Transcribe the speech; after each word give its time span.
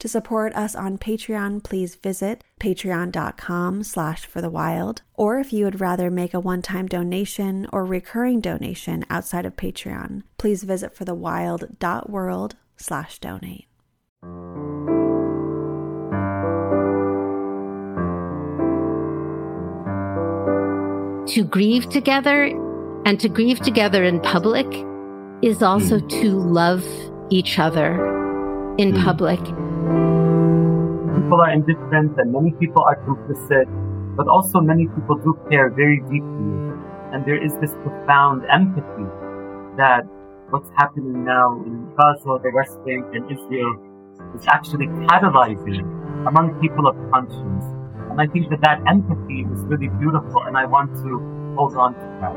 To 0.00 0.08
support 0.08 0.54
us 0.54 0.74
on 0.74 0.98
Patreon, 0.98 1.62
please 1.62 1.94
visit 1.94 2.44
patreon.com 2.60 3.82
slash 3.84 4.26
for 4.26 4.40
the 4.40 4.50
wild. 4.50 5.02
Or 5.14 5.38
if 5.38 5.52
you 5.52 5.64
would 5.64 5.80
rather 5.80 6.10
make 6.10 6.34
a 6.34 6.40
one-time 6.40 6.86
donation 6.86 7.66
or 7.72 7.84
recurring 7.84 8.40
donation 8.40 9.04
outside 9.08 9.46
of 9.46 9.56
Patreon, 9.56 10.22
please 10.36 10.64
visit 10.64 10.94
forthewild.world 10.94 12.56
slash 12.76 13.18
donate. 13.18 13.66
To 21.28 21.42
grieve 21.42 21.88
together 21.88 22.44
and 23.06 23.18
to 23.20 23.28
grieve 23.28 23.60
together 23.60 24.04
in 24.04 24.20
public 24.20 24.66
is 25.42 25.62
also 25.62 25.98
mm. 25.98 26.08
to 26.20 26.38
love 26.38 26.84
each 27.30 27.58
other 27.58 27.94
in 28.76 28.92
mm. 28.92 29.02
public 29.02 29.40
people 31.34 31.40
are 31.40 31.50
indifferent 31.50 32.18
and 32.18 32.32
many 32.32 32.52
people 32.60 32.82
are 32.82 32.96
complicit, 33.06 33.66
but 34.16 34.28
also 34.28 34.60
many 34.60 34.86
people 34.88 35.16
do 35.16 35.38
care 35.50 35.70
very 35.70 36.00
deeply. 36.00 36.52
And 37.12 37.24
there 37.24 37.42
is 37.42 37.54
this 37.60 37.72
profound 37.82 38.44
empathy 38.50 39.08
that 39.76 40.04
what's 40.50 40.70
happening 40.76 41.24
now 41.24 41.62
in 41.66 41.90
Gaza, 41.96 42.38
the 42.42 42.50
West 42.54 42.78
Bank, 42.84 43.06
and 43.14 43.30
Israel 43.30 43.74
is 44.36 44.46
actually 44.46 44.86
catalyzing 45.08 45.82
among 46.26 46.54
people 46.60 46.86
of 46.86 46.96
conscience. 47.10 47.64
And 48.10 48.20
I 48.20 48.26
think 48.26 48.50
that 48.50 48.60
that 48.62 48.82
empathy 48.86 49.46
is 49.50 49.60
really 49.64 49.88
beautiful, 49.88 50.42
and 50.42 50.56
I 50.56 50.66
want 50.66 50.94
to 51.02 51.54
hold 51.56 51.74
on 51.76 51.94
to 51.94 52.06
that. 52.20 52.36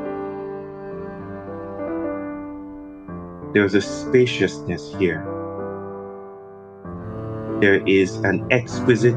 There's 3.53 3.75
a 3.75 3.81
spaciousness 3.81 4.95
here 4.97 5.36
there 7.61 7.85
is 7.87 8.15
an 8.17 8.45
exquisite, 8.51 9.15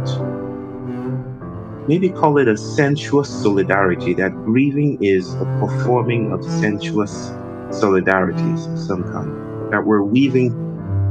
maybe 1.88 2.10
call 2.10 2.38
it 2.38 2.48
a 2.48 2.56
sensuous 2.56 3.28
solidarity, 3.28 4.14
that 4.14 4.32
grieving 4.44 5.02
is 5.02 5.34
a 5.34 5.44
performing 5.60 6.32
of 6.32 6.44
sensuous 6.44 7.30
solidarities 7.70 8.72
of 8.72 8.78
some 8.78 9.04
kind, 9.04 9.72
that 9.72 9.84
we're 9.84 10.02
weaving 10.02 10.52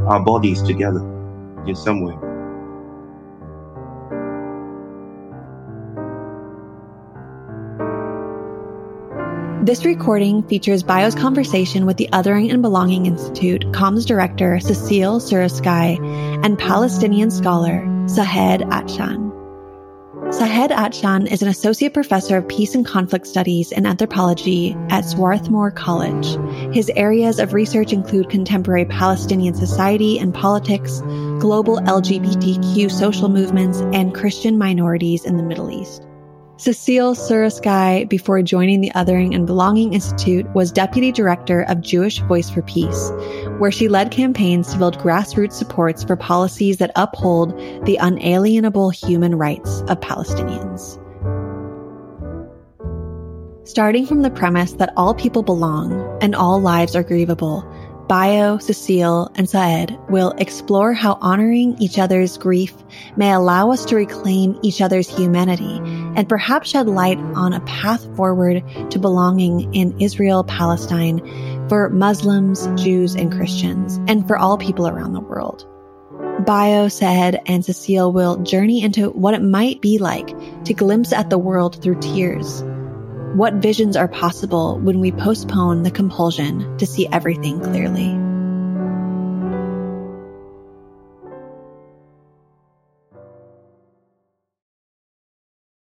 our 0.08 0.20
bodies 0.24 0.62
together 0.64 1.02
in 1.68 1.76
some 1.76 2.02
way. 2.02 2.29
This 9.70 9.86
recording 9.86 10.42
features 10.42 10.82
Bayo's 10.82 11.14
conversation 11.14 11.86
with 11.86 11.98
the 11.98 12.10
Othering 12.12 12.52
and 12.52 12.60
Belonging 12.60 13.06
Institute 13.06 13.62
comms 13.68 14.04
director 14.04 14.60
Cecilie 14.60 15.20
Surasky 15.20 16.44
and 16.44 16.58
Palestinian 16.58 17.30
scholar 17.30 17.86
Sa'ed 18.08 18.62
Atshan. 18.62 19.30
Sa'ed 20.34 20.72
Atshan 20.72 21.32
is 21.32 21.44
an 21.44 21.50
associate 21.50 21.94
professor 21.94 22.38
of 22.38 22.48
peace 22.48 22.74
and 22.74 22.84
conflict 22.84 23.28
studies 23.28 23.72
and 23.72 23.86
anthropology 23.86 24.76
at 24.90 25.06
Swarthmore 25.06 25.70
College. 25.70 26.26
His 26.74 26.90
areas 26.96 27.38
of 27.38 27.54
research 27.54 27.94
include 27.94 28.32
contemporary 28.32 28.86
Palestinian 28.86 29.54
society 29.54 30.18
and 30.18 30.34
politics, 30.34 31.02
global 31.38 31.78
LGBTQ 31.82 32.90
social 32.90 33.30
movements, 33.30 33.82
and 33.94 34.16
Christian 34.16 34.58
minorities 34.58 35.26
in 35.26 35.38
the 35.38 35.44
Middle 35.44 35.70
East. 35.70 36.08
Cecilie 36.60 37.16
Surasky, 37.16 38.10
before 38.10 38.42
joining 38.42 38.82
the 38.82 38.92
Othering 38.94 39.34
and 39.34 39.48
Belonging 39.48 39.94
Institute, 39.94 40.46
was 40.54 40.74
deputy 40.74 41.10
director 41.10 41.62
of 41.62 41.80
Jewish 41.80 42.20
Voice 42.20 42.50
for 42.50 42.62
Peace, 42.64 43.12
where 43.60 43.72
she 43.72 43.88
led 43.88 44.12
campaigns 44.12 44.74
to 44.74 44.78
build 44.78 45.00
grassroots 45.00 45.54
supports 45.54 46.04
for 46.04 46.18
policies 46.18 46.76
that 46.80 46.92
uphold 46.98 47.58
the 47.86 47.98
unalienable 48.02 48.90
human 48.90 49.36
rights 49.36 49.84
of 49.88 50.02
Palestinians. 50.02 51.00
Starting 53.66 54.06
from 54.06 54.24
the 54.24 54.30
premise 54.30 54.74
that 54.74 54.92
all 54.98 55.14
people 55.14 55.44
belong 55.44 55.94
and 56.22 56.36
all 56.36 56.60
lives 56.60 56.94
are 56.94 57.06
grievable, 57.06 57.64
Bayo, 58.10 58.58
Cecilie, 58.58 59.30
and 59.36 59.48
Sa'ed 59.48 59.96
will 60.10 60.32
explore 60.40 60.94
how 60.94 61.20
honoring 61.22 61.78
each 61.78 62.00
other's 62.00 62.40
grief 62.40 62.74
may 63.16 63.32
allow 63.32 63.72
us 63.72 63.86
to 63.86 63.96
reclaim 63.96 64.58
each 64.64 64.82
other's 64.82 65.08
humanity 65.08 65.78
and 66.16 66.28
perhaps 66.28 66.72
shed 66.72 66.88
light 66.88 67.20
on 67.20 67.54
a 67.54 67.60
path 67.62 68.04
forward 68.16 68.64
to 68.90 68.98
belonging 68.98 69.72
in 69.76 69.96
Israel, 70.02 70.44
Palestine 70.44 71.20
for 71.70 71.88
Muslims, 71.90 72.68
Jews, 72.82 73.14
and 73.14 73.32
Christians, 73.32 74.00
and 74.08 74.28
for 74.28 74.40
all 74.40 74.58
people 74.58 74.88
around 74.88 75.14
the 75.14 75.20
world. 75.20 75.68
Bayo, 76.48 76.88
Sa'ed, 76.88 77.40
and 77.46 77.64
Cecilie 77.64 78.12
will 78.12 78.38
journey 78.38 78.82
into 78.82 79.12
what 79.12 79.36
it 79.36 79.44
might 79.44 79.82
be 79.82 80.00
like 80.00 80.34
to 80.66 80.74
glimpse 80.74 81.14
at 81.14 81.30
the 81.30 81.38
world 81.38 81.80
through 81.80 82.00
tears 82.00 82.64
what 83.36 83.54
visions 83.56 83.96
are 83.96 84.08
possible 84.08 84.80
when 84.80 85.00
we 85.00 85.12
postpone 85.12 85.84
the 85.84 85.92
compulsion 85.92 86.78
to 86.78 86.86
see 86.86 87.08
everything 87.12 87.60
clearly? 87.60 88.10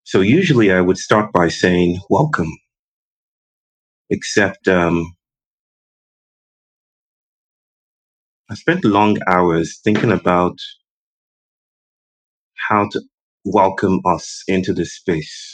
So 0.03 0.19
usually 0.19 0.71
I 0.71 0.81
would 0.81 0.97
start 0.97 1.31
by 1.31 1.47
saying 1.47 1.99
welcome, 2.09 2.51
except 4.09 4.67
um, 4.67 5.15
I 8.49 8.55
spent 8.55 8.83
long 8.83 9.17
hours 9.27 9.79
thinking 9.83 10.11
about 10.11 10.57
how 12.69 12.89
to 12.91 13.01
welcome 13.45 14.01
us 14.05 14.43
into 14.47 14.73
this 14.73 14.95
space 14.95 15.50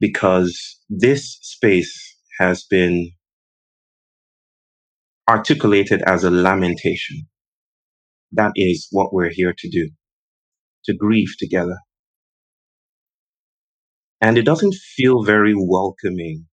because 0.00 0.78
this 0.88 1.38
space 1.42 2.16
has 2.38 2.64
been 2.64 3.10
articulated 5.28 6.02
as 6.02 6.24
a 6.24 6.30
lamentation. 6.30 7.26
That 8.32 8.52
is 8.56 8.88
what 8.90 9.12
we're 9.12 9.30
here 9.32 9.54
to 9.56 9.70
do, 9.70 9.90
to 10.84 10.94
grieve 10.94 11.34
together. 11.38 11.78
And 14.20 14.38
it 14.38 14.44
doesn't 14.44 14.74
feel 14.74 15.24
very 15.24 15.54
welcoming, 15.56 16.46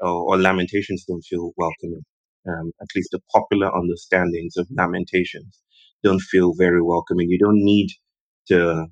or, 0.00 0.34
or 0.34 0.38
lamentations 0.38 1.04
don't 1.06 1.22
feel 1.22 1.52
welcoming. 1.56 2.02
Um, 2.48 2.72
at 2.80 2.88
least 2.96 3.10
the 3.12 3.20
popular 3.34 3.70
understandings 3.74 4.56
of 4.56 4.66
lamentations 4.76 5.60
don't 6.02 6.20
feel 6.20 6.54
very 6.56 6.82
welcoming. 6.82 7.28
You 7.28 7.38
don't 7.38 7.64
need 7.64 7.88
to 8.48 8.86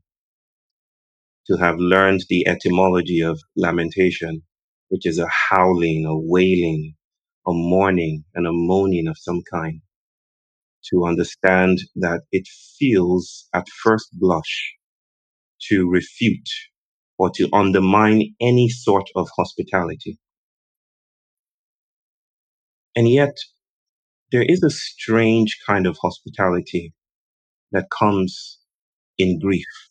to 1.46 1.56
have 1.56 1.76
learned 1.78 2.22
the 2.28 2.46
etymology 2.46 3.20
of 3.20 3.40
lamentation, 3.56 4.42
which 4.88 5.06
is 5.06 5.18
a 5.18 5.28
howling, 5.28 6.04
a 6.06 6.16
wailing, 6.16 6.94
a 7.46 7.52
mourning, 7.52 8.24
and 8.34 8.46
a 8.46 8.52
moaning 8.52 9.08
of 9.08 9.16
some 9.18 9.42
kind, 9.50 9.80
to 10.90 11.04
understand 11.06 11.78
that 11.96 12.22
it 12.32 12.46
feels 12.78 13.48
at 13.54 13.68
first 13.82 14.08
blush 14.12 14.74
to 15.68 15.88
refute 15.88 16.48
or 17.18 17.30
to 17.30 17.48
undermine 17.52 18.34
any 18.40 18.68
sort 18.68 19.08
of 19.14 19.28
hospitality. 19.36 20.18
And 22.96 23.08
yet, 23.08 23.36
there 24.32 24.44
is 24.46 24.62
a 24.62 24.70
strange 24.70 25.58
kind 25.66 25.86
of 25.86 25.98
hospitality 26.02 26.94
that 27.72 27.86
comes 27.90 28.58
in 29.18 29.38
grief 29.38 29.89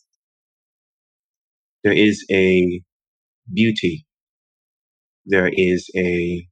there 1.84 1.94
is 1.94 2.24
a 2.32 2.82
beauty. 3.52 4.06
There 5.26 5.50
is 5.52 5.90
a 5.96 6.46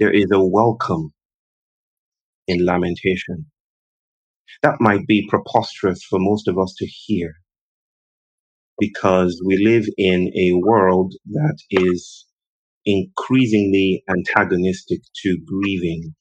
there 0.00 0.12
is 0.12 0.26
a 0.32 0.44
welcome 0.44 1.12
in 2.48 2.64
lamentation. 2.66 3.46
That 4.62 4.80
might 4.80 5.06
be 5.06 5.26
preposterous 5.28 6.02
for 6.04 6.18
most 6.20 6.48
of 6.48 6.58
us 6.58 6.74
to 6.78 6.86
hear 6.86 7.34
because 8.78 9.42
we 9.46 9.58
live 9.64 9.86
in 9.98 10.32
a 10.36 10.52
world 10.66 11.14
that 11.32 11.58
is 11.70 12.26
increasingly 12.86 14.02
antagonistic 14.10 15.00
to 15.24 15.38
grieving. 15.46 16.14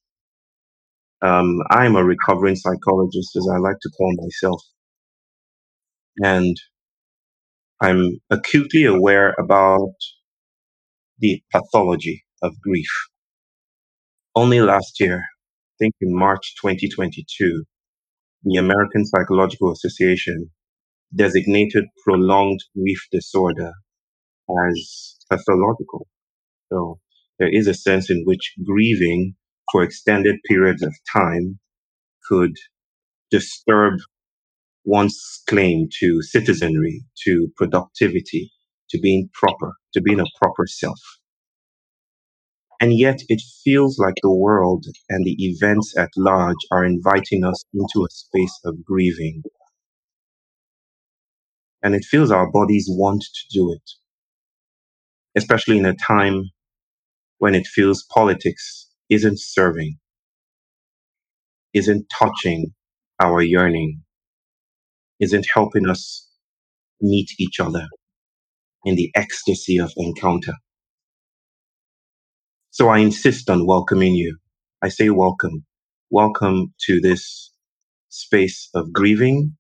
Um, 1.22 1.60
I'm 1.72 1.96
a 1.96 2.04
recovering 2.04 2.56
psychologist, 2.56 3.36
as 3.36 3.48
I 3.54 3.60
like 3.60 3.78
to 3.82 3.92
call 3.98 4.14
myself, 4.18 4.64
and 6.24 6.56
I'm 7.82 8.20
acutely 8.30 8.86
aware 8.86 9.36
about 9.38 9.96
the 11.20 11.42
pathology 11.52 12.24
of 12.42 12.60
grief. 12.62 12.90
Only 14.36 14.62
last 14.62 15.00
year, 15.00 15.18
I 15.18 15.76
think 15.80 15.96
in 16.00 16.18
March 16.18 16.56
2022, 16.62 17.66
the 18.44 18.58
American 18.58 19.06
Psychological 19.06 19.72
Association 19.72 20.52
designated 21.14 21.86
prolonged 22.04 22.60
grief 22.78 23.08
disorder 23.12 23.72
as 24.50 25.18
pathological. 25.30 26.08
So 26.72 27.00
there 27.40 27.50
is 27.54 27.68
a 27.68 27.74
sense 27.74 28.10
in 28.10 28.24
which 28.26 28.54
grieving 28.66 29.36
for 29.72 29.84
extended 29.84 30.38
periods 30.48 30.82
of 30.82 30.94
time 31.12 31.60
could 32.30 32.56
disturb 33.32 33.96
one's 34.86 35.44
claim 35.50 35.90
to 36.00 36.22
citizenry, 36.24 37.04
to 37.26 37.50
productivity, 37.58 38.52
to 38.92 39.00
being 39.00 39.30
proper, 39.34 39.74
to 39.94 40.02
being 40.02 40.22
a 40.22 40.26
proper 40.40 40.66
self. 40.68 41.00
And 42.82 42.98
yet 42.98 43.20
it 43.30 43.42
feels 43.64 44.00
like 44.00 44.16
the 44.22 44.36
world 44.36 44.86
and 45.10 45.26
the 45.26 45.36
events 45.40 45.96
at 45.98 46.10
large 46.18 46.58
are 46.72 46.86
inviting 46.86 47.44
us 47.46 47.64
into 47.74 48.06
a 48.06 48.12
space 48.12 48.60
of 48.66 48.86
grieving. 48.86 49.44
And 51.84 51.96
it 51.96 52.06
feels 52.06 52.32
our 52.32 52.52
bodies 52.52 52.88
want 52.90 53.22
to 53.24 53.58
do 53.58 53.72
it, 53.74 53.92
especially 55.38 55.78
in 55.80 55.86
a 55.86 55.96
time 55.96 56.52
when 57.40 57.56
it 57.56 57.68
feels 57.68 58.06
politics 58.14 58.90
isn't 59.10 59.40
serving, 59.40 59.98
isn't 61.74 62.08
touching 62.20 62.74
our 63.22 63.42
yearning, 63.42 64.04
isn't 65.20 65.48
helping 65.54 65.90
us 65.90 66.28
meet 67.02 67.30
each 67.40 67.60
other 67.60 67.88
in 68.86 68.96
the 68.96 69.12
ecstasy 69.16 69.78
of 69.78 69.94
encounter. 69.98 70.54
So 72.72 72.90
I 72.90 73.00
insist 73.00 73.50
on 73.50 73.66
welcoming 73.68 74.16
you. 74.16 74.38
I 74.82 74.90
say 74.90 75.10
welcome. 75.10 75.66
Welcome 76.10 76.74
to 76.88 77.00
this 77.02 77.52
space 78.10 78.70
of 78.76 78.94
grieving, 78.94 79.58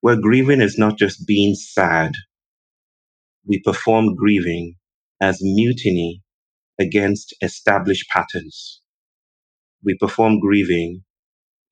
where 0.00 0.20
grieving 0.20 0.60
is 0.60 0.78
not 0.78 0.98
just 0.98 1.26
being 1.26 1.54
sad. 1.54 2.12
We 3.46 3.60
perform 3.64 4.14
grieving 4.14 4.76
as 5.20 5.38
mutiny 5.42 6.22
against 6.80 7.34
established 7.42 8.08
patterns. 8.10 8.80
We 9.84 9.96
perform 9.98 10.40
grieving 10.40 11.04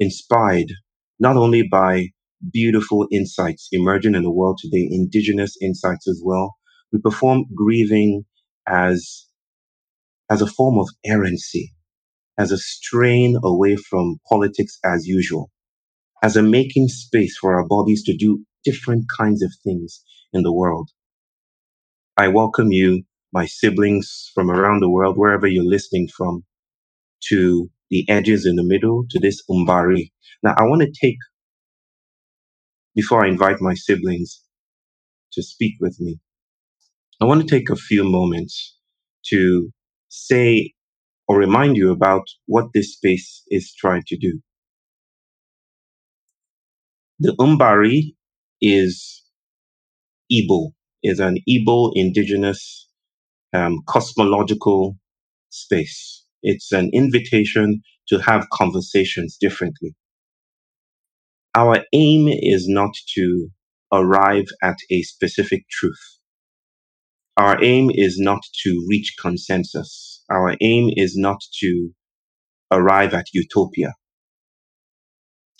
inspired 0.00 0.72
not 1.20 1.36
only 1.36 1.62
by 1.70 2.08
beautiful 2.52 3.06
insights 3.12 3.68
emerging 3.72 4.14
in 4.14 4.22
the 4.22 4.30
world 4.30 4.58
today, 4.62 4.88
indigenous 4.90 5.56
insights 5.60 6.08
as 6.08 6.20
well. 6.24 6.56
We 6.92 7.00
perform 7.00 7.44
grieving 7.54 8.24
as, 8.66 9.26
as 10.30 10.42
a 10.42 10.46
form 10.46 10.78
of 10.78 10.88
errancy, 11.04 11.72
as 12.38 12.52
a 12.52 12.58
strain 12.58 13.36
away 13.42 13.76
from 13.76 14.18
politics 14.28 14.78
as 14.84 15.06
usual, 15.06 15.50
as 16.22 16.36
a 16.36 16.42
making 16.42 16.88
space 16.88 17.36
for 17.38 17.54
our 17.54 17.66
bodies 17.66 18.04
to 18.04 18.16
do 18.16 18.44
different 18.64 19.06
kinds 19.18 19.42
of 19.42 19.52
things 19.64 20.02
in 20.32 20.42
the 20.42 20.52
world. 20.52 20.90
I 22.16 22.28
welcome 22.28 22.72
you, 22.72 23.04
my 23.32 23.46
siblings 23.46 24.30
from 24.34 24.50
around 24.50 24.80
the 24.80 24.90
world, 24.90 25.16
wherever 25.16 25.46
you're 25.46 25.64
listening 25.64 26.08
from, 26.16 26.44
to 27.28 27.70
the 27.90 28.08
edges 28.08 28.46
in 28.46 28.56
the 28.56 28.64
middle, 28.64 29.04
to 29.10 29.18
this 29.18 29.42
Umbari. 29.50 30.12
Now, 30.42 30.54
I 30.58 30.62
want 30.64 30.82
to 30.82 30.92
take 31.00 31.16
before 32.94 33.24
I 33.24 33.28
invite 33.28 33.60
my 33.60 33.74
siblings 33.74 34.42
to 35.32 35.42
speak 35.42 35.74
with 35.80 35.96
me, 36.00 36.18
I 37.20 37.26
want 37.26 37.42
to 37.42 37.48
take 37.48 37.70
a 37.70 37.76
few 37.76 38.04
moments 38.04 38.76
to 39.26 39.70
say 40.08 40.72
or 41.28 41.38
remind 41.38 41.76
you 41.76 41.92
about 41.92 42.24
what 42.46 42.66
this 42.74 42.94
space 42.94 43.42
is 43.48 43.74
trying 43.78 44.02
to 44.08 44.16
do. 44.18 44.40
The 47.20 47.34
Umbari 47.38 48.14
is 48.62 49.22
Igbo, 50.32 50.70
is 51.02 51.20
an 51.20 51.38
Igbo 51.48 51.92
indigenous 51.94 52.88
um, 53.52 53.80
cosmological 53.88 54.96
space. 55.50 56.24
It's 56.42 56.72
an 56.72 56.90
invitation 56.94 57.82
to 58.08 58.18
have 58.20 58.46
conversations 58.52 59.36
differently 59.40 59.94
our 61.54 61.84
aim 61.92 62.28
is 62.28 62.66
not 62.68 62.94
to 63.16 63.50
arrive 63.92 64.46
at 64.62 64.76
a 64.90 65.02
specific 65.02 65.68
truth. 65.70 66.18
Our 67.36 67.62
aim 67.64 67.90
is 67.92 68.18
not 68.18 68.42
to 68.64 68.86
reach 68.88 69.14
consensus. 69.20 70.24
Our 70.30 70.56
aim 70.62 70.90
is 70.96 71.16
not 71.16 71.40
to 71.60 71.90
arrive 72.72 73.14
at 73.14 73.26
utopia. 73.34 73.94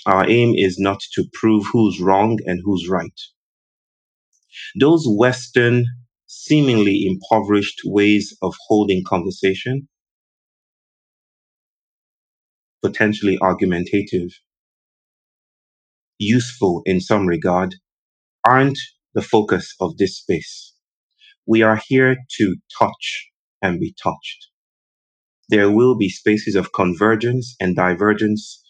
Our 0.07 0.29
aim 0.29 0.55
is 0.57 0.79
not 0.79 1.01
to 1.15 1.25
prove 1.33 1.65
who's 1.73 2.01
wrong 2.01 2.39
and 2.47 2.61
who's 2.65 2.89
right. 2.89 3.21
Those 4.81 5.05
Western, 5.07 5.85
seemingly 6.27 7.07
impoverished 7.07 7.83
ways 7.85 8.37
of 8.43 8.55
holding 8.69 9.05
conversation, 9.07 9.89
potentially 12.83 13.39
argumentative, 13.43 14.31
useful 16.21 16.83
in 16.87 17.01
some 17.01 17.27
regard, 17.27 17.77
aren't 18.47 18.79
the 19.15 19.23
focus 19.23 19.75
of 19.81 19.97
this 19.99 20.19
space. 20.19 20.75
We 21.47 21.63
are 21.63 21.81
here 21.89 22.17
to 22.39 22.57
touch 22.79 23.31
and 23.63 23.81
be 23.81 23.95
touched. 24.03 24.49
There 25.49 25.71
will 25.71 25.97
be 25.97 26.09
spaces 26.11 26.57
of 26.57 26.73
convergence 26.73 27.57
and 27.61 27.77
divergence, 27.77 28.63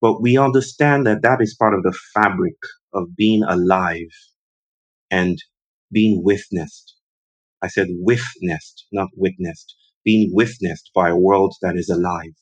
but 0.00 0.22
we 0.22 0.38
understand 0.38 1.06
that 1.06 1.22
that 1.22 1.40
is 1.40 1.56
part 1.58 1.74
of 1.74 1.82
the 1.84 1.98
fabric 2.14 2.56
of 2.94 3.16
being 3.16 3.42
alive 3.44 4.12
and 5.10 5.38
being 5.92 6.22
witnessed. 6.24 6.96
I 7.62 7.68
said 7.68 7.88
witnessed, 7.90 8.86
not 8.92 9.08
witnessed, 9.16 9.74
being 10.04 10.30
witnessed 10.32 10.90
by 10.94 11.10
a 11.10 11.16
world 11.16 11.54
that 11.62 11.76
is 11.76 11.88
alive. 11.88 12.34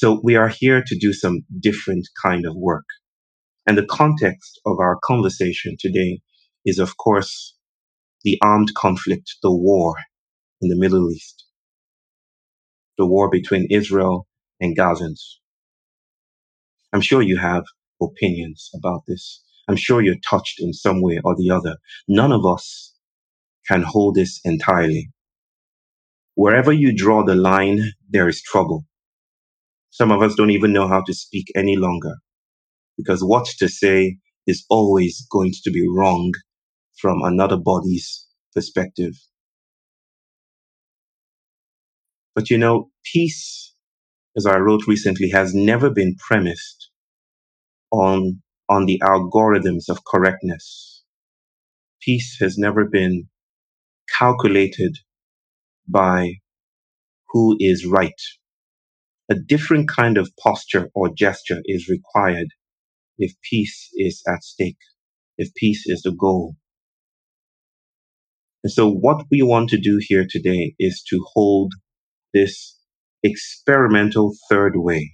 So 0.00 0.20
we 0.22 0.36
are 0.36 0.46
here 0.46 0.80
to 0.86 0.96
do 0.96 1.12
some 1.12 1.40
different 1.58 2.06
kind 2.22 2.46
of 2.46 2.54
work. 2.54 2.84
And 3.66 3.76
the 3.76 3.84
context 3.84 4.60
of 4.64 4.78
our 4.78 4.96
conversation 5.02 5.76
today 5.76 6.20
is, 6.64 6.78
of 6.78 6.96
course, 6.98 7.56
the 8.22 8.38
armed 8.40 8.72
conflict, 8.76 9.28
the 9.42 9.50
war 9.50 9.96
in 10.62 10.68
the 10.68 10.78
Middle 10.78 11.10
East, 11.10 11.46
the 12.96 13.06
war 13.06 13.28
between 13.28 13.66
Israel 13.72 14.28
and 14.60 14.78
Gazans. 14.78 15.20
I'm 16.92 17.00
sure 17.00 17.20
you 17.20 17.38
have 17.38 17.64
opinions 18.00 18.70
about 18.76 19.00
this. 19.08 19.42
I'm 19.66 19.74
sure 19.74 20.00
you're 20.00 20.30
touched 20.30 20.60
in 20.60 20.74
some 20.74 21.02
way 21.02 21.20
or 21.24 21.34
the 21.34 21.50
other. 21.50 21.74
None 22.06 22.30
of 22.30 22.46
us 22.46 22.94
can 23.66 23.82
hold 23.82 24.14
this 24.14 24.40
entirely. 24.44 25.10
Wherever 26.36 26.72
you 26.72 26.96
draw 26.96 27.24
the 27.24 27.34
line, 27.34 27.80
there 28.08 28.28
is 28.28 28.40
trouble. 28.40 28.84
Some 29.98 30.12
of 30.12 30.22
us 30.22 30.36
don't 30.36 30.52
even 30.52 30.72
know 30.72 30.86
how 30.86 31.02
to 31.04 31.12
speak 31.12 31.46
any 31.56 31.76
longer 31.76 32.14
because 32.96 33.20
what 33.22 33.46
to 33.58 33.68
say 33.68 34.18
is 34.46 34.64
always 34.70 35.26
going 35.32 35.52
to 35.64 35.72
be 35.72 35.84
wrong 35.88 36.32
from 37.00 37.22
another 37.24 37.56
body's 37.56 38.26
perspective. 38.54 39.14
But 42.36 42.50
you 42.50 42.58
know, 42.58 42.90
peace, 43.12 43.74
as 44.36 44.46
I 44.46 44.58
wrote 44.58 44.86
recently, 44.86 45.30
has 45.30 45.52
never 45.52 45.90
been 45.90 46.14
premised 46.28 46.90
on, 47.90 48.42
on 48.68 48.86
the 48.86 49.00
algorithms 49.04 49.88
of 49.88 50.04
correctness. 50.06 51.02
Peace 52.02 52.38
has 52.40 52.56
never 52.56 52.84
been 52.86 53.28
calculated 54.18 54.96
by 55.88 56.34
who 57.30 57.56
is 57.60 57.86
right 57.86 58.20
a 59.30 59.34
different 59.34 59.88
kind 59.88 60.16
of 60.16 60.30
posture 60.42 60.88
or 60.94 61.12
gesture 61.14 61.60
is 61.66 61.88
required 61.88 62.48
if 63.18 63.32
peace 63.42 63.90
is 63.94 64.22
at 64.26 64.42
stake, 64.42 64.78
if 65.36 65.52
peace 65.54 65.84
is 65.86 66.02
the 66.02 66.12
goal. 66.12 66.54
And 68.64 68.72
so 68.72 68.90
what 68.90 69.26
we 69.30 69.42
want 69.42 69.70
to 69.70 69.78
do 69.78 70.00
here 70.00 70.26
today 70.28 70.74
is 70.78 71.02
to 71.10 71.24
hold 71.34 71.72
this 72.34 72.76
experimental 73.22 74.34
third 74.50 74.74
way, 74.76 75.12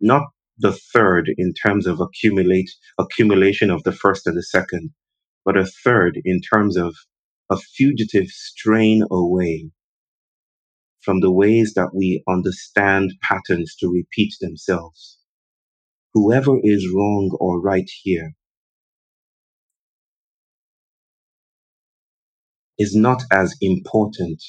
not 0.00 0.22
the 0.58 0.72
third 0.72 1.30
in 1.36 1.52
terms 1.54 1.86
of 1.86 2.00
accumulate, 2.00 2.70
accumulation 2.98 3.70
of 3.70 3.82
the 3.84 3.92
first 3.92 4.26
and 4.26 4.36
the 4.36 4.42
second, 4.42 4.90
but 5.44 5.56
a 5.56 5.66
third 5.66 6.20
in 6.24 6.40
terms 6.40 6.76
of 6.76 6.94
a 7.50 7.56
fugitive 7.56 8.28
strain 8.28 9.02
away 9.10 9.70
from 11.02 11.20
the 11.20 11.32
ways 11.32 11.74
that 11.76 11.90
we 11.94 12.22
understand 12.28 13.12
patterns 13.22 13.76
to 13.80 13.88
repeat 13.88 14.34
themselves. 14.40 15.18
Whoever 16.14 16.58
is 16.62 16.90
wrong 16.94 17.36
or 17.40 17.60
right 17.60 17.88
here 18.02 18.32
is 22.78 22.94
not 22.96 23.22
as 23.32 23.54
important 23.60 24.42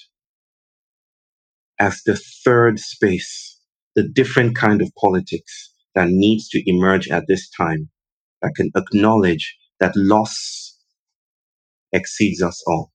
as 1.79 2.01
the 2.05 2.19
third 2.45 2.79
space, 2.79 3.59
the 3.95 4.07
different 4.07 4.55
kind 4.55 4.81
of 4.81 4.91
politics 4.99 5.73
that 5.95 6.09
needs 6.09 6.49
to 6.49 6.63
emerge 6.69 7.09
at 7.09 7.25
this 7.27 7.49
time 7.49 7.89
that 8.41 8.53
can 8.55 8.71
acknowledge 8.75 9.57
that 9.79 9.93
loss 9.95 10.77
exceeds 11.93 12.41
us 12.41 12.63
all. 12.67 12.91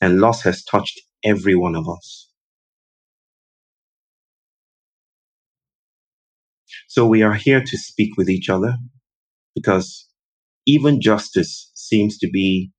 And 0.00 0.20
loss 0.20 0.42
has 0.44 0.64
touched 0.64 1.00
every 1.24 1.56
one 1.56 1.76
of 1.76 1.88
us. 1.88 2.27
So 6.88 7.06
we 7.06 7.22
are 7.22 7.34
here 7.34 7.62
to 7.62 7.78
speak 7.78 8.18
with 8.18 8.30
each 8.30 8.50
other 8.50 8.76
because 9.54 10.08
even 10.66 11.00
justice 11.02 11.70
seems 11.74 12.18
to 12.18 12.30
be 12.30 12.72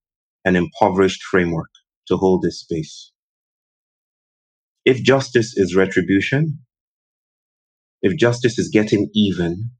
an 0.46 0.56
impoverished 0.58 1.24
framework 1.24 1.70
to 2.08 2.18
hold 2.18 2.44
this 2.44 2.62
space. 2.62 3.12
If 4.86 5.04
justice 5.04 5.54
is 5.58 5.76
retribution, 5.76 6.60
if 8.02 8.18
justice 8.18 8.60
is 8.60 8.70
getting 8.70 9.10
even, 9.14 9.72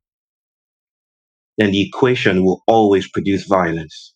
then 1.58 1.72
the 1.72 1.82
equation 1.88 2.46
will 2.46 2.64
always 2.68 3.10
produce 3.10 3.46
violence. 3.48 4.14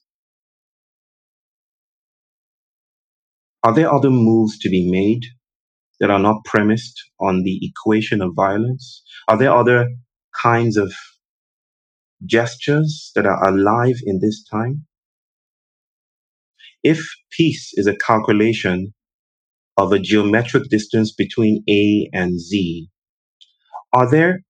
Are 3.64 3.74
there 3.74 3.94
other 3.94 4.12
moves 4.12 4.60
to 4.60 4.70
be 4.70 4.90
made 4.90 5.24
that 6.04 6.12
are 6.12 6.20
not 6.20 6.44
premised 6.44 7.02
on 7.22 7.44
the 7.44 7.62
equation 7.66 8.22
of 8.22 8.34
violence? 8.36 9.04
Are 9.30 9.38
there 9.38 9.54
other 9.54 9.88
kinds 10.42 10.76
of 10.76 10.94
gestures 12.26 13.14
that 13.16 13.26
are 13.26 13.48
alive 13.48 13.96
in 14.06 14.20
this 14.20 14.44
time? 14.44 14.86
If 16.84 17.08
peace 17.32 17.72
is 17.76 17.88
a 17.88 17.96
calculation 17.96 18.94
of 19.78 19.94
a 19.94 20.00
geometric 20.00 20.68
distance 20.70 21.14
between 21.14 21.64
A 21.70 22.10
and 22.12 22.38
Z, 22.38 22.90
are 23.94 24.12
there 24.12 24.42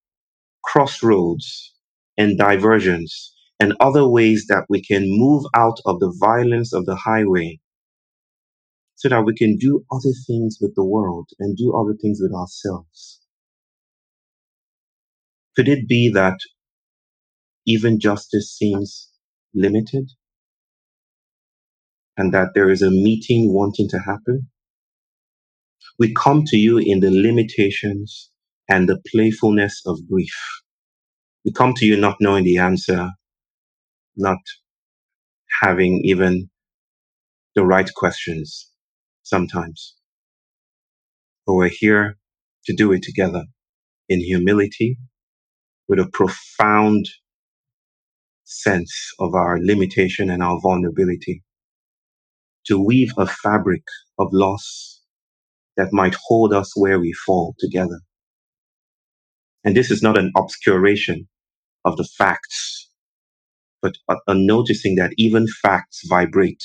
crossroads 0.64 1.72
and 2.18 2.36
diversions 2.36 3.32
and 3.60 3.74
other 3.78 4.08
ways 4.08 4.46
that 4.48 4.64
we 4.68 4.82
can 4.82 5.04
move 5.06 5.44
out 5.54 5.78
of 5.86 6.00
the 6.00 6.12
violence 6.18 6.72
of 6.72 6.84
the 6.86 6.96
highway 6.96 7.60
so 9.04 9.10
that 9.10 9.26
we 9.26 9.34
can 9.34 9.58
do 9.58 9.84
other 9.92 10.14
things 10.26 10.56
with 10.62 10.74
the 10.76 10.82
world 10.82 11.28
and 11.38 11.58
do 11.58 11.76
other 11.76 11.94
things 12.00 12.20
with 12.22 12.32
ourselves? 12.32 13.20
Could 15.54 15.68
it 15.68 15.86
be 15.86 16.10
that 16.14 16.38
even 17.66 18.00
justice 18.00 18.56
seems 18.56 19.10
limited 19.54 20.10
and 22.16 22.32
that 22.32 22.52
there 22.54 22.70
is 22.70 22.80
a 22.80 22.90
meeting 22.90 23.52
wanting 23.52 23.90
to 23.90 23.98
happen? 23.98 24.48
We 25.98 26.14
come 26.14 26.44
to 26.46 26.56
you 26.56 26.78
in 26.78 27.00
the 27.00 27.10
limitations 27.10 28.30
and 28.70 28.88
the 28.88 29.02
playfulness 29.12 29.82
of 29.84 30.08
grief. 30.08 30.34
We 31.44 31.52
come 31.52 31.74
to 31.74 31.84
you 31.84 31.98
not 31.98 32.16
knowing 32.20 32.44
the 32.44 32.56
answer, 32.56 33.10
not 34.16 34.38
having 35.60 36.00
even 36.06 36.48
the 37.54 37.66
right 37.66 37.92
questions 37.92 38.70
sometimes. 39.24 39.96
But 41.46 41.54
we're 41.54 41.70
here 41.70 42.18
to 42.66 42.74
do 42.74 42.92
it 42.92 43.02
together 43.04 43.44
in 44.08 44.20
humility 44.20 44.98
with 45.88 46.00
a 46.00 46.10
profound 46.12 47.06
sense 48.44 49.12
of 49.20 49.34
our 49.34 49.58
limitation 49.62 50.30
and 50.30 50.42
our 50.42 50.60
vulnerability 50.60 51.42
to 52.66 52.82
weave 52.84 53.12
a 53.18 53.26
fabric 53.26 53.82
of 54.18 54.28
loss 54.32 55.02
that 55.76 55.92
might 55.92 56.16
hold 56.26 56.52
us 56.54 56.72
where 56.76 57.00
we 57.00 57.12
fall 57.26 57.54
together. 57.58 58.00
And 59.64 59.76
this 59.76 59.90
is 59.90 60.02
not 60.02 60.18
an 60.18 60.32
obscuration 60.36 61.28
of 61.84 61.96
the 61.96 62.08
facts, 62.18 62.90
but 63.82 63.94
a, 64.10 64.16
a 64.28 64.34
noticing 64.34 64.96
that 64.96 65.12
even 65.18 65.46
facts 65.62 66.02
vibrate 66.08 66.64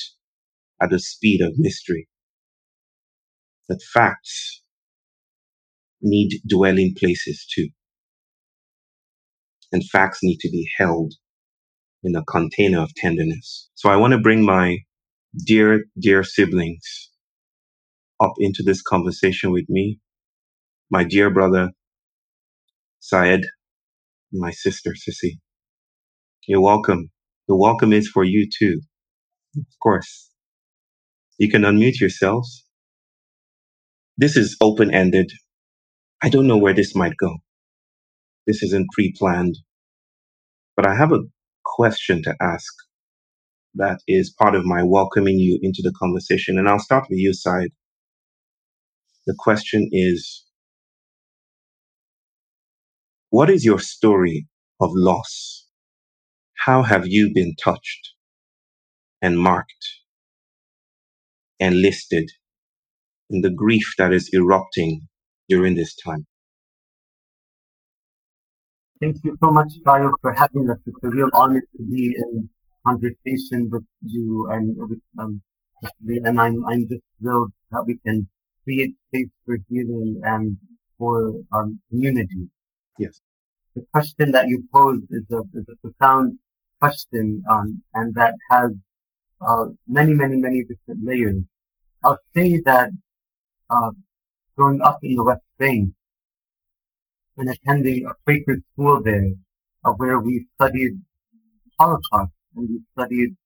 at 0.82 0.90
the 0.90 1.00
speed 1.00 1.42
of 1.42 1.54
mystery. 1.58 2.08
That 3.70 3.82
facts 3.94 4.62
need 6.02 6.40
dwelling 6.48 6.94
places 6.98 7.46
too. 7.54 7.68
And 9.72 9.84
facts 9.90 10.20
need 10.22 10.38
to 10.40 10.50
be 10.50 10.68
held 10.78 11.14
in 12.04 12.16
a 12.16 12.24
container 12.24 12.80
of 12.82 12.94
tenderness. 12.96 13.70
So 13.74 13.90
I 13.90 13.96
want 13.96 14.12
to 14.12 14.20
bring 14.20 14.44
my 14.44 14.78
dear, 15.46 15.84
dear 16.00 16.24
siblings 16.24 17.10
up 18.20 18.34
into 18.38 18.62
this 18.64 18.82
conversation 18.82 19.52
with 19.52 19.66
me. 19.68 20.00
My 20.90 21.04
dear 21.04 21.30
brother, 21.30 21.70
Sa'ed, 23.00 23.42
my 24.32 24.52
sister, 24.52 24.92
Sissy. 24.92 25.38
You're 26.48 26.62
welcome. 26.62 27.10
The 27.48 27.56
welcome 27.56 27.92
is 27.92 28.08
for 28.08 28.24
you 28.24 28.48
too. 28.58 28.80
Of 29.58 29.66
course. 29.82 30.30
You 31.38 31.50
can 31.50 31.62
unmute 31.62 32.00
yourselves. 32.00 32.64
This 34.20 34.36
is 34.36 34.56
open 34.62 34.94
ended. 34.94 35.32
I 36.22 36.30
don't 36.30 36.48
know 36.48 36.58
where 36.58 36.74
this 36.74 36.94
might 36.96 37.16
go. 37.18 37.38
This 38.46 38.62
isn't 38.62 38.88
pre 38.92 39.14
planned. 39.18 39.56
But 40.76 40.86
I 40.86 40.96
have 40.96 41.12
a 41.12 41.22
question 41.64 42.22
to 42.24 42.36
ask 42.42 42.72
that 43.74 44.00
is 44.08 44.34
part 44.38 44.54
of 44.54 44.64
my 44.64 44.82
welcoming 44.84 45.38
you 45.38 45.58
into 45.62 45.82
the 45.82 45.94
conversation. 45.98 46.58
And 46.58 46.68
I'll 46.68 46.80
start 46.80 47.06
with 47.10 47.18
you, 47.18 47.34
Sa'ed. 47.34 47.72
The 49.26 49.36
question 49.38 49.88
is 49.92 50.44
What 53.30 53.50
is 53.50 53.64
your 53.64 53.80
story 53.80 54.48
of 54.80 54.90
loss? 54.94 55.66
How 56.66 56.82
have 56.82 57.06
you 57.08 57.32
been 57.34 57.54
touched 57.62 58.12
and 59.22 59.38
marked 59.38 59.86
and 61.60 61.80
listed 61.82 62.30
in 63.30 63.40
the 63.40 63.50
grief 63.50 63.94
that 63.98 64.12
is 64.12 64.28
erupting 64.34 65.08
during 65.48 65.74
this 65.74 65.94
time? 65.96 66.26
Thank 69.00 69.16
you 69.24 69.36
so 69.42 69.50
much, 69.50 69.72
Bayo, 69.82 70.12
for 70.20 70.32
having 70.32 70.68
us. 70.68 70.76
It's 70.86 70.98
a 71.02 71.08
real 71.08 71.30
honor 71.32 71.60
to 71.60 71.82
be 71.82 72.14
in 72.16 72.50
conversation 72.86 73.70
with 73.70 73.84
you 74.02 74.48
and 74.50 74.76
with 74.76 75.00
um, 75.18 75.40
and 76.06 76.38
I'm 76.38 76.64
I'm 76.66 76.86
just 76.88 77.02
thrilled 77.18 77.52
that 77.70 77.84
we 77.86 77.98
can 78.04 78.28
create 78.64 78.94
space 79.08 79.30
for 79.46 79.56
healing 79.68 80.20
and 80.22 80.56
for 80.98 81.32
um, 81.52 81.80
community. 81.88 82.48
Yes. 82.98 83.20
The 83.74 83.86
question 83.92 84.32
that 84.32 84.48
you 84.48 84.64
posed 84.72 85.04
is 85.10 85.24
a, 85.32 85.40
is 85.54 85.64
a 85.70 85.76
profound 85.80 86.38
question, 86.80 87.42
um, 87.50 87.82
and 87.94 88.14
that 88.16 88.34
has 88.50 88.72
uh, 89.40 89.66
many, 89.86 90.12
many, 90.12 90.36
many 90.36 90.62
different 90.64 91.04
layers. 91.04 91.42
I'll 92.04 92.18
say 92.34 92.60
that 92.64 92.90
uh, 93.70 93.90
growing 94.56 94.80
up 94.82 94.98
in 95.02 95.14
the 95.14 95.24
West 95.24 95.42
Bank 95.58 95.90
and 97.36 97.48
attending 97.48 98.06
a 98.06 98.14
Quaker 98.24 98.58
school 98.72 99.02
there, 99.02 99.30
uh, 99.84 99.92
where 99.92 100.18
we 100.20 100.46
studied 100.56 101.00
Holocaust 101.78 102.32
and 102.56 102.68
we 102.68 102.80
studied 102.92 103.36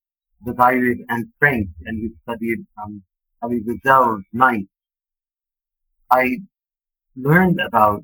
the 0.44 0.52
diary 0.54 1.04
Anne 1.08 1.32
Frank 1.38 1.68
and 1.86 2.02
we 2.02 2.10
studied 2.22 2.66
um, 2.82 3.02
Elie 3.42 3.60
Wiesel's 3.60 4.24
Night. 4.32 4.66
I 6.10 6.38
learned 7.16 7.60
about 7.60 8.02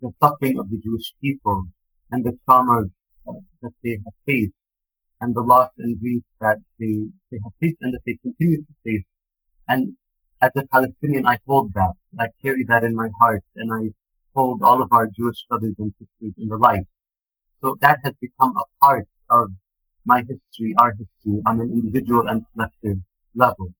the 0.00 0.10
suffering 0.22 0.58
of 0.58 0.70
the 0.70 0.78
Jewish 0.78 1.12
people 1.20 1.64
and 2.10 2.24
the 2.24 2.38
traumas 2.48 2.90
uh, 3.28 3.32
that 3.62 3.72
they 3.82 3.98
have 4.04 4.14
faced 4.26 4.52
and 5.20 5.34
the 5.34 5.40
loss 5.40 5.70
and 5.78 5.98
grief 6.00 6.22
that 6.40 6.58
they, 6.78 7.06
they 7.30 7.38
have 7.42 7.52
faced 7.60 7.78
and 7.80 7.94
that 7.94 8.00
they 8.06 8.18
continue 8.22 8.58
to 8.58 8.74
face. 8.84 9.04
And 9.68 9.96
as 10.44 10.50
a 10.56 10.66
Palestinian, 10.66 11.26
I 11.26 11.38
hold 11.46 11.72
that. 11.74 11.94
I 12.18 12.26
carry 12.42 12.64
that 12.64 12.84
in 12.84 12.94
my 12.94 13.08
heart 13.20 13.42
and 13.56 13.72
I 13.72 13.92
hold 14.34 14.62
all 14.62 14.82
of 14.82 14.92
our 14.92 15.06
Jewish 15.06 15.46
brothers 15.48 15.74
and 15.78 15.92
sisters 15.98 16.34
in 16.36 16.48
the 16.48 16.56
light. 16.56 16.86
So 17.62 17.76
that 17.80 18.00
has 18.04 18.14
become 18.20 18.54
a 18.56 18.64
part 18.84 19.08
of 19.30 19.48
my 20.04 20.18
history, 20.20 20.74
our 20.78 20.92
history 20.92 21.40
on 21.46 21.60
an 21.60 21.70
individual 21.72 22.28
and 22.28 22.44
collective 22.52 22.98
level. 23.34 23.72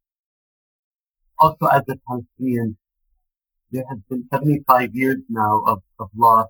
Also 1.39 1.67
as 1.67 1.83
a 1.89 1.97
Palestinian, 2.09 2.79
there 3.71 3.85
has 3.91 3.99
been 4.09 4.27
75 4.33 4.95
years 4.95 5.19
now 5.29 5.63
of, 5.67 5.83
of 5.99 6.09
loss 6.17 6.49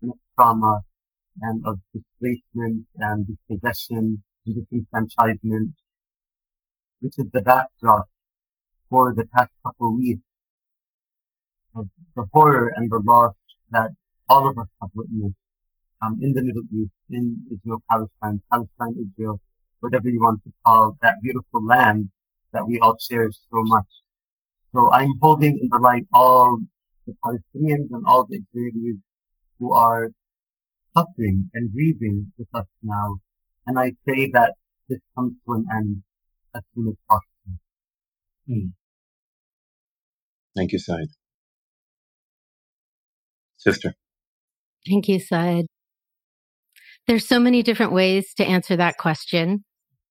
and 0.00 0.12
of 0.12 0.18
trauma 0.34 0.80
and 1.42 1.62
of 1.66 1.78
displacement 1.92 2.86
and 2.96 3.26
dispossession 3.26 4.22
and 4.46 4.66
disenfranchisement, 4.70 5.72
which 7.00 7.18
is 7.18 7.26
the 7.32 7.42
backdrop 7.42 8.06
for 8.90 9.14
the 9.14 9.24
past 9.34 9.50
couple 9.64 9.96
weeks 9.96 10.22
of 11.74 11.86
the 12.14 12.24
horror 12.32 12.72
and 12.76 12.90
the 12.90 13.00
loss 13.04 13.34
that 13.70 13.90
all 14.28 14.48
of 14.48 14.58
us 14.58 14.68
have 14.80 14.90
witnessed 14.94 15.34
um, 16.02 16.18
in 16.22 16.32
the 16.32 16.42
Middle 16.42 16.62
East, 16.72 16.92
in 17.10 17.42
Israel, 17.52 17.82
Palestine, 17.90 18.40
Palestine, 18.50 18.94
Israel, 19.04 19.40
whatever 19.80 20.08
you 20.08 20.20
want 20.20 20.42
to 20.44 20.52
call 20.64 20.96
that 21.02 21.14
beautiful 21.22 21.64
land 21.64 22.10
that 22.52 22.66
we 22.66 22.78
all 22.78 22.96
cherish 22.96 23.36
so 23.50 23.62
much. 23.62 23.86
So 24.74 24.90
I'm 24.92 25.14
holding 25.20 25.58
in 25.58 25.68
the 25.70 25.78
light 25.78 26.06
all 26.12 26.58
the 27.06 27.14
Palestinians 27.24 27.88
and 27.90 28.04
all 28.06 28.26
the 28.26 28.40
Israelis 28.40 29.00
who 29.58 29.72
are 29.72 30.10
suffering 30.96 31.50
and 31.54 31.72
grieving 31.72 32.32
with 32.38 32.48
us 32.54 32.66
now. 32.82 33.16
And 33.66 33.78
I 33.78 33.92
pray 34.04 34.30
that 34.32 34.54
this 34.88 34.98
comes 35.14 35.34
to 35.46 35.54
an 35.54 35.66
end 35.74 36.02
as 36.54 36.62
soon 36.74 36.88
as 36.88 36.94
possible. 37.08 37.35
Hmm. 38.46 38.68
Thank 40.56 40.72
you, 40.72 40.78
Sa'ed. 40.78 41.08
Sister. 43.58 43.94
Thank 44.88 45.08
you, 45.08 45.18
Sa'ed. 45.18 45.66
There's 47.06 47.26
so 47.26 47.38
many 47.38 47.62
different 47.62 47.92
ways 47.92 48.32
to 48.34 48.44
answer 48.44 48.76
that 48.76 48.96
question. 48.98 49.64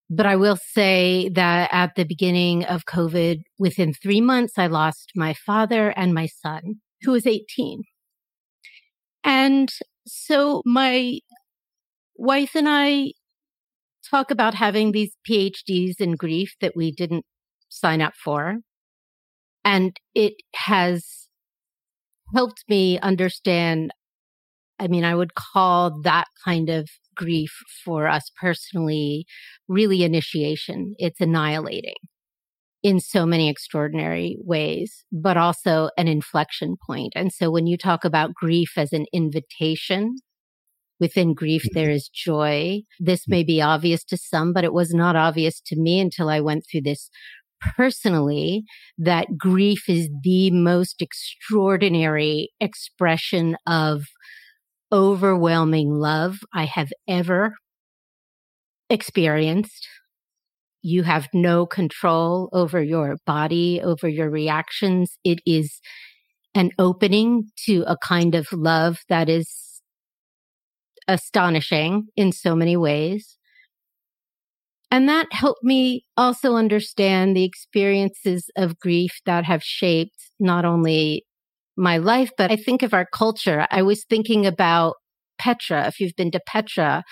But 0.10 0.28
I 0.28 0.36
will 0.36 0.58
say 0.58 1.30
that 1.30 1.70
at 1.72 1.96
the 1.96 2.04
beginning 2.04 2.64
of 2.64 2.86
COVID, 2.86 3.40
within 3.58 3.94
three 3.94 4.22
months, 4.22 4.54
I 4.58 4.68
lost 4.68 5.12
my 5.16 5.34
father 5.34 5.90
and 5.90 6.14
my 6.14 6.28
son, 6.28 6.76
who 7.02 7.12
was 7.12 7.26
18. 7.26 7.82
And 9.24 9.70
so 10.06 10.62
my 10.64 11.20
wife 12.16 12.56
and 12.56 12.68
I 12.70 13.14
talk 14.10 14.30
about 14.30 14.54
having 14.54 14.92
these 14.92 15.16
PhDs 15.28 16.00
in 16.00 16.16
grief 16.16 16.54
that 16.62 16.76
we 16.76 16.92
didn't 16.92 17.26
sign 17.76 18.02
up 18.02 18.14
for. 18.16 18.58
And 19.64 19.98
it 20.14 20.34
has 20.54 21.28
helped 22.34 22.64
me 22.70 23.00
understand. 23.00 23.92
I 24.80 24.88
mean, 24.88 25.04
I 25.04 25.16
would 25.16 25.36
call 25.36 26.02
that 26.04 26.26
kind 26.44 26.70
of 26.70 26.90
grief 27.16 27.52
for 27.84 28.08
us 28.08 28.32
personally 28.40 29.26
really 29.68 30.04
initiation. 30.04 30.94
It's 30.98 31.22
annihilating 31.22 31.96
in 32.84 33.00
so 33.00 33.26
many 33.26 33.50
extraordinary 33.50 34.38
ways, 34.42 35.06
but 35.12 35.38
also 35.38 35.90
an 35.98 36.08
inflection 36.08 36.76
point. 36.86 37.14
And 37.16 37.34
so 37.34 37.50
when 37.50 37.66
you 37.66 37.78
talk 37.78 38.06
about 38.06 38.36
grief 38.36 38.74
as 38.78 38.94
an 38.94 39.06
invitation, 39.12 40.18
within 41.00 41.34
grief, 41.34 41.64
mm-hmm. 41.64 41.80
there 41.80 41.90
is 41.90 42.10
joy. 42.10 42.82
This 43.00 43.28
may 43.28 43.44
be 43.44 43.62
obvious 43.62 44.04
to 44.06 44.18
some, 44.18 44.54
but 44.54 44.64
it 44.64 44.74
was 44.74 44.94
not 44.94 45.16
obvious 45.16 45.62
to 45.68 45.76
me 45.76 46.00
until 46.00 46.30
I 46.30 46.40
went 46.40 46.66
through 46.70 46.82
this 46.82 47.10
personally 47.76 48.64
that 48.98 49.38
grief 49.38 49.90
is 49.90 50.10
the 50.24 50.52
most 50.52 51.02
extraordinary 51.02 52.50
expression 52.60 53.58
of 53.68 54.04
overwhelming 54.92 55.92
love 55.92 56.40
I 56.54 56.66
have 56.66 56.92
ever 57.08 57.56
experienced. 58.90 59.88
You 60.82 61.04
have 61.04 61.28
no 61.34 61.66
control 61.66 62.50
over 62.54 62.82
your 62.82 63.18
body, 63.26 63.82
over 63.84 64.08
your 64.08 64.30
reactions. 64.30 65.18
It 65.24 65.40
is 65.46 65.82
an 66.54 66.72
opening 66.78 67.50
to 67.66 67.84
a 67.88 67.98
kind 67.98 68.36
of 68.36 68.48
love 68.54 69.00
that 69.10 69.28
is 69.28 69.82
astonishing 71.08 72.08
in 72.16 72.32
so 72.32 72.56
many 72.56 72.78
ways. 72.78 73.38
And 74.92 75.10
that 75.10 75.28
helped 75.32 75.64
me 75.64 76.06
also 76.16 76.56
understand 76.56 77.36
the 77.36 77.44
experiences 77.44 78.50
of 78.56 78.80
grief 78.80 79.20
that 79.26 79.44
have 79.46 79.64
shaped 79.64 80.30
not 80.40 80.66
only 80.66 81.26
my 81.78 81.98
life, 81.98 82.30
but 82.38 82.52
I 82.52 82.56
think 82.56 82.84
of 82.84 82.94
our 82.94 83.06
culture. 83.06 83.68
I 83.72 83.82
was 83.82 84.06
thinking 84.06 84.46
about 84.46 84.96
Petra. 85.38 85.88
If 85.88 86.00
you've 86.00 86.16
been 86.16 86.32
to 86.32 86.40
Petra, 86.48 87.04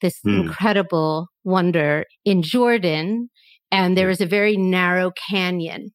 this 0.00 0.20
mm. 0.26 0.40
incredible 0.40 1.28
wonder 1.44 2.04
in 2.24 2.42
Jordan, 2.42 3.28
and 3.70 3.96
there 3.96 4.10
is 4.10 4.20
a 4.20 4.26
very 4.26 4.56
narrow 4.56 5.12
canyon 5.30 5.90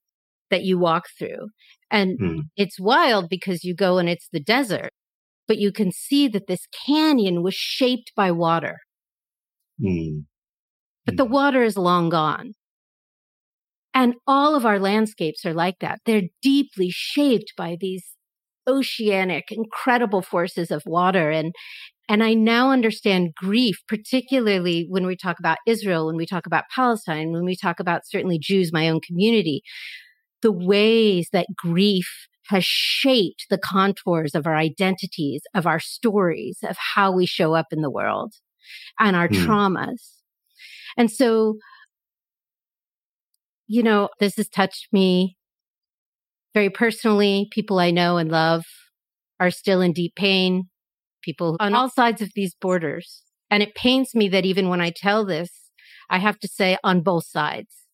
that 0.51 0.63
you 0.63 0.78
walk 0.78 1.06
through. 1.17 1.49
And 1.89 2.19
mm. 2.19 2.39
it's 2.56 2.80
wild 2.80 3.30
because 3.30 3.63
you 3.63 3.75
go 3.75 3.97
and 3.97 4.08
it's 4.08 4.28
the 4.32 4.39
desert, 4.39 4.91
but 5.47 5.58
you 5.58 5.71
can 5.71 5.91
see 5.91 6.28
that 6.28 6.47
this 6.47 6.67
canyon 6.86 7.41
was 7.41 7.56
shaped 7.56 8.12
by 8.15 8.32
water. 8.32 8.78
Mm. 9.82 10.25
But 11.05 11.17
the 11.17 11.25
hmm. 11.25 11.33
water 11.33 11.63
is 11.63 11.77
long 11.77 12.09
gone. 12.09 12.53
And 13.93 14.15
all 14.27 14.55
of 14.55 14.65
our 14.65 14.79
landscapes 14.79 15.45
are 15.45 15.53
like 15.53 15.79
that. 15.79 15.99
They're 16.05 16.29
deeply 16.41 16.89
shaped 16.89 17.53
by 17.57 17.77
these 17.79 18.03
oceanic, 18.67 19.51
incredible 19.51 20.21
forces 20.21 20.69
of 20.69 20.83
water. 20.85 21.31
And, 21.31 21.53
and 22.09 22.23
I 22.23 22.33
now 22.33 22.71
understand 22.71 23.33
grief, 23.35 23.77
particularly 23.87 24.85
when 24.89 25.05
we 25.05 25.15
talk 25.15 25.39
about 25.39 25.59
Israel, 25.65 26.07
when 26.07 26.17
we 26.17 26.25
talk 26.25 26.45
about 26.45 26.65
Palestine, 26.73 27.31
when 27.31 27.45
we 27.45 27.55
talk 27.55 27.79
about 27.79 28.01
certainly 28.05 28.37
Jews, 28.37 28.73
my 28.73 28.89
own 28.89 28.99
community, 28.99 29.61
the 30.41 30.51
ways 30.51 31.29
that 31.31 31.47
grief 31.55 32.27
has 32.47 32.63
shaped 32.63 33.45
the 33.49 33.57
contours 33.57 34.35
of 34.35 34.45
our 34.45 34.55
identities, 34.55 35.41
of 35.53 35.65
our 35.65 35.79
stories, 35.79 36.59
of 36.63 36.77
how 36.95 37.11
we 37.11 37.25
show 37.25 37.55
up 37.55 37.67
in 37.71 37.81
the 37.81 37.89
world 37.89 38.33
and 38.99 39.15
our 39.15 39.27
mm. 39.27 39.43
traumas. 39.43 40.14
And 40.97 41.12
so 41.12 41.55
you 43.67 43.84
know, 43.84 44.10
this 44.19 44.36
has 44.36 44.47
touched 44.47 44.88
me 44.91 45.38
very 46.53 46.69
personally. 46.69 47.47
People 47.51 47.79
I 47.79 47.91
know 47.91 48.17
and 48.17 48.29
love 48.29 48.63
are 49.39 49.51
still 49.51 49.81
in 49.81 49.91
deep 49.91 50.15
pain, 50.15 50.69
people 51.21 51.58
on 51.60 51.73
all 51.73 51.89
sides 51.89 52.21
of 52.21 52.31
these 52.36 52.55
borders. 52.55 53.23
And 53.49 53.62
it 53.62 53.75
pains 53.75 54.15
me 54.15 54.27
that 54.29 54.45
even 54.45 54.69
when 54.69 54.81
I 54.81 54.91
tell 54.95 55.25
this, 55.25 55.49
I 56.10 56.19
have 56.19 56.39
to 56.39 56.47
say 56.47 56.77
on 56.84 57.01
both 57.01 57.25
sides. 57.25 57.86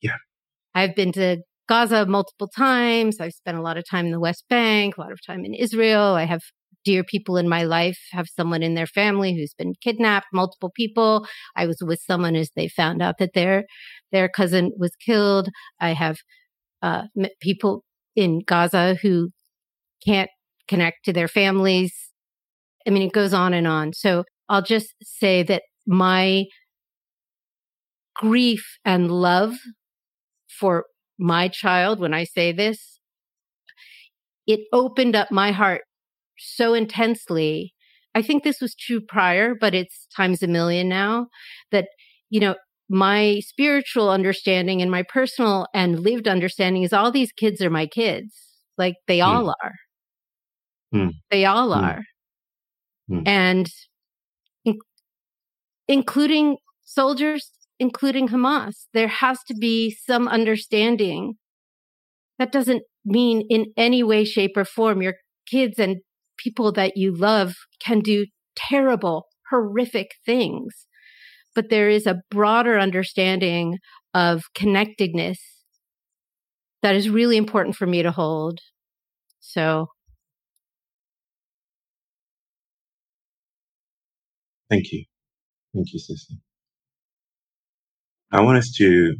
Yeah. 0.00 0.16
I've 0.74 0.94
been 0.94 1.12
to 1.12 1.38
Gaza 1.68 2.06
multiple 2.06 2.48
times. 2.48 3.20
I've 3.20 3.32
spent 3.32 3.58
a 3.58 3.62
lot 3.62 3.76
of 3.76 3.84
time 3.88 4.06
in 4.06 4.12
the 4.12 4.20
West 4.20 4.44
Bank, 4.48 4.96
a 4.96 5.00
lot 5.00 5.12
of 5.12 5.18
time 5.26 5.44
in 5.44 5.54
Israel. 5.54 6.14
I 6.14 6.24
have 6.24 6.42
dear 6.84 7.04
people 7.04 7.36
in 7.36 7.48
my 7.48 7.64
life 7.64 7.98
have 8.12 8.28
someone 8.28 8.62
in 8.62 8.74
their 8.74 8.86
family 8.86 9.34
who's 9.34 9.54
been 9.54 9.74
kidnapped, 9.82 10.26
multiple 10.32 10.70
people. 10.74 11.26
I 11.56 11.66
was 11.66 11.82
with 11.82 12.00
someone 12.06 12.36
as 12.36 12.50
they 12.56 12.68
found 12.68 13.02
out 13.02 13.18
that 13.18 13.34
their 13.34 13.64
their 14.12 14.28
cousin 14.28 14.72
was 14.78 14.92
killed. 15.04 15.48
I 15.80 15.92
have 15.92 16.18
uh, 16.82 17.02
people 17.40 17.84
in 18.16 18.40
Gaza 18.46 18.94
who 19.02 19.30
can't 20.04 20.30
connect 20.66 21.04
to 21.04 21.12
their 21.12 21.28
families. 21.28 21.94
I 22.86 22.90
mean, 22.90 23.02
it 23.02 23.12
goes 23.12 23.34
on 23.34 23.54
and 23.54 23.66
on. 23.66 23.92
So 23.92 24.24
I'll 24.48 24.62
just 24.62 24.94
say 25.02 25.42
that 25.44 25.62
my 25.86 26.44
grief 28.14 28.78
and 28.84 29.10
love 29.10 29.54
for 30.58 30.84
my 31.18 31.48
child, 31.48 32.00
when 32.00 32.14
I 32.14 32.24
say 32.24 32.52
this, 32.52 32.98
it 34.46 34.60
opened 34.72 35.14
up 35.14 35.30
my 35.30 35.52
heart 35.52 35.82
so 36.38 36.74
intensely. 36.74 37.74
I 38.14 38.22
think 38.22 38.42
this 38.42 38.60
was 38.60 38.74
true 38.74 39.00
prior, 39.00 39.54
but 39.54 39.74
it's 39.74 40.06
times 40.16 40.42
a 40.42 40.46
million 40.48 40.88
now 40.88 41.28
that, 41.70 41.88
you 42.30 42.40
know, 42.40 42.56
my 42.88 43.40
spiritual 43.40 44.10
understanding 44.10 44.80
and 44.80 44.90
my 44.90 45.02
personal 45.02 45.66
and 45.74 46.00
lived 46.00 46.26
understanding 46.26 46.82
is 46.82 46.92
all 46.92 47.12
these 47.12 47.32
kids 47.32 47.60
are 47.60 47.70
my 47.70 47.86
kids. 47.86 48.34
Like 48.78 48.94
they 49.06 49.18
mm. 49.18 49.26
all 49.26 49.50
are. 49.50 49.74
Mm. 50.94 51.12
They 51.30 51.44
all 51.44 51.70
mm. 51.70 51.82
are. 51.82 52.02
Hmm. 53.08 53.22
And 53.26 53.68
in- 54.64 54.78
including 55.86 56.56
soldiers, 56.84 57.50
including 57.78 58.28
Hamas, 58.28 58.86
there 58.94 59.08
has 59.08 59.38
to 59.48 59.54
be 59.54 59.90
some 59.90 60.28
understanding. 60.28 61.34
That 62.38 62.52
doesn't 62.52 62.82
mean 63.04 63.44
in 63.50 63.66
any 63.76 64.02
way, 64.02 64.24
shape, 64.24 64.56
or 64.56 64.64
form 64.64 65.02
your 65.02 65.14
kids 65.46 65.78
and 65.78 65.98
people 66.38 66.72
that 66.72 66.96
you 66.96 67.14
love 67.14 67.54
can 67.80 68.00
do 68.00 68.26
terrible, 68.56 69.26
horrific 69.50 70.12
things. 70.24 70.86
But 71.54 71.70
there 71.70 71.88
is 71.88 72.06
a 72.06 72.20
broader 72.30 72.78
understanding 72.78 73.78
of 74.14 74.44
connectedness 74.54 75.38
that 76.82 76.94
is 76.94 77.10
really 77.10 77.36
important 77.36 77.76
for 77.76 77.86
me 77.86 78.02
to 78.02 78.10
hold. 78.10 78.60
So. 79.40 79.88
Thank 84.70 84.92
you. 84.92 85.04
Thank 85.74 85.92
you, 85.92 85.98
sister. 85.98 86.34
I 88.30 88.42
want 88.42 88.58
us 88.58 88.70
to, 88.76 89.16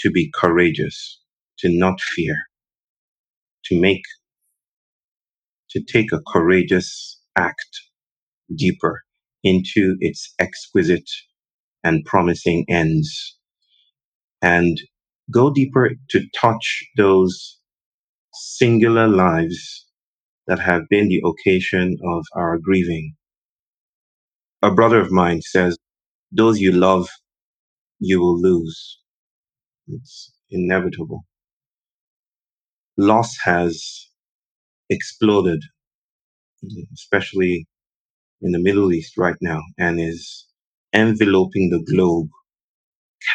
to 0.00 0.10
be 0.10 0.30
courageous, 0.34 1.20
to 1.58 1.68
not 1.70 2.00
fear, 2.00 2.34
to 3.66 3.80
make 3.80 4.02
to 5.72 5.82
take 5.82 6.12
a 6.12 6.22
courageous 6.32 7.20
act 7.36 7.80
deeper 8.56 9.02
into 9.44 9.96
its 10.00 10.34
exquisite 10.38 11.10
and 11.84 12.04
promising 12.04 12.64
ends. 12.68 13.36
And 14.42 14.78
go 15.32 15.52
deeper 15.52 15.90
to 16.10 16.26
touch 16.40 16.84
those 16.96 17.58
singular 18.34 19.08
lives 19.08 19.86
that 20.46 20.58
have 20.58 20.82
been 20.90 21.08
the 21.08 21.22
occasion 21.24 21.96
of 22.04 22.24
our 22.36 22.58
grieving. 22.58 23.14
A 24.62 24.70
brother 24.70 25.00
of 25.00 25.10
mine 25.10 25.42
says, 25.42 25.78
those 26.32 26.60
you 26.60 26.72
love, 26.72 27.08
you 27.98 28.20
will 28.20 28.40
lose. 28.40 28.98
It's 29.88 30.32
inevitable. 30.50 31.24
Loss 32.96 33.36
has 33.44 34.08
exploded, 34.92 35.62
especially 36.94 37.66
in 38.42 38.52
the 38.52 38.60
Middle 38.60 38.92
East 38.92 39.18
right 39.18 39.36
now, 39.42 39.60
and 39.78 40.00
is 40.00 40.46
enveloping 40.94 41.70
the 41.70 41.84
globe, 41.92 42.28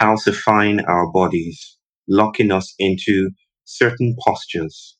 calcifying 0.02 0.84
our 0.88 1.12
bodies, 1.12 1.78
locking 2.08 2.52
us 2.52 2.74
into 2.80 3.32
certain 3.66 4.16
postures. 4.26 4.98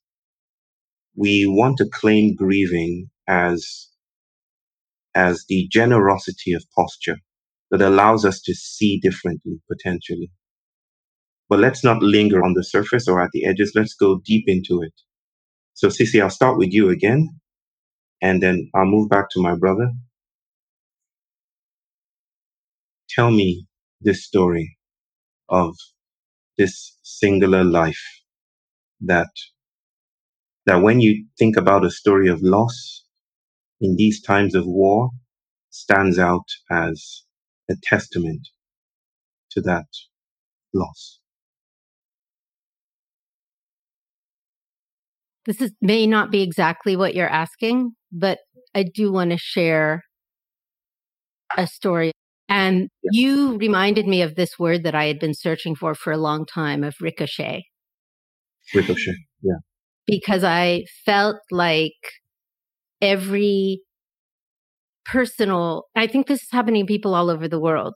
We 1.16 1.46
want 1.48 1.78
to 1.80 1.90
claim 1.94 2.36
grieving 2.36 3.10
as, 3.28 3.90
as 5.16 5.46
the 5.50 5.68
generosity 5.72 6.54
of 6.54 6.66
posture 6.76 7.18
that 7.72 7.82
allows 7.82 8.26
us 8.26 8.42
to 8.44 8.56
see 8.56 9.00
differently 9.02 9.62
potentially. 9.72 10.32
But 11.50 11.60
let's 11.60 11.84
not 11.84 12.02
linger 12.04 12.44
on 12.44 12.54
the 12.56 12.64
surface 12.64 13.08
or 13.08 13.22
at 13.22 13.32
the 13.34 13.46
edges. 13.46 13.74
Let's 13.76 13.94
go 13.96 14.22
deep 14.26 14.46
into 14.48 14.82
it. 14.84 14.94
So, 15.78 15.90
Sissy, 15.90 16.24
I'll 16.24 16.32
start 16.32 16.58
with 16.60 16.74
you 16.74 16.90
again, 16.90 17.30
and 18.22 18.44
then 18.44 18.70
I'll 18.76 18.86
move 18.86 19.10
back 19.10 19.30
to 19.32 19.42
my 19.42 19.56
brother. 19.56 19.92
Tell 23.10 23.32
me 23.32 23.68
this 24.02 24.26
story 24.26 24.78
of 25.50 25.76
this 26.58 26.98
singular 27.04 27.64
life 27.64 28.04
that 29.02 29.30
that 30.68 30.78
when 30.84 31.02
you 31.02 31.28
think 31.40 31.58
about 31.58 31.86
a 31.86 31.92
story 31.92 32.30
of 32.30 32.42
loss 32.42 33.06
in 33.82 33.96
these 33.98 34.22
times 34.22 34.56
of 34.56 34.66
war 34.68 35.10
stands 35.72 36.20
out 36.20 36.48
as 36.72 37.24
a 37.70 37.76
testament 37.84 38.48
to 39.52 39.62
that 39.62 39.88
loss. 40.74 41.20
This 45.48 45.62
is, 45.62 45.72
may 45.82 46.06
not 46.06 46.30
be 46.30 46.44
exactly 46.44 46.98
what 46.98 47.16
you're 47.16 47.30
asking, 47.30 47.94
but 48.12 48.40
I 48.76 48.84
do 48.84 49.12
want 49.12 49.32
to 49.32 49.38
share 49.38 50.04
a 51.58 51.66
story. 51.66 52.12
And 52.50 52.90
yeah. 53.02 53.10
you 53.14 53.58
reminded 53.58 54.08
me 54.08 54.22
of 54.22 54.36
this 54.36 54.60
word 54.60 54.84
that 54.84 54.94
I 54.94 55.06
had 55.06 55.20
been 55.20 55.34
searching 55.34 55.76
for 55.76 55.96
for 55.96 56.12
a 56.12 56.18
long 56.18 56.46
time 56.46 56.84
of 56.84 56.96
ricochet. 57.02 57.64
Ricochet, 58.76 59.16
yeah. 59.42 59.56
Because 60.06 60.44
I 60.44 60.84
felt 61.06 61.38
like 61.50 61.94
every 63.02 63.82
personal, 65.06 65.86
I 65.96 66.08
think 66.08 66.28
this 66.28 66.44
is 66.44 66.52
happening 66.52 66.86
to 66.86 66.92
people 66.92 67.16
all 67.16 67.30
over 67.30 67.48
the 67.48 67.60
world. 67.60 67.94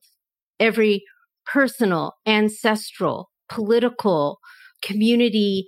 Every 0.60 1.04
personal, 1.46 2.14
ancestral, 2.26 3.30
political, 3.50 4.40
community 4.82 5.68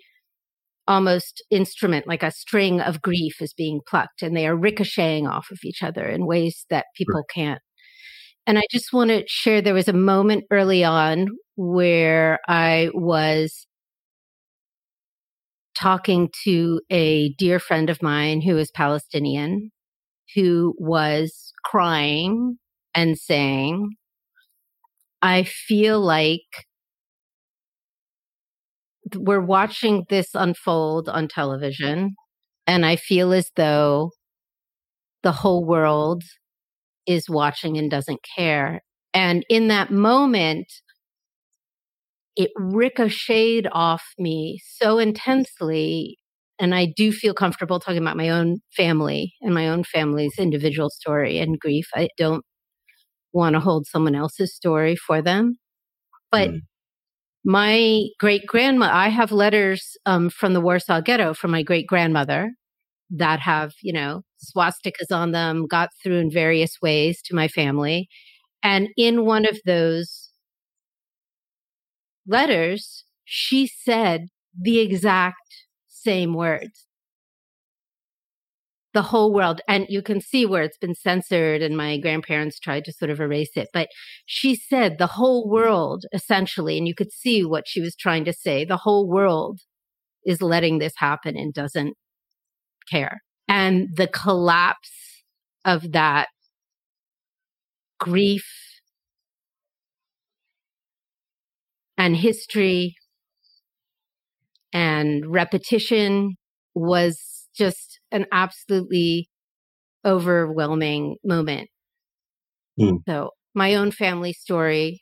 almost 0.88 1.43
instrument, 1.50 2.08
like 2.08 2.24
a 2.24 2.32
string 2.32 2.82
of 2.82 3.02
grief 3.02 3.41
is 3.41 3.54
being 3.54 3.82
plucked 3.88 4.22
and 4.22 4.36
they 4.36 4.48
are 4.48 4.56
ricocheting 4.56 5.28
off 5.28 5.48
of 5.52 5.60
each 5.63 5.82
other 5.82 6.06
in 6.06 6.26
ways 6.26 6.65
that 6.69 6.86
people 6.96 7.15
right. 7.15 7.26
can't. 7.34 7.62
And 8.46 8.58
I 8.58 8.63
just 8.72 8.91
want 8.91 9.10
to 9.10 9.24
share 9.28 9.62
there 9.62 9.74
was 9.74 9.88
a 9.88 9.93
moment 9.93 10.43
early 10.52 10.84
on 10.84 11.28
where 11.56 12.39
I 12.48 12.89
was 12.93 13.65
talking 15.78 16.30
to 16.43 16.82
a 16.89 17.34
dear 17.38 17.60
friend 17.60 17.89
of 17.89 18.02
mine 18.02 18.41
who 18.41 18.58
is 18.58 18.69
Palestinian, 18.72 19.72
who 20.36 20.76
was 20.78 21.54
crying 21.63 22.58
and 22.93 23.17
saying, 23.17 23.91
I 25.22 25.43
feel 25.43 26.02
like 26.02 26.41
we're 29.15 29.41
watching 29.41 30.06
this 30.10 30.30
unfold 30.34 31.10
on 31.10 31.28
television, 31.28 32.15
and 32.67 32.86
I 32.86 32.95
feel 32.95 33.34
as 33.34 33.52
though 33.56 34.12
the 35.23 35.32
whole 35.32 35.65
world 35.65 36.23
is 37.08 37.30
watching 37.30 37.78
and 37.78 37.89
doesn't 37.89 38.19
care. 38.36 38.82
And 39.13 39.45
in 39.49 39.67
that 39.69 39.91
moment, 39.91 40.67
it 42.36 42.52
ricocheted 42.56 43.67
off 43.71 44.04
me 44.17 44.60
so 44.65 44.97
intensely. 44.97 46.17
And 46.60 46.73
I 46.73 46.86
do 46.95 47.12
feel 47.12 47.34
comfortable 47.34 47.80
talking 47.80 48.02
about 48.02 48.17
my 48.17 48.30
own 48.30 48.60
family 48.76 49.34
and 49.41 49.54
my 49.54 49.69
own 49.69 49.84
family's 49.84 50.34
individual 50.39 50.89
story 50.89 51.39
and 51.39 51.60
grief. 51.60 51.88
I 51.95 52.10
don't 52.17 52.43
want 53.34 53.56
to 53.56 53.60
hold 53.60 53.88
someone 53.88 54.15
else's 54.15 54.56
story 54.56 54.95
for 54.95 55.21
them. 55.21 55.56
But 56.32 56.52
mm 56.52 56.62
my 57.45 58.06
great 58.19 58.45
grandma, 58.47 58.89
I 58.91 59.10
have 59.10 59.32
letters 59.32 59.97
um, 60.06 60.29
from 60.29 60.53
the 60.53 60.62
Warsaw 60.62 61.01
Ghetto 61.01 61.34
from 61.34 61.51
my 61.51 61.63
great 61.63 61.88
grandmother 61.88 62.51
that 63.10 63.39
have, 63.41 63.73
you 63.82 63.93
know, 63.93 64.23
swastikas 64.43 65.12
on 65.12 65.32
them, 65.32 65.67
got 65.67 65.89
through 66.01 66.17
in 66.17 66.32
various 66.32 66.77
ways 66.82 67.21
to 67.23 67.36
my 67.36 67.47
family. 67.47 68.08
And 68.63 68.89
in 68.97 69.25
one 69.25 69.45
of 69.45 69.60
those 69.65 70.29
letters, 72.25 73.03
she 73.25 73.67
said 73.67 74.27
the 74.60 74.79
exact 74.79 75.38
same 75.88 76.34
words 76.34 76.88
the 78.93 79.01
whole 79.01 79.34
world. 79.34 79.62
And 79.67 79.86
you 79.89 80.01
can 80.01 80.21
see 80.21 80.45
where 80.45 80.63
it's 80.63 80.77
been 80.77 80.95
censored, 80.95 81.62
and 81.62 81.75
my 81.75 81.97
grandparents 81.97 82.60
tried 82.60 82.86
to 82.86 82.93
sort 82.93 83.12
of 83.12 83.19
erase 83.19 83.51
it. 83.56 83.69
But 83.73 83.89
she 84.25 84.56
said 84.56 84.97
the 84.97 85.08
whole 85.08 85.49
world, 85.49 86.06
essentially, 86.13 86.77
and 86.77 86.88
you 86.88 86.95
could 86.95 87.12
see 87.12 87.43
what 87.43 87.67
she 87.67 87.82
was 87.82 87.95
trying 87.95 88.25
to 88.25 88.34
say 88.34 88.65
the 88.65 88.77
whole 88.77 89.08
world 89.08 89.60
is 90.25 90.41
letting 90.41 90.79
this 90.79 90.93
happen 90.97 91.36
and 91.36 91.53
doesn't 91.53 91.95
care. 92.89 93.21
And 93.47 93.89
the 93.95 94.08
collapse 94.08 95.23
of 95.65 95.91
that 95.91 96.27
grief 97.99 98.45
and 101.97 102.15
history 102.15 102.95
and 104.73 105.32
repetition 105.32 106.36
was 106.73 107.33
just 107.56 108.00
an 108.12 108.26
absolutely 108.32 109.30
overwhelming 110.06 111.18
moment. 111.24 111.70
Mm. 112.80 113.00
So 113.08 113.32
my 113.54 113.76
own 113.76 113.92
family 113.92 114.34
story 114.34 115.02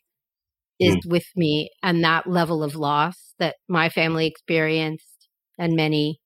is 0.79 0.95
mm. 0.95 1.11
with 1.11 1.25
me 1.35 1.69
and 1.81 2.03
that 2.03 2.27
level 2.27 2.63
of 2.63 2.75
loss 2.75 3.33
that 3.39 3.55
my 3.67 3.89
family 3.89 4.27
experienced 4.27 5.27
and 5.57 5.75
many 5.75 6.19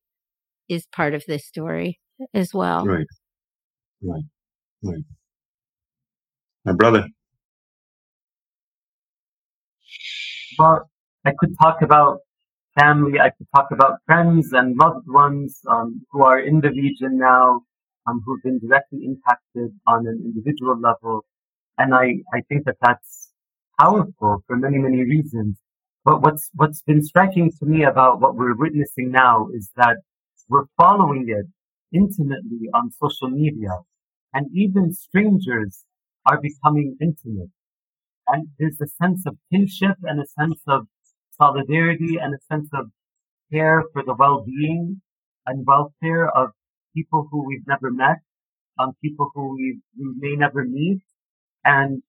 is 0.69 0.85
part 0.95 1.13
of 1.13 1.23
this 1.27 1.45
story 1.45 1.99
as 2.33 2.53
well. 2.53 2.85
Right. 2.85 3.05
Right. 4.01 4.23
Right. 4.83 5.03
My 6.63 6.73
brother. 6.73 7.07
Well, 10.57 10.89
I 11.25 11.31
could 11.37 11.53
talk 11.61 11.81
about 11.81 12.19
family. 12.79 13.19
I 13.19 13.29
could 13.29 13.47
talk 13.55 13.67
about 13.71 13.99
friends 14.05 14.53
and 14.53 14.77
loved 14.77 15.07
ones 15.07 15.59
um, 15.69 16.01
who 16.11 16.23
are 16.23 16.39
in 16.39 16.61
the 16.61 16.69
region 16.69 17.17
now, 17.17 17.61
um, 18.07 18.21
who've 18.25 18.43
been 18.43 18.59
directly 18.59 18.99
impacted 19.05 19.71
on 19.87 20.07
an 20.07 20.21
individual 20.23 20.79
level. 20.79 21.25
And 21.77 21.93
I, 21.93 22.23
I 22.33 22.41
think 22.47 22.65
that 22.65 22.77
that's 22.81 23.31
powerful 23.79 24.43
for 24.47 24.57
many, 24.57 24.77
many 24.77 25.03
reasons. 25.03 25.57
But 26.03 26.21
what's, 26.21 26.49
what's 26.53 26.81
been 26.83 27.03
striking 27.03 27.51
to 27.59 27.65
me 27.65 27.83
about 27.83 28.21
what 28.21 28.35
we're 28.35 28.55
witnessing 28.55 29.11
now 29.11 29.47
is 29.53 29.71
that 29.75 29.97
we're 30.47 30.65
following 30.77 31.25
it 31.27 31.47
intimately 31.91 32.69
on 32.73 32.91
social 32.91 33.29
media 33.29 33.71
and 34.33 34.47
even 34.53 34.93
strangers 34.93 35.83
are 36.25 36.39
becoming 36.39 36.97
intimate. 37.01 37.49
And 38.27 38.47
there's 38.59 38.79
a 38.81 38.87
sense 39.01 39.25
of 39.25 39.37
kinship 39.51 39.97
and 40.03 40.19
a 40.19 40.25
sense 40.27 40.59
of 40.67 40.87
solidarity 41.37 42.17
and 42.21 42.33
a 42.33 42.37
sense 42.51 42.69
of 42.73 42.87
care 43.51 43.83
for 43.93 44.03
the 44.03 44.15
well-being 44.17 45.01
and 45.45 45.65
welfare 45.65 46.29
of 46.29 46.49
people 46.95 47.27
who 47.31 47.45
we've 47.45 47.67
never 47.67 47.91
met, 47.91 48.17
um, 48.79 48.93
people 49.03 49.31
who 49.33 49.55
we, 49.55 49.79
we 49.97 50.13
may 50.17 50.35
never 50.35 50.63
meet, 50.63 51.01
and 51.63 52.01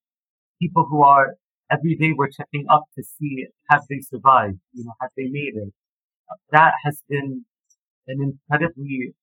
people 0.60 0.86
who 0.88 1.02
are 1.02 1.34
every 1.70 1.96
day 1.96 2.12
we're 2.16 2.30
checking 2.30 2.64
up 2.70 2.84
to 2.96 3.02
see 3.02 3.46
have 3.70 3.82
they 3.90 4.00
survived, 4.00 4.58
you 4.72 4.84
know, 4.84 4.92
have 5.00 5.10
they 5.16 5.24
made 5.24 5.54
it. 5.54 5.72
That 6.52 6.72
has 6.84 7.02
been 7.08 7.44
an 8.08 8.18
incredibly 8.22 9.14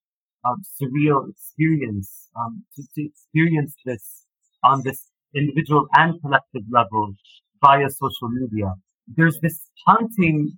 um, 0.46 0.62
surreal 0.82 1.30
experience 1.30 2.30
um, 2.38 2.64
to, 2.76 2.84
to 2.96 3.06
experience 3.06 3.76
this 3.86 4.26
on 4.64 4.82
this 4.84 5.10
individual 5.36 5.88
and 5.96 6.22
collective 6.22 6.64
level 6.72 7.14
via 7.62 7.90
social 7.90 8.30
media 8.30 8.74
there's 9.08 9.40
this 9.42 9.60
haunting 9.86 10.58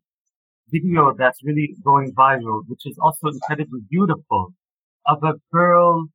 video 0.70 1.14
that's 1.18 1.44
really 1.44 1.76
going 1.84 2.14
viral, 2.14 2.62
which 2.68 2.86
is 2.86 2.98
also 3.02 3.28
incredibly 3.28 3.82
beautiful, 3.90 4.54
of 5.06 5.24
a 5.24 5.34
girl 5.52 6.08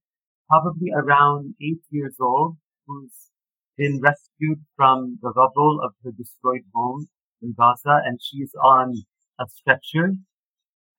probably 0.48 0.90
around 0.94 1.54
eight 1.62 1.80
years 1.90 2.16
old 2.20 2.56
who's 2.86 3.30
been 3.78 4.00
rescued 4.00 4.60
from 4.76 5.18
the 5.22 5.32
rubble 5.34 5.80
of 5.82 5.92
her 6.04 6.10
destroyed 6.10 6.62
home 6.74 7.06
in 7.40 7.54
Gaza 7.56 8.00
and 8.04 8.18
she's 8.20 8.52
on 8.62 8.94
a 9.38 9.44
stretcher 9.48 10.14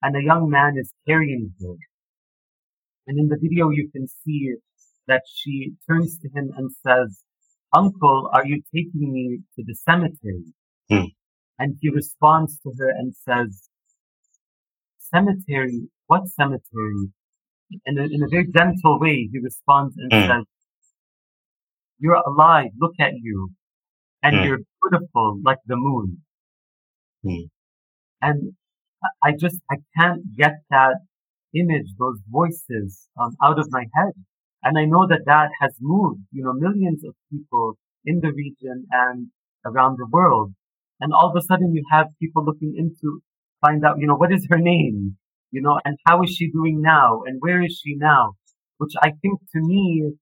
and 0.02 0.16
a 0.16 0.24
young 0.24 0.50
man 0.50 0.76
is 0.78 0.94
carrying 1.08 1.54
her. 1.62 1.76
And 3.08 3.20
in 3.20 3.28
the 3.28 3.38
video 3.40 3.70
you 3.70 3.90
can 3.92 4.08
see 4.08 4.54
that 5.08 5.24
she 5.28 5.74
turns 5.88 6.18
to 6.20 6.30
him 6.30 6.52
and 6.58 6.72
says, 6.86 7.24
Uncle, 7.74 8.30
are 8.34 8.46
you 8.46 8.62
taking 8.74 9.12
me 9.12 9.40
to 9.56 9.64
the 9.66 9.76
cemetery? 9.76 10.46
Hmm. 10.90 11.12
And 11.62 11.78
he 11.82 11.90
responds 11.90 12.60
to 12.62 12.74
her 12.80 12.90
and 12.90 13.16
says, 13.16 13.70
Cemetery? 15.00 15.90
What 16.08 16.28
cemetery? 16.30 17.12
In 17.86 17.98
a, 18.00 18.04
in 18.04 18.24
a 18.24 18.28
very 18.30 18.48
gentle 18.48 19.00
way, 19.00 19.30
he 19.32 19.40
responds 19.40 19.96
and 19.98 20.12
Hmm. 20.12 20.28
says, 20.28 20.46
You're 22.00 22.16
alive, 22.28 22.72
look 22.80 22.96
at 23.00 23.14
you. 23.16 23.52
And 24.24 24.38
Hmm. 24.38 24.44
you're 24.44 24.60
beautiful 24.82 25.40
like 25.44 25.60
the 25.66 25.78
moon. 25.78 26.24
Hmm. 27.24 27.46
And 28.22 28.56
I- 29.04 29.30
I 29.30 29.32
just, 29.38 29.60
I 29.70 29.78
can't 29.98 30.36
get 30.36 30.64
that 30.70 30.98
image, 31.54 31.90
those 31.98 32.20
voices 32.30 33.10
um, 33.20 33.36
out 33.44 33.60
of 33.60 33.72
my 33.72 33.86
head. 33.96 34.14
And 34.64 34.78
I 34.78 34.86
know 34.86 35.08
that 35.08 35.26
that 35.26 35.52
has 35.62 35.76
moved, 35.82 36.22
you 36.32 36.44
know, 36.44 36.54
millions 36.54 37.04
of 37.04 37.16
people 37.32 37.78
in 38.06 38.20
the 38.22 38.32
region 38.34 38.88
and 38.92 39.32
around 39.66 39.98
the 39.98 40.08
world. 40.08 40.54
And 41.02 41.12
all 41.14 41.30
of 41.30 41.36
a 41.36 41.42
sudden 41.42 41.74
you 41.74 41.84
have 41.92 42.08
people 42.22 42.46
looking 42.46 42.76
into, 42.78 43.22
find 43.60 43.84
out, 43.84 43.98
you 44.00 44.08
know, 44.08 44.16
what 44.16 44.32
is 44.32 44.48
her 44.50 44.60
name? 44.60 45.18
You 45.50 45.62
know, 45.62 45.80
and 45.84 45.98
how 46.08 46.22
is 46.24 46.30
she 46.30 46.50
doing 46.52 46.80
now? 46.82 47.24
And 47.26 47.42
where 47.42 47.62
is 47.62 47.82
she 47.84 47.96
now? 47.98 48.34
Which 48.78 48.94
I 49.02 49.12
think 49.22 49.40
to 49.54 49.60
me 49.60 50.14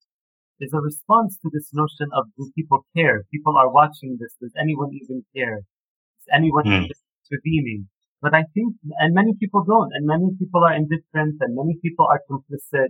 is 0.60 0.74
a 0.74 0.80
response 0.80 1.38
to 1.42 1.50
this 1.54 1.70
notion 1.74 2.08
of 2.14 2.26
do 2.38 2.50
people 2.56 2.86
care? 2.96 3.24
People 3.32 3.58
are 3.58 3.70
watching 3.70 4.18
this. 4.20 4.34
Does 4.42 4.54
anyone 4.60 4.90
even 4.94 5.24
care? 5.36 5.60
Is 5.60 6.28
anyone 6.34 6.66
hmm. 6.66 6.72
even 6.72 6.90
intervening? 7.30 7.90
But 8.22 8.34
I 8.34 8.44
think, 8.54 8.76
and 9.00 9.14
many 9.14 9.34
people 9.40 9.64
don't, 9.64 9.92
and 9.94 10.06
many 10.06 10.32
people 10.38 10.64
are 10.64 10.74
indifferent, 10.74 11.40
and 11.40 11.56
many 11.56 11.78
people 11.82 12.06
are 12.08 12.20
complicit, 12.30 12.90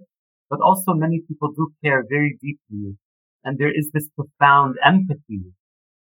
but 0.49 0.59
also 0.61 0.93
many 0.93 1.21
people 1.27 1.51
do 1.53 1.71
care 1.83 2.03
very 2.09 2.37
deeply. 2.41 2.97
And 3.43 3.57
there 3.57 3.71
is 3.71 3.91
this 3.93 4.07
profound 4.15 4.75
empathy 4.83 5.53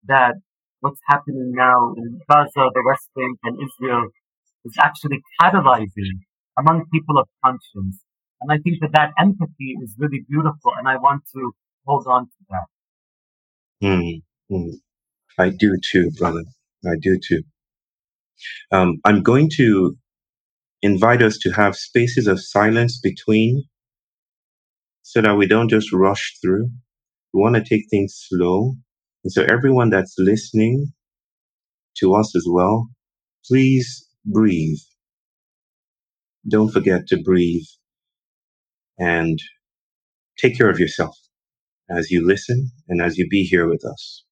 that 0.05 0.35
what's 0.81 1.01
happening 1.07 1.53
now 1.55 1.93
in 1.97 2.19
Gaza, 2.29 2.49
the 2.55 2.83
West 2.85 3.09
Bank, 3.15 3.39
and 3.43 3.57
Israel 3.57 4.07
is 4.65 4.75
actually 4.79 5.19
catalyzing 5.41 6.19
among 6.57 6.85
people 6.93 7.17
of 7.17 7.27
conscience. 7.43 8.01
And 8.41 8.51
I 8.51 8.57
think 8.57 8.77
that 8.81 8.91
that 8.93 9.11
empathy 9.19 9.75
is 9.83 9.95
really 9.97 10.23
beautiful, 10.29 10.71
and 10.77 10.87
I 10.87 10.97
want 10.97 11.23
to 11.33 11.51
hold 11.85 12.05
on 12.07 12.25
to 12.25 12.45
that. 12.49 12.67
Hmm. 13.81 14.55
Hmm. 14.55 14.69
I 15.39 15.49
do 15.49 15.77
too, 15.91 16.11
brother. 16.17 16.43
I 16.85 16.95
do 17.01 17.19
too. 17.25 17.43
Um, 18.71 18.97
I'm 19.05 19.23
going 19.23 19.49
to 19.57 19.97
invite 20.81 21.23
us 21.23 21.37
to 21.39 21.51
have 21.51 21.75
spaces 21.75 22.27
of 22.27 22.43
silence 22.43 22.99
between 23.01 23.63
so 25.01 25.21
that 25.21 25.35
we 25.35 25.47
don't 25.47 25.69
just 25.69 25.91
rush 25.91 26.37
through. 26.41 26.69
We 27.33 27.41
want 27.41 27.55
to 27.55 27.63
take 27.63 27.85
things 27.89 28.15
slow. 28.27 28.75
And 29.23 29.31
so 29.31 29.43
everyone 29.43 29.89
that's 29.91 30.15
listening 30.19 30.93
to 31.97 32.15
us 32.15 32.35
as 32.35 32.45
well, 32.49 32.89
please 33.45 34.07
breathe. 34.25 34.79
Don't 36.49 36.71
forget 36.71 37.07
to 37.09 37.21
breathe 37.21 37.65
and 38.99 39.39
take 40.39 40.57
care 40.57 40.69
of 40.69 40.79
yourself 40.79 41.17
as 41.89 42.11
you 42.11 42.25
listen 42.27 42.71
and 42.89 43.01
as 43.01 43.17
you 43.17 43.27
be 43.29 43.43
here 43.43 43.69
with 43.69 43.85
us. 43.85 44.25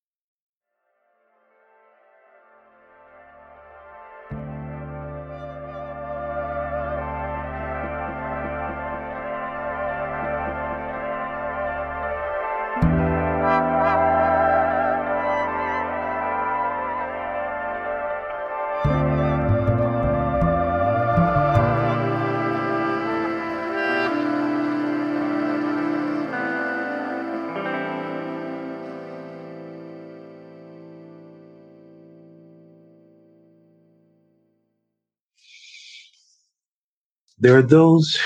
There 37.46 37.60
are 37.60 37.62
those 37.62 38.18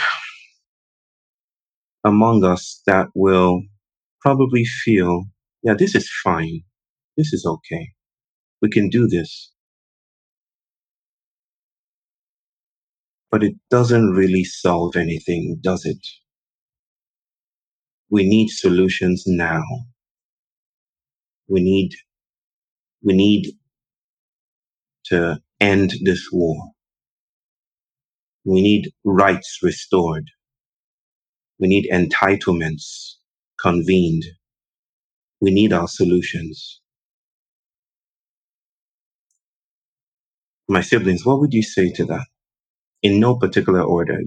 among 2.05 2.45
us 2.45 2.81
that 2.85 3.09
will 3.13 3.63
probably 4.21 4.63
feel, 4.63 5.25
yeah, 5.61 5.73
this 5.73 5.93
is 5.93 6.09
fine. 6.23 6.61
This 7.17 7.33
is 7.33 7.45
okay. 7.45 7.89
We 8.61 8.69
can 8.69 8.87
do 8.87 9.09
this. 9.09 9.51
But 13.29 13.43
it 13.43 13.55
doesn't 13.69 14.11
really 14.11 14.45
solve 14.45 14.95
anything, 14.95 15.59
does 15.61 15.83
it? 15.83 15.99
We 18.09 18.23
need 18.23 18.47
solutions 18.47 19.25
now. 19.27 19.63
We 21.49 21.59
need, 21.59 21.89
we 23.03 23.17
need 23.17 23.47
to 25.07 25.41
end 25.59 25.91
this 26.05 26.29
war. 26.31 26.71
We 28.45 28.61
need 28.61 28.91
rights 29.03 29.59
restored. 29.61 30.25
We 31.59 31.67
need 31.67 31.89
entitlements 31.91 33.15
convened. 33.61 34.23
We 35.41 35.51
need 35.51 35.73
our 35.73 35.87
solutions. 35.87 36.81
My 40.67 40.81
siblings, 40.81 41.25
what 41.25 41.39
would 41.39 41.53
you 41.53 41.63
say 41.63 41.91
to 41.93 42.05
that? 42.05 42.27
In 43.01 43.19
no 43.19 43.35
particular 43.35 43.81
order. 43.81 44.19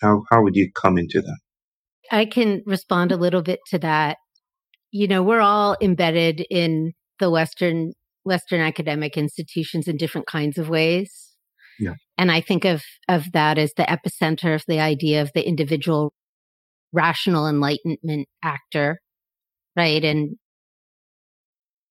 How, 0.00 0.22
how 0.30 0.42
would 0.42 0.56
you 0.56 0.70
come 0.72 0.98
into 0.98 1.20
that? 1.20 1.38
I 2.10 2.24
can 2.24 2.62
respond 2.66 3.12
a 3.12 3.16
little 3.16 3.42
bit 3.42 3.60
to 3.68 3.78
that. 3.78 4.16
You 4.90 5.06
know, 5.06 5.22
we're 5.22 5.40
all 5.40 5.76
embedded 5.80 6.44
in 6.50 6.92
the 7.20 7.30
Western 7.30 7.92
Western 8.24 8.60
academic 8.60 9.16
institutions 9.16 9.88
in 9.88 9.96
different 9.96 10.26
kinds 10.26 10.58
of 10.58 10.68
ways. 10.68 11.29
Yeah. 11.80 11.94
And 12.18 12.30
I 12.30 12.40
think 12.42 12.64
of 12.64 12.82
of 13.08 13.32
that 13.32 13.58
as 13.58 13.72
the 13.76 13.84
epicenter 13.84 14.54
of 14.54 14.62
the 14.68 14.78
idea 14.78 15.22
of 15.22 15.30
the 15.34 15.46
individual 15.46 16.12
rational 16.92 17.48
enlightenment 17.48 18.28
actor, 18.44 19.00
right? 19.76 20.04
And 20.04 20.36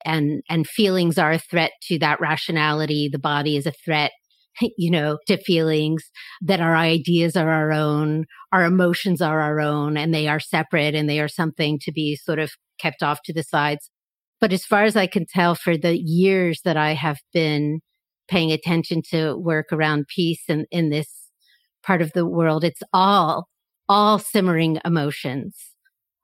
and 0.06 0.44
and 0.50 0.68
feelings 0.68 1.18
are 1.18 1.32
a 1.32 1.40
threat 1.40 1.72
to 1.88 2.00
that 2.00 2.22
rationality. 2.22 3.10
The 3.12 3.20
body 3.20 3.58
is 3.58 3.66
a 3.66 3.74
threat, 3.84 4.12
you 4.78 4.92
know, 4.92 5.18
to 5.28 5.42
feelings 5.44 6.04
that 6.42 6.62
our 6.62 6.76
ideas 6.76 7.36
are 7.36 7.50
our 7.52 7.72
own, 7.72 8.26
our 8.54 8.64
emotions 8.64 9.22
are 9.22 9.42
our 9.42 9.60
own, 9.60 9.98
and 9.98 10.14
they 10.14 10.28
are 10.28 10.40
separate 10.40 10.96
and 10.96 11.10
they 11.10 11.20
are 11.20 11.28
something 11.28 11.80
to 11.82 11.92
be 11.92 12.16
sort 12.16 12.40
of 12.40 12.52
kept 12.80 13.04
off 13.04 13.20
to 13.26 13.34
the 13.34 13.44
sides. 13.44 13.90
But 14.40 14.54
as 14.54 14.64
far 14.66 14.84
as 14.84 14.96
I 14.96 15.08
can 15.08 15.26
tell, 15.26 15.56
for 15.56 15.78
the 15.78 15.98
years 15.98 16.62
that 16.64 16.78
I 16.78 16.94
have 16.94 17.18
been 17.34 17.82
paying 18.30 18.52
attention 18.52 19.02
to 19.10 19.36
work 19.36 19.68
around 19.72 20.08
peace 20.08 20.44
in, 20.48 20.66
in 20.72 20.90
this 20.90 21.08
part 21.84 22.02
of 22.02 22.12
the 22.14 22.26
world, 22.26 22.64
it's 22.64 22.84
all, 22.94 23.48
all 23.88 24.20
simmering 24.20 24.80
emotions, 24.86 25.58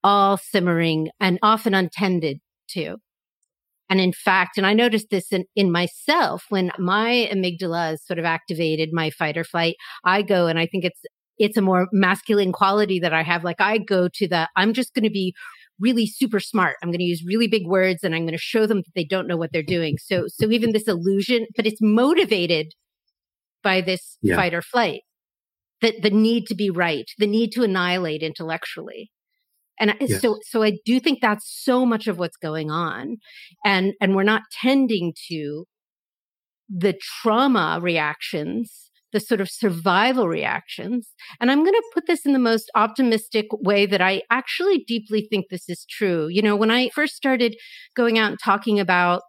all 0.03 0.37
simmering 0.37 1.09
and 1.19 1.39
often 1.41 1.73
untended 1.73 2.39
too. 2.67 2.97
And 3.89 3.99
in 3.99 4.13
fact, 4.13 4.57
and 4.57 4.65
I 4.65 4.73
noticed 4.73 5.09
this 5.11 5.31
in, 5.31 5.45
in 5.55 5.71
myself 5.71 6.45
when 6.49 6.71
my 6.79 7.29
amygdala 7.31 7.93
is 7.93 8.05
sort 8.05 8.19
of 8.19 8.25
activated, 8.25 8.89
my 8.91 9.09
fight 9.11 9.37
or 9.37 9.43
flight, 9.43 9.75
I 10.03 10.21
go 10.21 10.47
and 10.47 10.57
I 10.57 10.65
think 10.65 10.85
it's, 10.85 11.01
it's 11.37 11.57
a 11.57 11.61
more 11.61 11.87
masculine 11.91 12.51
quality 12.51 12.99
that 12.99 13.13
I 13.13 13.21
have. 13.21 13.43
Like 13.43 13.61
I 13.61 13.77
go 13.77 14.07
to 14.13 14.27
the, 14.27 14.49
I'm 14.55 14.73
just 14.73 14.93
going 14.93 15.03
to 15.03 15.11
be 15.11 15.35
really 15.79 16.05
super 16.07 16.39
smart. 16.39 16.77
I'm 16.81 16.89
going 16.89 16.99
to 16.99 17.05
use 17.05 17.23
really 17.25 17.47
big 17.47 17.67
words 17.67 18.03
and 18.03 18.15
I'm 18.15 18.23
going 18.23 18.31
to 18.31 18.37
show 18.37 18.65
them 18.65 18.77
that 18.77 18.93
they 18.95 19.03
don't 19.03 19.27
know 19.27 19.37
what 19.37 19.51
they're 19.51 19.61
doing. 19.63 19.97
So, 19.97 20.25
so 20.27 20.49
even 20.49 20.71
this 20.71 20.87
illusion, 20.87 21.47
but 21.55 21.65
it's 21.65 21.81
motivated 21.81 22.73
by 23.63 23.81
this 23.81 24.17
Yeah. 24.21 24.35
fight 24.35 24.53
or 24.53 24.61
flight, 24.61 25.01
that 25.81 26.01
the 26.01 26.09
need 26.09 26.47
to 26.47 26.55
be 26.55 26.69
right, 26.69 27.05
the 27.17 27.27
need 27.27 27.51
to 27.53 27.63
annihilate 27.63 28.23
intellectually. 28.23 29.11
And 29.79 29.91
I- 29.91 29.97
Yes. 29.99 30.21
so, 30.21 30.39
so 30.43 30.63
I 30.63 30.77
do 30.85 30.99
think 30.99 31.19
that's 31.19 31.45
so 31.63 31.85
much 31.85 32.07
of 32.07 32.17
what's 32.17 32.37
going 32.37 32.71
on. 32.71 33.17
And, 33.65 33.93
and 33.99 34.15
we're 34.15 34.23
not 34.23 34.43
tending 34.61 35.13
to 35.27 35.65
the 36.69 36.97
trauma 37.21 37.79
reactions, 37.81 38.84
the 39.13 39.19
sort 39.19 39.41
of 39.41 39.49
survival 39.49 40.27
reactions. 40.27 41.09
And 41.39 41.49
I'm 41.51 41.63
going 41.63 41.73
to 41.73 41.91
put 41.93 42.05
this 42.07 42.25
in 42.25 42.33
the 42.33 42.39
most 42.39 42.69
optimistic 42.75 43.47
way 43.51 43.85
that 43.85 44.01
I 44.01 44.23
actually 44.29 44.83
deeply 44.87 45.27
think 45.29 45.45
this 45.49 45.69
is 45.69 45.85
true. 45.89 46.27
You 46.27 46.41
know, 46.41 46.55
when 46.55 46.71
I 46.71 46.89
first 46.89 47.15
started 47.15 47.55
going 47.95 48.17
out 48.17 48.31
and 48.31 48.39
talking 48.43 48.79
about 48.79 49.21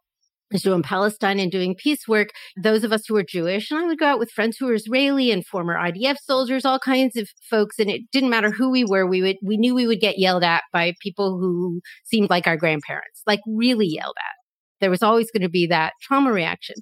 Israel 0.53 0.77
and 0.77 0.85
Palestine 0.85 1.41
and 1.41 1.51
doing 1.51 1.75
peace 1.75 2.07
work, 2.07 2.29
those 2.61 2.85
of 2.85 2.93
us 2.93 3.05
who 3.07 3.15
were 3.15 3.25
Jewish, 3.25 3.71
and 3.71 3.81
I 3.81 3.85
would 3.85 3.99
go 3.99 4.07
out 4.07 4.19
with 4.19 4.31
friends 4.31 4.57
who 4.57 4.67
were 4.67 4.75
Israeli 4.75 5.31
and 5.31 5.45
former 5.45 5.75
IDF 5.75 6.17
soldiers, 6.23 6.65
all 6.65 6.79
kinds 6.79 7.17
of 7.17 7.29
folks, 7.51 7.79
and 7.79 7.91
it 7.91 8.03
didn't 8.13 8.31
matter 8.31 8.51
who 8.51 8.71
we 8.71 8.85
were. 8.85 9.07
We 9.07 9.23
would 9.23 9.37
we 9.43 9.57
knew 9.57 9.75
we 9.75 9.87
would 9.87 10.01
get 10.01 10.19
yelled 10.19 10.45
at 10.45 10.63
by 10.73 10.95
people 11.01 11.39
who 11.39 11.81
seemed 12.05 12.31
like 12.31 12.47
our 12.47 12.57
grandparents, 12.57 13.23
like 13.27 13.41
really 13.47 13.87
yelled 13.87 14.17
at. 14.19 14.35
There 14.81 14.91
was 14.91 15.03
always 15.03 15.31
going 15.31 15.43
to 15.43 15.49
be 15.49 15.67
that 15.67 15.95
trauma 16.03 16.33
reaction. 16.33 16.77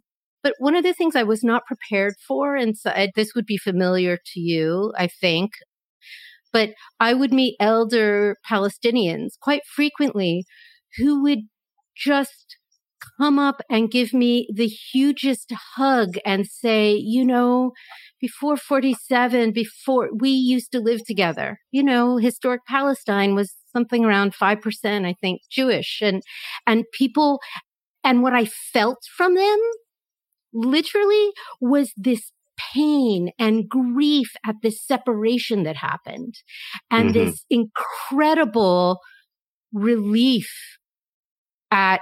But 0.44 0.54
one 0.58 0.76
of 0.76 0.84
the 0.84 0.92
things 0.92 1.16
I 1.16 1.22
was 1.22 1.42
not 1.42 1.64
prepared 1.64 2.14
for, 2.28 2.54
and 2.54 2.76
so 2.76 2.92
this 3.16 3.34
would 3.34 3.46
be 3.46 3.56
familiar 3.56 4.18
to 4.34 4.40
you, 4.40 4.92
I 4.96 5.08
think, 5.08 5.52
but 6.52 6.74
I 7.00 7.14
would 7.14 7.32
meet 7.32 7.56
elder 7.58 8.36
Palestinians 8.48 9.30
quite 9.40 9.62
frequently 9.66 10.44
who 10.98 11.22
would 11.22 11.40
just 11.96 12.56
come 13.18 13.38
up 13.38 13.62
and 13.70 13.90
give 13.90 14.12
me 14.12 14.48
the 14.54 14.66
hugest 14.66 15.52
hug 15.76 16.16
and 16.24 16.46
say, 16.46 16.94
you 16.94 17.24
know, 17.24 17.72
before 18.20 18.56
47, 18.56 19.50
before 19.52 20.10
we 20.14 20.30
used 20.30 20.72
to 20.72 20.80
live 20.80 21.04
together, 21.06 21.58
you 21.72 21.82
know, 21.82 22.18
historic 22.18 22.60
Palestine 22.66 23.34
was 23.34 23.54
something 23.72 24.04
around 24.04 24.34
5%, 24.34 25.06
I 25.06 25.14
think, 25.20 25.40
Jewish 25.50 26.00
and, 26.02 26.22
and 26.66 26.84
people, 26.92 27.40
and 28.02 28.22
what 28.22 28.34
I 28.34 28.44
felt 28.44 28.98
from 29.16 29.34
them 29.34 29.58
literally 30.54 31.30
was 31.60 31.92
this 31.96 32.32
pain 32.56 33.30
and 33.38 33.68
grief 33.68 34.32
at 34.46 34.56
this 34.62 34.84
separation 34.84 35.64
that 35.64 35.76
happened 35.76 36.34
and 36.90 37.10
mm-hmm. 37.10 37.24
this 37.24 37.44
incredible 37.50 39.00
relief 39.72 40.50
at 41.70 42.00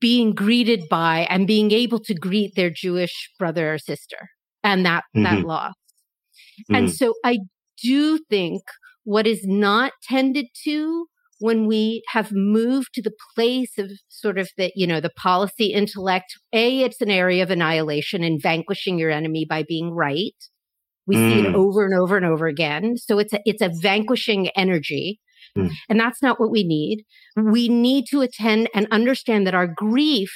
being 0.00 0.32
greeted 0.32 0.88
by 0.88 1.26
and 1.28 1.46
being 1.46 1.70
able 1.72 1.98
to 1.98 2.14
greet 2.14 2.54
their 2.54 2.70
Jewish 2.70 3.30
brother 3.38 3.74
or 3.74 3.78
sister 3.78 4.30
and 4.62 4.86
that, 4.86 5.04
mm-hmm. 5.14 5.24
that 5.24 5.46
loss. 5.46 5.74
Mm-hmm. 6.62 6.74
And 6.74 6.92
so 6.92 7.14
I 7.24 7.38
do 7.82 8.18
think 8.30 8.62
what 9.04 9.26
is 9.26 9.44
not 9.44 9.92
tended 10.02 10.46
to 10.64 11.06
when 11.40 11.66
we 11.66 12.02
have 12.08 12.30
moved 12.32 12.90
to 12.94 13.02
the 13.02 13.14
place 13.34 13.78
of 13.78 13.90
sort 14.08 14.38
of 14.38 14.50
the, 14.58 14.70
you 14.76 14.86
know, 14.86 15.00
the 15.00 15.10
policy 15.10 15.72
intellect, 15.72 16.34
A, 16.52 16.82
it's 16.82 17.00
an 17.00 17.10
area 17.10 17.42
of 17.42 17.50
annihilation 17.50 18.22
and 18.22 18.40
vanquishing 18.40 18.98
your 18.98 19.10
enemy 19.10 19.46
by 19.48 19.64
being 19.66 19.90
right. 19.90 20.36
We 21.06 21.16
mm. 21.16 21.32
see 21.32 21.40
it 21.40 21.46
mm. 21.46 21.54
over 21.54 21.84
and 21.84 21.98
over 21.98 22.16
and 22.18 22.26
over 22.26 22.46
again. 22.46 22.98
So 22.98 23.18
it's 23.18 23.32
a, 23.32 23.40
it's 23.46 23.62
a 23.62 23.72
vanquishing 23.80 24.48
energy. 24.50 25.18
Mm. 25.56 25.70
And 25.88 25.98
that's 25.98 26.22
not 26.22 26.38
what 26.38 26.50
we 26.50 26.62
need. 26.62 27.04
We 27.36 27.68
need 27.68 28.04
to 28.10 28.20
attend 28.20 28.68
and 28.74 28.86
understand 28.90 29.46
that 29.46 29.54
our 29.54 29.66
grief 29.66 30.32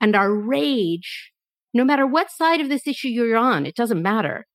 and 0.00 0.16
our 0.16 0.34
rage, 0.34 1.30
no 1.74 1.84
matter 1.84 2.06
what 2.06 2.30
side 2.30 2.62
of 2.62 2.70
this 2.70 2.86
issue 2.86 3.08
you're 3.08 3.36
on, 3.36 3.66
it 3.66 3.76
doesn't 3.76 4.02
matter, 4.02 4.46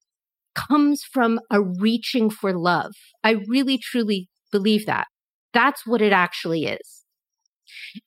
comes 0.55 1.03
from 1.03 1.39
a 1.51 1.61
reaching 1.61 2.31
for 2.31 2.51
love. 2.51 2.93
I 3.23 3.37
really 3.47 3.77
truly 3.77 4.27
believe 4.51 4.87
that. 4.87 5.07
That's 5.53 5.85
what 5.85 6.01
it 6.01 6.13
actually 6.13 6.65
is. 6.65 7.03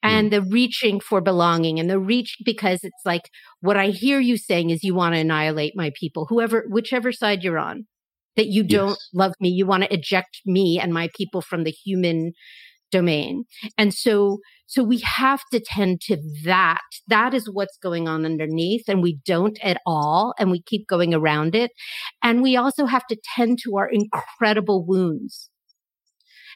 And 0.02 0.28
mm. 0.28 0.30
the 0.30 0.42
reaching 0.42 1.00
for 1.00 1.20
belonging 1.20 1.78
and 1.78 1.88
the 1.88 1.98
reach, 1.98 2.36
because 2.44 2.84
it's 2.84 3.04
like 3.04 3.30
what 3.60 3.76
I 3.76 3.88
hear 3.88 4.20
you 4.20 4.36
saying 4.36 4.70
is 4.70 4.82
you 4.82 4.94
want 4.94 5.14
to 5.14 5.20
annihilate 5.20 5.74
my 5.76 5.90
people, 5.98 6.26
whoever, 6.28 6.64
whichever 6.68 7.12
side 7.12 7.42
you're 7.42 7.58
on 7.58 7.86
that 8.36 8.48
you 8.48 8.64
don't 8.64 8.90
yes. 8.90 9.08
love 9.12 9.32
me. 9.40 9.48
You 9.48 9.66
want 9.66 9.84
to 9.84 9.92
eject 9.92 10.40
me 10.44 10.78
and 10.80 10.92
my 10.92 11.08
people 11.16 11.40
from 11.40 11.64
the 11.64 11.70
human 11.70 12.32
domain. 12.90 13.44
And 13.76 13.92
so, 13.92 14.38
so 14.66 14.82
we 14.82 15.02
have 15.16 15.40
to 15.52 15.60
tend 15.60 16.00
to 16.02 16.16
that. 16.44 16.80
That 17.08 17.34
is 17.34 17.50
what's 17.52 17.76
going 17.82 18.08
on 18.08 18.24
underneath 18.24 18.84
and 18.88 19.02
we 19.02 19.18
don't 19.24 19.58
at 19.62 19.80
all. 19.86 20.34
And 20.38 20.50
we 20.50 20.62
keep 20.62 20.86
going 20.86 21.12
around 21.12 21.54
it. 21.54 21.72
And 22.22 22.42
we 22.42 22.56
also 22.56 22.86
have 22.86 23.06
to 23.08 23.16
tend 23.36 23.58
to 23.64 23.76
our 23.76 23.88
incredible 23.88 24.84
wounds. 24.86 25.50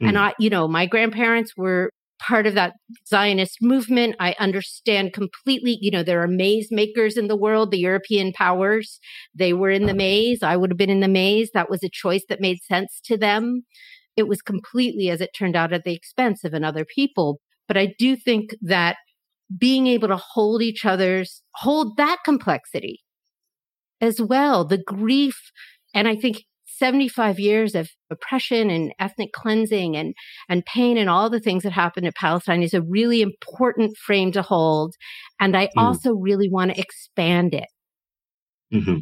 Mm. 0.03 0.09
And 0.09 0.19
I, 0.19 0.35
you 0.39 0.51
know, 0.51 0.69
my 0.69 0.87
grandparents 0.87 1.57
were 1.57 1.91
part 2.21 2.47
of 2.47 2.55
that 2.55 2.75
Zionist 3.07 3.59
movement. 3.63 4.17
I 4.19 4.35
understand 4.41 5.13
completely, 5.13 5.79
you 5.81 5.91
know, 5.91 6.03
there 6.03 6.23
are 6.23 6.29
maze 6.29 6.69
makers 6.71 7.17
in 7.17 7.29
the 7.29 7.37
world, 7.37 7.71
the 7.71 7.79
European 7.79 8.33
powers. 8.33 8.99
They 9.35 9.53
were 9.53 9.71
in 9.71 9.87
the 9.87 9.95
maze. 9.95 10.43
I 10.43 10.57
would 10.57 10.71
have 10.71 10.79
been 10.79 10.91
in 10.91 11.01
the 11.01 11.09
maze. 11.09 11.51
That 11.55 11.71
was 11.71 11.83
a 11.83 11.89
choice 11.89 12.25
that 12.29 12.41
made 12.41 12.59
sense 12.63 13.01
to 13.05 13.17
them. 13.17 13.63
It 14.17 14.27
was 14.27 14.43
completely, 14.43 15.11
as 15.11 15.21
it 15.21 15.31
turned 15.37 15.55
out, 15.55 15.73
at 15.73 15.85
the 15.85 15.95
expense 15.95 16.43
of 16.43 16.55
another 16.55 16.85
people. 16.85 17.41
But 17.69 17.77
I 17.77 17.95
do 17.99 18.17
think 18.17 18.57
that 18.63 18.97
being 19.57 19.87
able 19.87 20.09
to 20.09 20.17
hold 20.17 20.61
each 20.61 20.85
other's, 20.85 21.43
hold 21.55 21.97
that 21.97 22.19
complexity 22.25 23.01
as 24.01 24.21
well, 24.21 24.65
the 24.65 24.79
grief. 24.79 25.39
And 25.95 26.09
I 26.09 26.17
think 26.17 26.45
75 26.79 27.39
years 27.39 27.75
of 27.75 27.91
oppression 28.11 28.71
and 28.71 28.93
ethnic 28.99 29.33
cleansing 29.33 29.97
and, 29.97 30.15
and 30.49 30.65
pain 30.65 30.97
and 30.97 31.11
all 31.11 31.29
the 31.29 31.41
things 31.41 31.65
that 31.65 31.73
happened 31.73 32.07
in 32.07 32.13
Palestine 32.17 32.63
is 32.63 32.75
a 32.75 32.83
really 32.83 33.21
important 33.21 33.97
frame 33.97 34.33
to 34.33 34.43
hold. 34.43 34.95
And 35.41 35.57
I 35.57 35.67
mm. 35.67 35.71
also 35.77 36.13
really 36.13 36.49
want 36.49 36.73
to 36.73 36.81
expand 36.81 37.55
it. 37.55 37.69
Mm-hmm. 38.73 38.99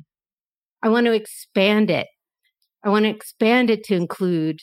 I 0.83 0.89
want 0.89 1.07
to 1.07 1.13
expand 1.13 1.91
it. 1.91 2.07
I 2.85 2.89
want 2.89 3.05
to 3.05 3.11
expand 3.11 3.71
it 3.71 3.85
to 3.85 3.95
include 3.95 4.61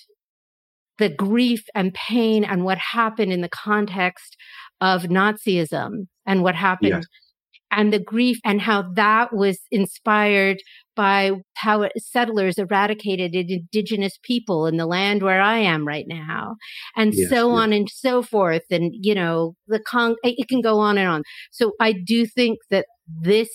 the 0.98 1.10
grief 1.10 1.64
and 1.76 1.94
pain 1.94 2.44
and 2.44 2.64
what 2.64 2.78
happened 2.78 3.34
in 3.34 3.42
the 3.42 3.50
context 3.50 4.38
of 4.80 5.04
Nazism 5.04 6.08
and 6.26 6.44
what 6.44 6.56
happened 6.56 6.92
yes. 6.92 7.06
And 7.76 7.92
the 7.92 8.00
grief 8.00 8.38
and 8.44 8.62
how 8.62 8.84
that 8.94 9.34
was 9.34 9.60
inspired 9.72 10.58
by 10.96 11.32
how 11.56 11.90
settlers 11.98 12.58
eradicated 12.58 13.34
indigenous 13.34 14.20
people 14.24 14.68
in 14.68 14.78
the 14.78 14.86
land 14.86 15.24
where 15.24 15.42
I 15.42 15.58
am 15.58 15.88
right 15.88 16.06
now, 16.08 16.56
and 16.96 17.14
yes, 17.14 17.30
so 17.30 17.50
yes. 17.50 17.62
on 17.62 17.74
and 17.74 17.90
so 17.90 18.22
forth. 18.22 18.64
And, 18.70 18.94
you 18.94 19.16
know, 19.16 19.56
the 19.68 19.80
con, 19.80 20.16
it 20.24 20.48
can 20.48 20.62
go 20.62 20.80
on 20.80 20.98
and 20.98 21.08
on. 21.08 21.24
So 21.52 21.72
I 21.80 21.94
do 21.94 22.26
think 22.26 22.60
that 22.70 22.86
this, 23.08 23.50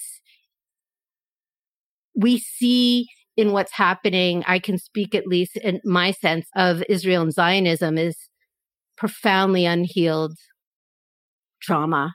we 2.16 2.38
see 2.38 3.06
in 3.36 3.52
what's 3.52 3.72
happening, 3.72 4.42
I 4.48 4.58
can 4.58 4.78
speak 4.78 5.14
at 5.14 5.26
least 5.26 5.56
in 5.58 5.80
my 5.84 6.10
sense 6.10 6.46
of 6.56 6.82
Israel 6.88 7.22
and 7.22 7.32
Zionism 7.32 7.96
is 7.96 8.16
profoundly 8.96 9.64
unhealed 9.64 10.36
trauma 11.62 12.14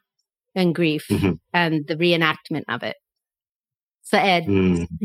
and 0.56 0.76
grief 0.76 1.06
mm-hmm. 1.10 1.34
and 1.54 1.88
the 1.88 1.96
reenactment 1.96 2.64
of 2.68 2.84
it. 2.84 2.96
Sa'ed. 4.04 4.46
Mm. 4.46 4.88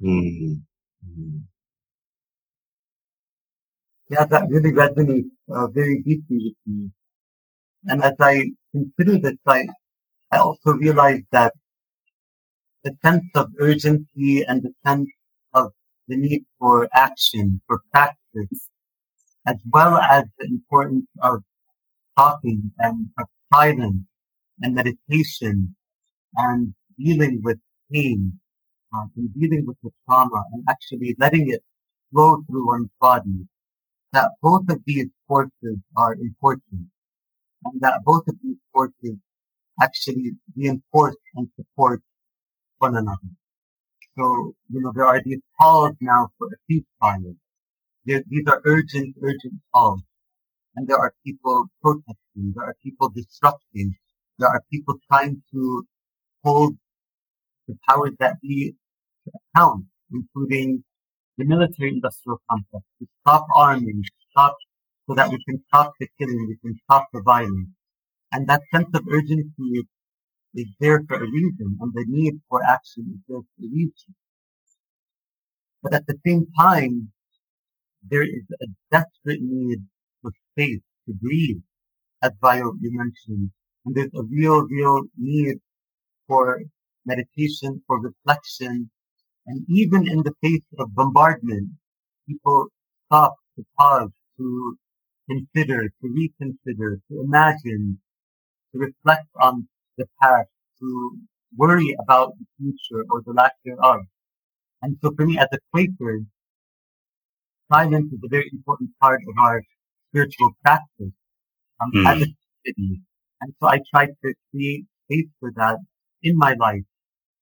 Mm-hmm. 0.00 1.38
Yeah, 4.10 4.26
that 4.26 4.48
really 4.48 4.70
resonates 4.70 5.30
uh, 5.52 5.66
very 5.66 6.02
deeply 6.02 6.38
with 6.38 6.54
me. 6.66 6.90
And 7.86 8.02
as 8.04 8.14
I 8.20 8.52
consider 8.72 9.18
this, 9.18 9.38
I, 9.44 9.66
I 10.30 10.38
also 10.38 10.74
realize 10.74 11.22
that 11.32 11.52
the 12.84 12.96
sense 13.04 13.24
of 13.34 13.48
urgency 13.58 14.44
and 14.46 14.62
the 14.62 14.72
sense 14.86 15.08
of 15.52 15.72
the 16.06 16.16
need 16.16 16.44
for 16.58 16.88
action, 16.94 17.60
for 17.66 17.80
practice, 17.92 18.68
as 19.46 19.56
well 19.70 19.98
as 19.98 20.24
the 20.38 20.46
importance 20.46 21.06
of 21.22 21.42
talking 22.16 22.70
and 22.78 23.08
of 23.18 23.26
silence 23.52 24.04
and 24.62 24.74
meditation 24.74 25.74
and 26.36 26.74
dealing 26.98 27.40
with 27.42 27.58
pain 27.92 28.38
uh, 28.94 29.06
in 29.16 29.28
dealing 29.38 29.64
with 29.66 29.76
the 29.82 29.90
trauma 30.06 30.44
and 30.52 30.64
actually 30.68 31.14
letting 31.18 31.50
it 31.50 31.62
flow 32.12 32.42
through 32.46 32.66
one's 32.66 32.90
body, 33.00 33.46
that 34.12 34.30
both 34.42 34.68
of 34.68 34.80
these 34.86 35.08
forces 35.26 35.78
are 35.96 36.14
important 36.14 36.88
and 37.64 37.80
that 37.80 38.00
both 38.04 38.26
of 38.28 38.36
these 38.42 38.56
forces 38.72 39.16
actually 39.82 40.32
reinforce 40.56 41.16
and 41.34 41.48
support 41.56 42.00
one 42.78 42.96
another. 42.96 43.30
So, 44.16 44.54
you 44.70 44.80
know, 44.80 44.92
there 44.94 45.06
are 45.06 45.22
these 45.24 45.40
calls 45.60 45.94
now 46.00 46.28
for 46.38 46.48
a 46.48 46.72
ceasefire. 46.72 47.36
There, 48.04 48.22
these 48.28 48.46
are 48.48 48.60
urgent, 48.64 49.16
urgent 49.22 49.54
calls. 49.72 50.00
And 50.74 50.88
there 50.88 50.98
are 50.98 51.12
people 51.24 51.66
protesting. 51.82 52.52
There 52.54 52.64
are 52.64 52.76
people 52.82 53.10
disrupting. 53.10 53.94
There 54.38 54.48
are 54.48 54.62
people 54.72 54.94
trying 55.10 55.42
to 55.52 55.84
hold 56.44 56.76
the 57.66 57.76
powers 57.88 58.12
that 58.20 58.40
be 58.40 58.74
to 59.24 59.32
account, 59.54 59.84
including 60.12 60.84
the 61.36 61.44
military 61.44 61.90
industrial 61.90 62.40
complex, 62.50 62.84
to 63.00 63.06
stop 63.20 63.46
arming, 63.54 64.02
stop 64.30 64.56
so 65.08 65.14
that 65.14 65.30
we 65.30 65.42
can 65.48 65.62
stop 65.68 65.92
the 65.98 66.08
killing, 66.18 66.46
we 66.48 66.56
can 66.62 66.78
stop 66.84 67.08
the 67.12 67.22
violence. 67.22 67.68
And 68.32 68.46
that 68.48 68.62
sense 68.72 68.88
of 68.94 69.02
urgency 69.10 69.88
is 70.54 70.66
there 70.80 71.02
for 71.08 71.16
a 71.16 71.30
reason 71.30 71.78
and 71.80 71.92
the 71.94 72.04
need 72.06 72.40
for 72.48 72.62
action 72.62 73.04
is 73.14 73.20
there 73.28 73.40
for 73.40 73.64
a 73.64 73.68
reason. 73.68 74.14
But 75.82 75.94
at 75.94 76.06
the 76.06 76.18
same 76.26 76.46
time, 76.58 77.12
there 78.08 78.22
is 78.22 78.44
a 78.60 78.66
desperate 78.90 79.40
need 79.40 79.78
for 80.22 80.30
space 80.52 80.80
to 81.06 81.14
breathe, 81.14 81.62
as 82.22 82.32
Bayo 82.40 82.72
you 82.80 82.90
mentioned. 82.92 83.50
And 83.88 83.96
there's 83.96 84.12
a 84.14 84.22
real, 84.24 84.66
real 84.66 85.04
need 85.16 85.56
for 86.26 86.60
meditation, 87.06 87.82
for 87.86 87.98
reflection. 87.98 88.90
And 89.46 89.64
even 89.66 90.06
in 90.06 90.18
the 90.18 90.34
face 90.42 90.60
of 90.78 90.94
bombardment, 90.94 91.70
people 92.28 92.66
stop 93.06 93.36
to 93.56 93.64
pause, 93.78 94.10
to 94.36 94.76
consider, 95.26 95.88
to 95.88 96.02
reconsider, 96.02 97.00
to 97.10 97.20
imagine, 97.22 97.98
to 98.72 98.78
reflect 98.78 99.24
on 99.40 99.66
the 99.96 100.04
past, 100.20 100.50
to 100.80 101.18
worry 101.56 101.96
about 102.02 102.34
the 102.38 102.44
future 102.58 103.06
or 103.10 103.22
the 103.24 103.32
lack 103.32 103.52
thereof. 103.64 104.00
And 104.82 104.98
so 105.02 105.14
for 105.16 105.24
me 105.24 105.38
as 105.38 105.48
a 105.50 105.58
Quaker, 105.72 106.24
silence 107.72 108.12
is 108.12 108.20
a 108.22 108.28
very 108.28 108.50
important 108.52 108.90
part 109.00 109.22
of 109.26 109.34
our 109.42 109.62
spiritual 110.10 110.50
practice 110.62 111.14
um, 111.80 111.90
mm. 111.94 112.06
as 112.06 112.22
a 112.22 112.26
city. 112.66 113.00
And 113.40 113.54
so 113.60 113.68
I 113.68 113.80
try 113.90 114.06
to 114.06 114.34
create 114.50 114.84
space 115.04 115.28
for 115.40 115.52
that 115.56 115.78
in 116.22 116.36
my 116.36 116.54
life 116.58 116.84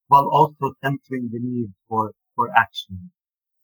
while 0.09 0.29
also 0.29 0.75
centering 0.85 1.31
the 1.33 1.41
need 1.41 1.73
for, 1.89 2.13
for 2.35 2.51
action. 2.57 3.11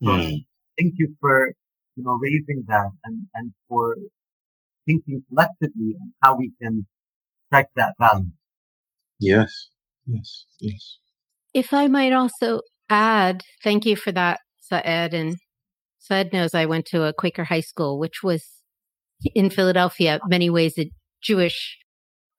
So 0.02 0.10
mm. 0.10 0.44
thank 0.78 0.94
you 0.96 1.14
for, 1.20 1.52
you 1.96 2.04
know, 2.04 2.18
raising 2.20 2.64
that 2.68 2.90
and, 3.04 3.26
and 3.34 3.52
for 3.68 3.96
thinking 4.86 5.22
collectively 5.28 5.94
on 6.00 6.12
how 6.22 6.36
we 6.36 6.52
can 6.60 6.86
strike 7.46 7.68
that 7.76 7.94
balance. 7.98 8.32
Yes, 9.20 9.68
yes, 10.06 10.46
yes. 10.58 10.98
If 11.54 11.72
I 11.72 11.86
might 11.86 12.12
also 12.12 12.62
add, 12.88 13.42
thank 13.62 13.86
you 13.86 13.94
for 13.94 14.10
that, 14.12 14.40
Sa'ed. 14.60 15.14
And 15.14 15.36
Sa'ed 15.98 16.32
knows 16.32 16.54
I 16.54 16.66
went 16.66 16.86
to 16.86 17.04
a 17.04 17.12
Quaker 17.12 17.44
high 17.44 17.60
school, 17.60 17.98
which 17.98 18.22
was 18.24 18.44
in 19.34 19.50
Philadelphia, 19.50 20.18
many 20.26 20.50
ways 20.50 20.74
a 20.78 20.90
Jewish, 21.22 21.78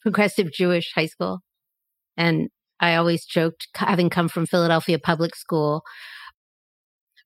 progressive 0.04 0.52
Jewish 0.52 0.92
high 0.94 1.08
school. 1.08 1.40
And 2.16 2.50
I 2.80 2.96
always 2.96 3.26
joked, 3.26 3.68
having 3.76 4.10
come 4.10 4.30
from 4.30 4.46
Philadelphia 4.46 5.00
public 5.00 5.36
school, 5.36 5.84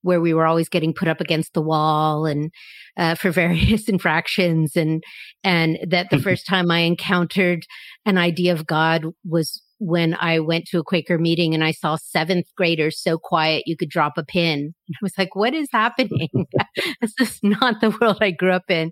where 0.03 0.21
we 0.21 0.33
were 0.33 0.45
always 0.45 0.69
getting 0.69 0.93
put 0.93 1.07
up 1.07 1.19
against 1.19 1.53
the 1.53 1.61
wall 1.61 2.25
and 2.25 2.51
uh, 2.95 3.15
for 3.15 3.31
various 3.43 3.89
infractions 3.89 4.75
and 4.75 5.03
and 5.43 5.77
that 5.87 6.09
the 6.09 6.19
first 6.27 6.45
time 6.47 6.71
I 6.71 6.79
encountered 6.79 7.65
an 8.05 8.17
idea 8.17 8.53
of 8.53 8.65
God 8.65 9.05
was 9.25 9.61
when 9.79 10.15
I 10.19 10.39
went 10.39 10.65
to 10.67 10.79
a 10.79 10.83
Quaker 10.83 11.17
meeting 11.17 11.53
and 11.53 11.63
I 11.63 11.71
saw 11.71 11.97
seventh 11.97 12.47
graders 12.55 12.99
so 12.99 13.17
quiet 13.17 13.63
you 13.67 13.77
could 13.77 13.89
drop 13.89 14.17
a 14.17 14.23
pin. 14.23 14.59
And 14.59 14.73
I 14.95 14.99
was 15.01 15.17
like, 15.17 15.35
what 15.35 15.53
is 15.53 15.69
happening? 15.71 16.29
this 17.01 17.13
is 17.19 17.39
not 17.43 17.81
the 17.81 17.95
world 18.01 18.17
I 18.21 18.31
grew 18.31 18.51
up 18.51 18.69
in. 18.69 18.91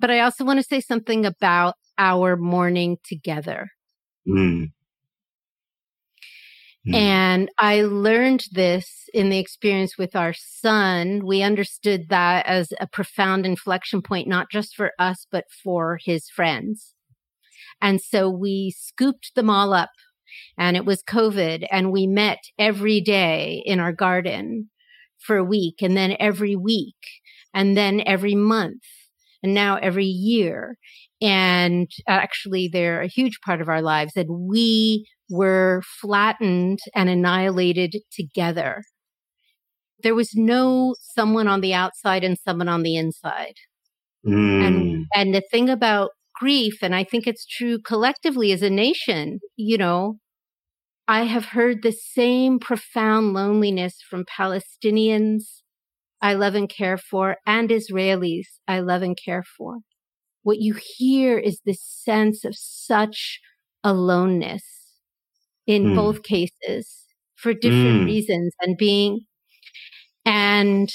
But 0.00 0.10
I 0.10 0.20
also 0.20 0.44
want 0.44 0.58
to 0.58 0.64
say 0.64 0.80
something 0.80 1.26
about 1.26 1.74
our 1.98 2.36
morning 2.36 2.98
together. 3.04 3.68
Mm. 4.28 4.72
Mm. 6.86 6.94
And 6.94 7.50
I 7.58 7.82
learned 7.82 8.44
this 8.50 9.08
in 9.14 9.28
the 9.28 9.38
experience 9.38 9.96
with 9.96 10.16
our 10.16 10.32
son. 10.32 11.24
We 11.24 11.42
understood 11.42 12.08
that 12.08 12.46
as 12.46 12.72
a 12.80 12.88
profound 12.88 13.46
inflection 13.46 14.02
point, 14.02 14.26
not 14.26 14.50
just 14.50 14.74
for 14.74 14.90
us, 14.98 15.26
but 15.30 15.44
for 15.62 15.98
his 16.04 16.28
friends. 16.28 16.94
And 17.80 18.00
so 18.00 18.28
we 18.30 18.74
scooped 18.76 19.34
them 19.34 19.50
all 19.50 19.72
up 19.72 19.90
and 20.58 20.76
it 20.76 20.84
was 20.84 21.02
COVID 21.02 21.66
and 21.70 21.92
we 21.92 22.06
met 22.06 22.38
every 22.58 23.00
day 23.00 23.62
in 23.64 23.80
our 23.80 23.92
garden 23.92 24.70
for 25.18 25.36
a 25.36 25.44
week 25.44 25.76
and 25.82 25.96
then 25.96 26.16
every 26.18 26.56
week 26.56 26.96
and 27.54 27.76
then 27.76 28.02
every 28.06 28.34
month 28.34 28.82
and 29.42 29.54
now 29.54 29.76
every 29.76 30.06
year. 30.06 30.76
And 31.20 31.90
actually 32.08 32.68
they're 32.72 33.02
a 33.02 33.06
huge 33.08 33.38
part 33.44 33.60
of 33.60 33.68
our 33.68 33.82
lives 33.82 34.12
and 34.16 34.28
we 34.28 35.06
were 35.30 35.82
flattened 36.00 36.80
and 36.94 37.08
annihilated 37.08 37.96
together. 38.10 38.82
There 40.02 40.14
was 40.14 40.34
no 40.34 40.94
someone 41.00 41.46
on 41.46 41.60
the 41.60 41.74
outside 41.74 42.24
and 42.24 42.36
someone 42.36 42.68
on 42.68 42.82
the 42.82 42.96
inside. 42.96 43.54
Mm. 44.26 44.66
And, 44.66 45.06
and 45.14 45.34
the 45.34 45.42
thing 45.50 45.68
about 45.70 46.10
grief, 46.42 46.82
and 46.82 46.92
I 46.92 47.04
think 47.04 47.28
it's 47.28 47.46
true 47.46 47.78
collectively 47.80 48.50
as 48.50 48.62
a 48.62 48.70
nation, 48.70 49.38
you 49.56 49.78
know, 49.78 50.18
I 51.06 51.22
have 51.22 51.44
heard 51.44 51.82
the 51.82 51.92
same 51.92 52.58
profound 52.58 53.32
loneliness 53.32 53.94
from 54.10 54.24
Palestinians 54.24 55.42
I 56.20 56.34
love 56.34 56.56
and 56.56 56.68
care 56.68 56.98
for 56.98 57.36
and 57.46 57.68
Israelis 57.70 58.46
I 58.66 58.80
love 58.80 59.02
and 59.02 59.16
care 59.16 59.44
for. 59.56 59.78
What 60.42 60.58
you 60.58 60.74
hear 60.96 61.38
is 61.38 61.60
this 61.64 61.80
sense 61.80 62.44
of 62.44 62.54
such 62.56 63.40
aloneness 63.84 64.64
in 65.64 65.86
mm. 65.86 65.94
both 65.94 66.24
cases 66.24 67.06
for 67.36 67.54
different 67.54 68.02
mm. 68.02 68.06
reasons 68.06 68.52
and 68.60 68.76
being 68.76 69.20
and 70.24 70.88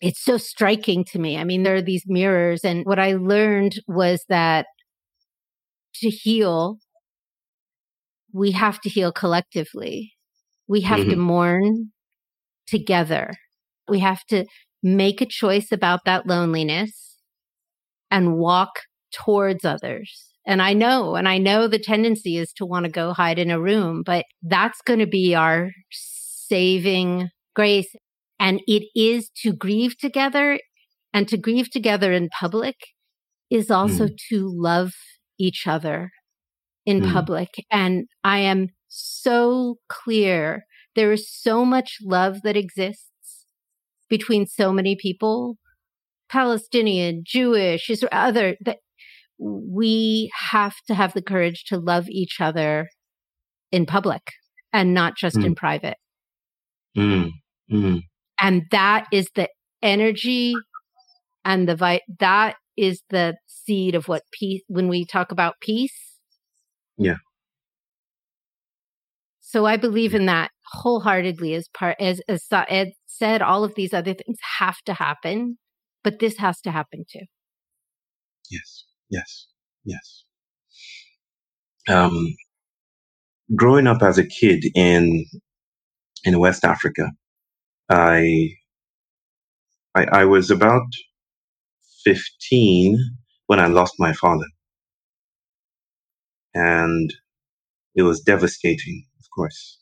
it's 0.00 0.22
so 0.22 0.36
striking 0.36 1.04
to 1.04 1.18
me. 1.18 1.36
I 1.36 1.44
mean, 1.44 1.62
there 1.62 1.74
are 1.74 1.82
these 1.82 2.04
mirrors 2.06 2.64
and 2.64 2.84
what 2.84 2.98
I 2.98 3.14
learned 3.14 3.80
was 3.86 4.24
that 4.28 4.66
to 5.96 6.08
heal, 6.08 6.78
we 8.32 8.52
have 8.52 8.80
to 8.82 8.88
heal 8.88 9.12
collectively. 9.12 10.12
We 10.68 10.82
have 10.82 11.00
mm-hmm. 11.00 11.10
to 11.10 11.16
mourn 11.16 11.92
together. 12.66 13.32
We 13.88 14.00
have 14.00 14.24
to 14.26 14.44
make 14.82 15.20
a 15.20 15.26
choice 15.26 15.72
about 15.72 16.04
that 16.04 16.26
loneliness 16.26 17.16
and 18.10 18.36
walk 18.36 18.80
towards 19.12 19.64
others. 19.64 20.32
And 20.46 20.62
I 20.62 20.72
know, 20.72 21.16
and 21.16 21.28
I 21.28 21.38
know 21.38 21.68
the 21.68 21.78
tendency 21.78 22.38
is 22.38 22.52
to 22.54 22.64
want 22.64 22.84
to 22.84 22.90
go 22.90 23.12
hide 23.12 23.38
in 23.38 23.50
a 23.50 23.60
room, 23.60 24.02
but 24.04 24.24
that's 24.42 24.80
going 24.82 25.00
to 25.00 25.06
be 25.06 25.34
our 25.34 25.70
saving 25.90 27.28
grace. 27.54 27.88
And 28.40 28.60
it 28.66 28.84
is 28.94 29.30
to 29.42 29.52
grieve 29.52 29.98
together 29.98 30.60
and 31.12 31.26
to 31.28 31.36
grieve 31.36 31.70
together 31.70 32.12
in 32.12 32.28
public 32.28 32.76
is 33.50 33.70
also 33.70 34.06
mm. 34.06 34.16
to 34.28 34.52
love 34.54 34.92
each 35.38 35.66
other 35.66 36.10
in 36.84 37.00
mm. 37.00 37.12
public. 37.12 37.48
And 37.70 38.06
I 38.22 38.38
am 38.38 38.68
so 38.88 39.76
clear. 39.88 40.64
There 40.94 41.12
is 41.12 41.30
so 41.30 41.64
much 41.64 41.98
love 42.02 42.42
that 42.42 42.56
exists 42.56 43.46
between 44.08 44.46
so 44.46 44.72
many 44.72 44.96
people, 44.96 45.56
Palestinian, 46.28 47.22
Jewish, 47.26 47.90
Israel, 47.90 48.10
other, 48.12 48.56
that 48.64 48.78
we 49.38 50.30
have 50.50 50.74
to 50.86 50.94
have 50.94 51.12
the 51.12 51.22
courage 51.22 51.64
to 51.68 51.78
love 51.78 52.08
each 52.08 52.38
other 52.40 52.88
in 53.70 53.86
public 53.86 54.22
and 54.72 54.94
not 54.94 55.16
just 55.16 55.36
mm. 55.36 55.46
in 55.46 55.54
private. 55.54 55.96
Mm. 56.96 57.30
Mm. 57.70 58.00
And 58.40 58.62
that 58.70 59.06
is 59.12 59.28
the 59.34 59.48
energy 59.82 60.54
and 61.44 61.68
the 61.68 61.76
vi- 61.76 62.02
that 62.18 62.56
is 62.76 63.02
the 63.10 63.36
seed 63.46 63.94
of 63.94 64.08
what 64.08 64.22
peace 64.32 64.62
when 64.68 64.88
we 64.88 65.04
talk 65.04 65.32
about 65.32 65.54
peace. 65.60 66.16
Yeah. 66.96 67.16
So 69.40 69.66
I 69.66 69.76
believe 69.76 70.14
in 70.14 70.26
that 70.26 70.50
wholeheartedly 70.72 71.54
as 71.54 71.68
part 71.68 71.96
as 71.98 72.20
as 72.28 72.46
Ed 72.68 72.92
said 73.06 73.40
all 73.42 73.64
of 73.64 73.74
these 73.74 73.94
other 73.94 74.14
things 74.14 74.38
have 74.58 74.78
to 74.84 74.94
happen, 74.94 75.58
but 76.04 76.18
this 76.18 76.36
has 76.38 76.60
to 76.62 76.70
happen 76.70 77.04
too. 77.10 77.24
Yes. 78.50 78.84
Yes, 79.10 79.46
yes. 79.84 80.24
Um, 81.88 82.36
growing 83.56 83.86
up 83.86 84.02
as 84.02 84.18
a 84.18 84.26
kid 84.26 84.64
in 84.74 85.24
in 86.24 86.38
West 86.38 86.64
Africa, 86.64 87.10
I 87.90 88.50
I, 89.94 90.04
I 90.06 90.24
was 90.26 90.50
about 90.50 90.86
fifteen 92.04 92.98
when 93.46 93.60
I 93.60 93.68
lost 93.68 93.94
my 93.98 94.12
father, 94.14 94.46
and 96.54 97.12
it 97.96 98.02
was 98.02 98.20
devastating, 98.22 99.06
of 99.20 99.26
course, 99.34 99.80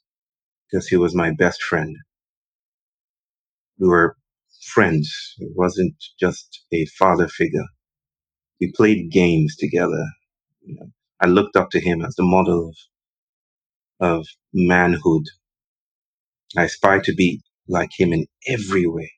because 0.70 0.88
he 0.88 0.96
was 0.96 1.14
my 1.14 1.32
best 1.32 1.62
friend. 1.62 1.96
We 3.80 3.88
were 3.88 4.16
friends. 4.74 5.34
It 5.38 5.52
wasn't 5.57 5.94
just 6.20 6.64
a 6.72 6.86
father 6.98 7.28
figure 7.28 7.64
we 8.61 8.72
played 8.72 9.12
games 9.12 9.57
together. 9.57 10.04
You 10.62 10.76
know, 10.80 10.88
I 11.20 11.26
looked 11.28 11.57
up 11.57 11.70
to 11.72 11.80
him 11.80 12.02
as 12.04 12.16
the 12.16 12.24
model 12.24 12.70
of 12.70 12.76
of 14.00 14.26
manhood. 14.54 15.24
I 16.57 16.64
aspired 16.64 17.04
to 17.04 17.14
be 17.14 17.42
like 17.68 17.90
him 17.98 18.12
in 18.12 18.26
every 18.48 18.86
way. 18.86 19.12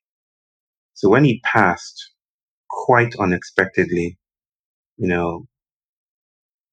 So 0.95 1.09
when 1.09 1.25
he 1.25 1.41
passed, 1.45 2.11
quite 2.71 3.15
unexpectedly, 3.19 4.19
you 4.97 5.09
know, 5.09 5.47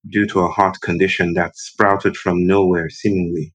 due 0.09 0.27
to 0.27 0.41
a 0.41 0.49
heart 0.49 0.77
condition 0.81 1.33
that 1.33 1.57
sprouted 1.57 2.15
from 2.15 2.45
nowhere, 2.45 2.89
seemingly. 2.89 3.53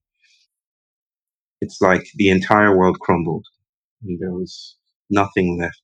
It's 1.61 1.79
like 1.81 2.05
the 2.15 2.29
entire 2.29 2.77
world 2.77 2.99
crumbled 2.99 3.45
and 4.03 4.19
there 4.19 4.33
was 4.33 4.77
nothing 5.09 5.59
left. 5.59 5.83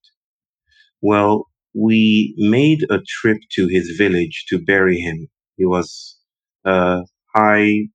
Well, 1.01 1.47
we 1.73 2.33
made 2.37 2.85
a 2.89 2.99
trip 3.07 3.37
to 3.53 3.67
his 3.67 3.95
village 3.97 4.45
to 4.49 4.63
bury 4.63 4.97
him. 4.99 5.27
He 5.57 5.65
was 5.65 6.17
a 6.65 7.01
high 7.35 7.87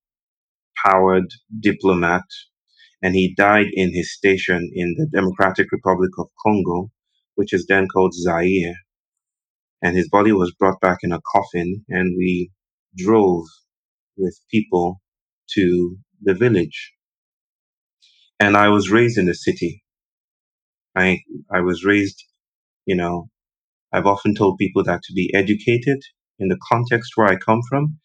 powered 0.84 1.28
diplomat 1.60 2.24
and 3.02 3.14
he 3.14 3.34
died 3.36 3.66
in 3.72 3.94
his 3.94 4.14
station 4.14 4.70
in 4.74 4.94
the 4.98 5.06
Democratic 5.12 5.72
Republic 5.72 6.10
of 6.18 6.28
Congo, 6.44 6.90
which 7.36 7.52
is 7.52 7.66
then 7.68 7.88
called 7.88 8.14
Zaire. 8.14 8.76
And 9.82 9.96
his 9.96 10.08
body 10.08 10.32
was 10.32 10.54
brought 10.58 10.80
back 10.80 10.98
in 11.02 11.12
a 11.12 11.20
coffin 11.32 11.84
and 11.88 12.16
we 12.16 12.50
drove 12.96 13.46
with 14.16 14.38
people 14.50 15.00
to 15.54 15.96
the 16.22 16.34
village. 16.34 16.92
And 18.40 18.56
I 18.56 18.68
was 18.68 18.90
raised 18.90 19.18
in 19.18 19.26
the 19.26 19.34
city. 19.34 19.82
I, 20.96 21.20
I 21.52 21.60
was 21.60 21.84
raised, 21.84 22.24
you 22.86 22.96
know, 22.96 23.28
I've 23.92 24.06
often 24.06 24.34
told 24.34 24.58
people 24.58 24.84
that 24.84 25.02
to 25.04 25.14
be 25.14 25.32
educated 25.34 26.02
in 26.38 26.48
the 26.48 26.58
context 26.70 27.12
where 27.16 27.28
I 27.28 27.36
come 27.36 27.60
from 27.68 27.98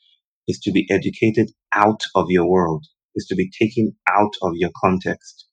is 0.47 0.59
to 0.61 0.71
be 0.71 0.87
educated 0.91 1.51
out 1.73 2.01
of 2.15 2.27
your 2.29 2.47
world, 2.49 2.85
is 3.17 3.27
to 3.27 3.35
be 3.35 3.51
taken 3.61 3.93
out 4.09 4.33
of 4.43 4.53
your 4.55 4.71
context. 4.81 5.47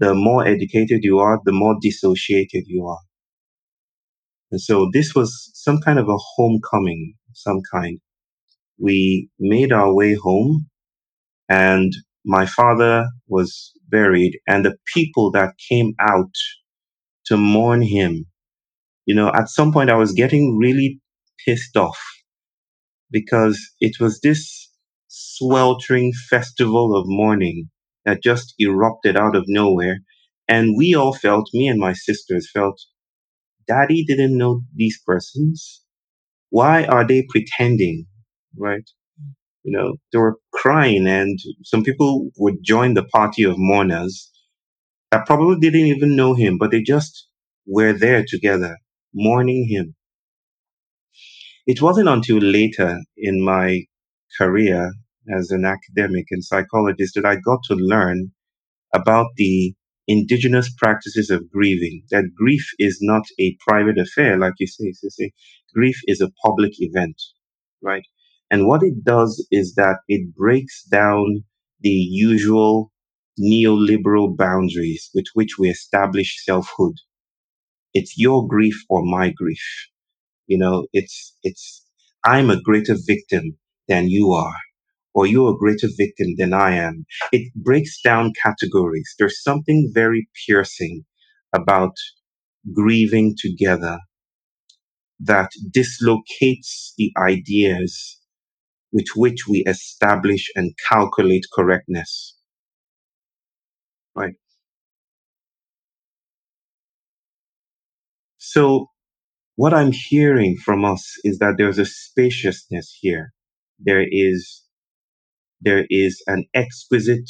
The 0.00 0.14
more 0.14 0.46
educated 0.46 1.00
you 1.02 1.20
are, 1.20 1.40
the 1.46 1.52
more 1.52 1.76
dissociated 1.80 2.64
you 2.66 2.86
are. 2.86 3.00
And 4.52 4.60
so 4.60 4.90
this 4.92 5.14
was 5.14 5.50
some 5.54 5.80
kind 5.80 5.98
of 5.98 6.08
a 6.08 6.16
homecoming, 6.36 7.14
some 7.34 7.60
kind. 7.72 8.00
We 8.78 9.30
made 9.40 9.72
our 9.72 9.94
way 9.94 10.14
home 10.14 10.66
and 11.48 11.92
my 12.24 12.46
father 12.46 13.06
was 13.28 13.72
buried 13.88 14.38
and 14.48 14.64
the 14.64 14.76
people 14.94 15.30
that 15.32 15.54
came 15.70 15.94
out 16.00 16.34
to 17.26 17.36
mourn 17.36 17.82
him, 17.82 18.26
you 19.06 19.14
know, 19.14 19.30
at 19.34 19.48
some 19.48 19.72
point 19.72 19.90
I 19.90 19.96
was 19.96 20.12
getting 20.12 20.58
really 20.58 21.00
pissed 21.46 21.76
off 21.76 21.98
because 23.10 23.60
it 23.80 24.00
was 24.00 24.20
this 24.20 24.63
sweltering 25.14 26.12
festival 26.28 26.96
of 26.96 27.04
mourning 27.06 27.70
that 28.04 28.22
just 28.22 28.54
erupted 28.58 29.16
out 29.16 29.36
of 29.36 29.44
nowhere. 29.46 29.98
And 30.48 30.76
we 30.76 30.94
all 30.94 31.14
felt, 31.14 31.48
me 31.54 31.68
and 31.68 31.80
my 31.80 31.92
sisters 31.92 32.50
felt, 32.52 32.80
daddy 33.68 34.04
didn't 34.04 34.36
know 34.36 34.62
these 34.74 35.00
persons. 35.06 35.82
Why 36.50 36.84
are 36.84 37.06
they 37.06 37.26
pretending? 37.28 38.06
Right? 38.58 38.88
You 39.62 39.76
know, 39.76 39.94
they 40.12 40.18
were 40.18 40.38
crying 40.52 41.06
and 41.06 41.38
some 41.64 41.84
people 41.84 42.30
would 42.38 42.56
join 42.62 42.94
the 42.94 43.04
party 43.04 43.44
of 43.44 43.54
mourners 43.56 44.30
that 45.10 45.26
probably 45.26 45.60
didn't 45.60 45.86
even 45.86 46.16
know 46.16 46.34
him, 46.34 46.58
but 46.58 46.70
they 46.70 46.82
just 46.82 47.28
were 47.66 47.92
there 47.92 48.24
together, 48.26 48.78
mourning 49.14 49.68
him. 49.68 49.94
It 51.66 51.80
wasn't 51.80 52.08
until 52.08 52.38
later 52.38 52.98
in 53.16 53.42
my 53.42 53.84
career 54.38 54.92
as 55.32 55.50
an 55.50 55.64
academic 55.64 56.26
and 56.30 56.44
psychologist 56.44 57.14
that 57.16 57.26
I 57.26 57.36
got 57.36 57.60
to 57.68 57.74
learn 57.74 58.32
about 58.94 59.28
the 59.36 59.74
indigenous 60.08 60.72
practices 60.78 61.30
of 61.30 61.50
grieving, 61.50 62.04
that 62.10 62.34
grief 62.36 62.66
is 62.80 62.98
not 63.02 63.24
a 63.40 63.56
private 63.68 63.98
affair, 63.98 64.38
like 64.38 64.54
you 64.58 64.68
say, 64.68 64.92
say, 64.92 65.32
grief 65.74 65.96
is 66.06 66.20
a 66.20 66.32
public 66.44 66.72
event, 66.80 67.20
right? 67.82 68.04
And 68.50 68.66
what 68.68 68.82
it 68.82 69.04
does 69.04 69.46
is 69.52 69.74
that 69.76 69.98
it 70.08 70.34
breaks 70.36 70.84
down 70.84 71.44
the 71.80 71.90
usual 71.90 72.92
neoliberal 73.40 74.36
boundaries 74.36 75.10
with 75.14 75.26
which 75.34 75.58
we 75.58 75.70
establish 75.70 76.44
selfhood. 76.44 76.96
It's 77.94 78.18
your 78.18 78.46
grief 78.48 78.76
or 78.90 79.04
my 79.04 79.30
grief. 79.30 79.64
You 80.46 80.58
know, 80.58 80.86
it's, 80.92 81.36
it's, 81.44 81.84
I'm 82.24 82.50
a 82.50 82.62
greater 82.62 82.96
victim 83.06 83.58
than 83.88 84.08
you 84.10 84.32
are, 84.32 84.56
or 85.14 85.26
you're 85.26 85.52
a 85.52 85.58
greater 85.58 85.88
victim 85.98 86.28
than 86.38 86.54
I 86.54 86.76
am. 86.76 87.06
It 87.32 87.52
breaks 87.54 88.00
down 88.02 88.32
categories. 88.42 89.14
There's 89.18 89.42
something 89.42 89.90
very 89.94 90.28
piercing 90.46 91.04
about 91.54 91.94
grieving 92.74 93.36
together 93.38 93.98
that 95.20 95.50
dislocates 95.72 96.94
the 96.98 97.12
ideas 97.18 98.18
with 98.92 99.06
which 99.16 99.46
we 99.48 99.64
establish 99.66 100.50
and 100.56 100.72
calculate 100.88 101.44
correctness. 101.54 102.36
Right. 104.16 104.34
So 108.38 108.88
what 109.56 109.74
I'm 109.74 109.92
hearing 109.92 110.58
from 110.64 110.84
us 110.84 111.14
is 111.24 111.38
that 111.40 111.56
there's 111.58 111.78
a 111.78 111.86
spaciousness 111.86 112.98
here. 113.00 113.34
There 113.80 114.04
is, 114.10 114.63
there 115.64 115.86
is 115.90 116.22
an 116.26 116.46
exquisite, 116.54 117.28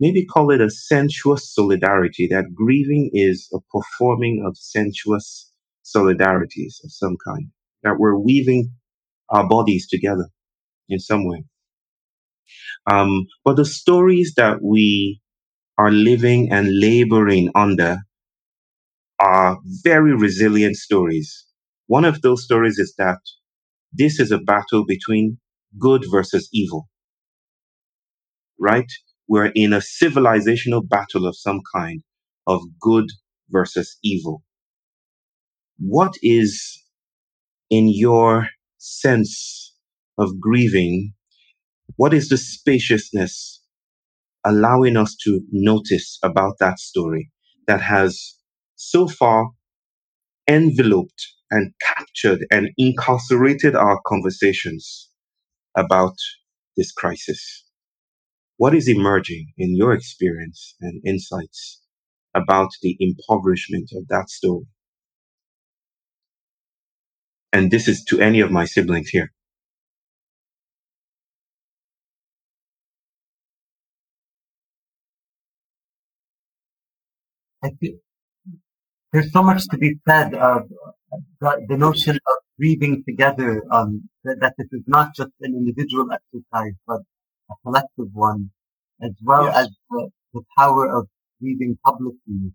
maybe 0.00 0.26
call 0.26 0.50
it 0.50 0.60
a 0.60 0.70
sensuous 0.70 1.52
solidarity, 1.54 2.28
that 2.30 2.54
grieving 2.54 3.10
is 3.12 3.48
a 3.54 3.58
performing 3.72 4.44
of 4.46 4.56
sensuous 4.58 5.52
solidarities 5.84 6.76
of 6.84 6.92
some 6.92 7.16
kind, 7.26 7.50
that 7.82 7.96
we're 7.98 8.18
weaving 8.18 8.72
our 9.30 9.48
bodies 9.48 9.88
together 9.88 10.28
in 10.88 10.98
some 10.98 11.28
way. 11.28 11.44
Um, 12.90 13.26
but 13.44 13.56
the 13.56 13.64
stories 13.64 14.34
that 14.36 14.62
we 14.62 15.20
are 15.78 15.90
living 15.90 16.52
and 16.52 16.68
laboring 16.80 17.50
under 17.54 17.98
are 19.18 19.58
very 19.84 20.14
resilient 20.14 20.76
stories. 20.76 21.46
One 21.86 22.04
of 22.04 22.22
those 22.22 22.44
stories 22.44 22.78
is 22.78 22.94
that 22.98 23.18
this 23.92 24.20
is 24.20 24.30
a 24.32 24.38
battle 24.38 24.84
between 24.86 25.38
good 25.78 26.04
versus 26.10 26.48
evil. 26.52 26.88
Right? 28.58 28.90
We're 29.28 29.52
in 29.54 29.72
a 29.72 29.78
civilizational 29.80 30.88
battle 30.88 31.26
of 31.26 31.36
some 31.36 31.60
kind 31.74 32.02
of 32.46 32.62
good 32.80 33.06
versus 33.50 33.98
evil. 34.02 34.42
What 35.78 36.14
is 36.22 36.82
in 37.70 37.88
your 37.88 38.48
sense 38.78 39.74
of 40.18 40.40
grieving? 40.40 41.12
What 41.96 42.14
is 42.14 42.28
the 42.28 42.38
spaciousness 42.38 43.62
allowing 44.44 44.96
us 44.96 45.16
to 45.24 45.40
notice 45.50 46.18
about 46.22 46.54
that 46.60 46.78
story 46.78 47.30
that 47.66 47.80
has 47.80 48.34
so 48.76 49.08
far 49.08 49.48
enveloped 50.48 51.26
and 51.50 51.72
captured 51.80 52.46
and 52.50 52.70
incarcerated 52.78 53.74
our 53.74 54.00
conversations 54.06 55.10
about 55.76 56.16
this 56.76 56.92
crisis. 56.92 57.64
What 58.58 58.74
is 58.74 58.88
emerging 58.88 59.52
in 59.58 59.76
your 59.76 59.92
experience 59.92 60.76
and 60.80 61.02
insights 61.06 61.82
about 62.34 62.70
the 62.82 62.96
impoverishment 63.00 63.90
of 63.94 64.08
that 64.08 64.30
story? 64.30 64.66
And 67.52 67.70
this 67.70 67.88
is 67.88 68.04
to 68.06 68.20
any 68.20 68.40
of 68.40 68.50
my 68.50 68.64
siblings 68.66 69.08
here. 69.08 69.32
I 77.64 77.70
there's 79.12 79.32
so 79.32 79.42
much 79.42 79.66
to 79.68 79.78
be 79.78 79.96
said 80.08 80.34
of 80.34 80.62
the, 81.12 81.66
the 81.68 81.76
notion 81.76 82.16
of 82.16 82.36
grieving 82.58 83.04
together, 83.06 83.62
um, 83.70 84.08
that, 84.24 84.40
that, 84.40 84.54
this 84.58 84.68
is 84.72 84.82
not 84.86 85.14
just 85.14 85.30
an 85.40 85.54
individual 85.54 86.08
exercise, 86.12 86.74
but 86.86 87.00
a 87.50 87.54
collective 87.64 88.08
one, 88.12 88.50
as 89.02 89.12
well 89.22 89.44
yes. 89.44 89.56
as 89.56 89.68
the, 89.90 90.10
the, 90.34 90.42
power 90.56 90.88
of 90.88 91.06
grieving 91.40 91.78
publicly. 91.84 92.52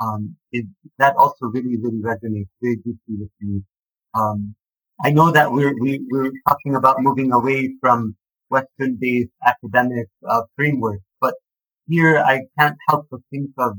Um, 0.00 0.36
is, 0.52 0.64
that 0.98 1.14
also 1.16 1.46
really, 1.46 1.76
really 1.76 2.02
resonates 2.02 2.48
very 2.60 2.76
deeply 2.76 3.14
with 3.16 3.30
me. 3.40 3.62
Um, 4.14 4.54
I 5.04 5.10
know 5.10 5.30
that 5.30 5.52
we're, 5.52 5.74
we, 5.80 5.96
are 5.96 6.22
we 6.22 6.28
are 6.28 6.32
talking 6.48 6.74
about 6.74 7.00
moving 7.00 7.32
away 7.32 7.74
from 7.80 8.16
Western-based 8.50 9.30
academic 9.46 10.08
uh, 10.28 10.42
frameworks, 10.56 11.04
but 11.20 11.34
here 11.88 12.18
I 12.18 12.40
can't 12.58 12.76
help 12.88 13.06
but 13.10 13.20
think 13.30 13.50
of 13.58 13.78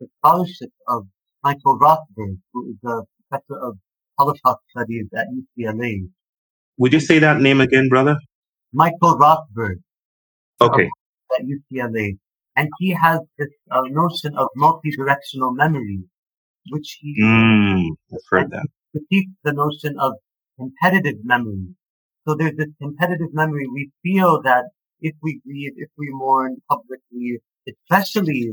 the 0.00 0.06
scholarship 0.18 0.70
of 0.86 1.06
Michael 1.42 1.78
Rothberg, 1.78 2.38
who 2.52 2.70
is 2.70 2.76
a 2.84 3.02
professor 3.30 3.58
of 3.60 3.78
Holocaust 4.18 4.60
studies 4.70 5.06
at 5.16 5.26
UCLA. 5.28 6.08
Would 6.78 6.92
you 6.92 7.00
say 7.00 7.18
that 7.18 7.40
name 7.40 7.60
again, 7.60 7.88
brother? 7.88 8.16
Michael 8.72 9.18
Rothberg. 9.18 9.76
Okay. 10.60 10.88
At 11.38 11.44
UCLA. 11.46 12.18
And 12.56 12.68
he 12.80 12.90
has 12.92 13.20
this 13.38 13.48
uh, 13.70 13.82
notion 13.90 14.36
of 14.36 14.48
multi-directional 14.56 15.52
memory, 15.52 16.00
which 16.70 16.98
he 17.00 17.14
mm, 17.22 17.84
I've 18.12 18.18
heard 18.30 18.50
that. 18.50 18.66
critiques 18.90 19.32
the 19.44 19.52
notion 19.52 19.96
of 19.98 20.14
competitive 20.58 21.18
memory, 21.22 21.74
So 22.26 22.34
there's 22.34 22.56
this 22.56 22.68
competitive 22.82 23.32
memory. 23.32 23.66
We 23.72 23.92
feel 24.02 24.42
that 24.42 24.64
if 25.00 25.14
we 25.22 25.40
grieve, 25.46 25.74
if 25.76 25.90
we 25.96 26.08
mourn 26.10 26.56
publicly, 26.68 27.38
especially 27.68 28.50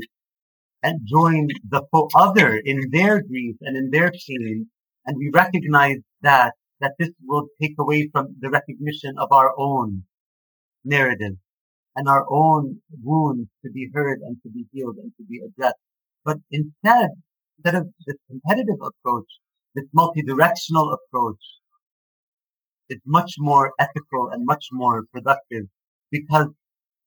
and 0.86 1.00
join 1.04 1.48
the 1.68 1.82
other 2.14 2.62
in 2.64 2.78
their 2.92 3.20
grief 3.20 3.56
and 3.60 3.76
in 3.76 3.90
their 3.90 4.12
pain, 4.12 4.68
and 5.04 5.16
we 5.18 5.28
recognize 5.34 5.96
that, 6.22 6.52
that 6.80 6.92
this 7.00 7.10
will 7.26 7.46
take 7.60 7.74
away 7.80 8.08
from 8.12 8.36
the 8.38 8.48
recognition 8.48 9.14
of 9.18 9.32
our 9.32 9.50
own 9.58 10.04
narrative 10.84 11.34
and 11.96 12.06
our 12.08 12.24
own 12.30 12.80
wounds 13.02 13.48
to 13.64 13.72
be 13.72 13.88
heard 13.92 14.20
and 14.20 14.36
to 14.44 14.48
be 14.48 14.64
healed 14.72 14.96
and 15.02 15.10
to 15.16 15.24
be 15.28 15.40
addressed. 15.44 15.82
But 16.24 16.36
instead, 16.52 17.08
instead 17.58 17.74
of 17.80 17.88
this 18.06 18.16
competitive 18.30 18.80
approach, 18.80 19.30
this 19.74 19.86
multi-directional 19.92 20.96
approach 20.96 21.42
is 22.90 23.00
much 23.04 23.32
more 23.38 23.72
ethical 23.80 24.28
and 24.30 24.46
much 24.46 24.66
more 24.70 25.02
productive 25.12 25.64
because 26.12 26.46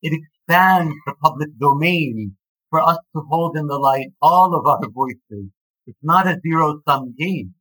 it 0.02 0.12
expands 0.20 0.94
the 1.06 1.14
public 1.24 1.50
domain 1.58 2.36
for 2.70 2.82
us 2.82 2.98
to 3.16 3.22
hold 3.30 3.58
in 3.58 3.68
the 3.68 3.78
light 3.78 4.08
all 4.22 4.56
of 4.56 4.66
our 4.66 4.90
voices. 4.90 5.50
It's 5.88 5.98
not 6.04 6.28
a 6.28 6.40
zero 6.42 6.82
sum 6.88 7.16
game. 7.18 7.54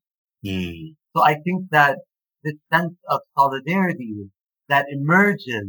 Mm. 0.44 0.94
So 1.16 1.22
I 1.22 1.34
think 1.34 1.70
that 1.70 1.98
this 2.44 2.54
sense 2.72 2.94
of 3.08 3.20
solidarity 3.36 4.30
that 4.68 4.86
emerges 4.90 5.68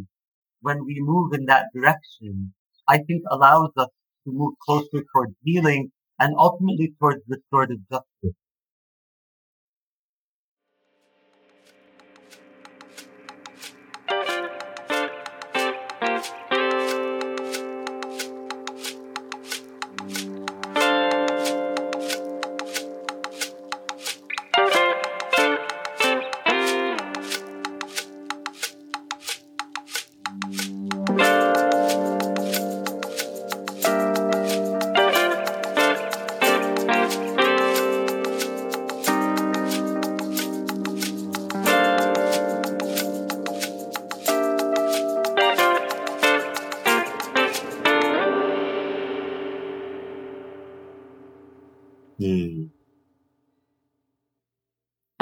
when 0.61 0.85
we 0.85 0.97
move 0.99 1.33
in 1.33 1.45
that 1.45 1.67
direction, 1.73 2.53
I 2.87 2.97
think 2.97 3.23
allows 3.29 3.71
us 3.77 3.87
to 4.25 4.31
move 4.31 4.53
closer 4.65 5.03
towards 5.13 5.33
healing 5.43 5.91
and 6.19 6.35
ultimately 6.37 6.93
towards 6.99 7.21
restorative 7.27 7.79
justice. 7.89 8.37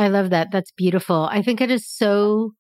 I 0.08 0.10
love 0.10 0.30
that. 0.30 0.52
That's 0.54 0.72
beautiful. 0.72 1.28
I 1.30 1.42
think 1.42 1.60
it 1.60 1.70
is 1.70 1.86
so 1.86 2.54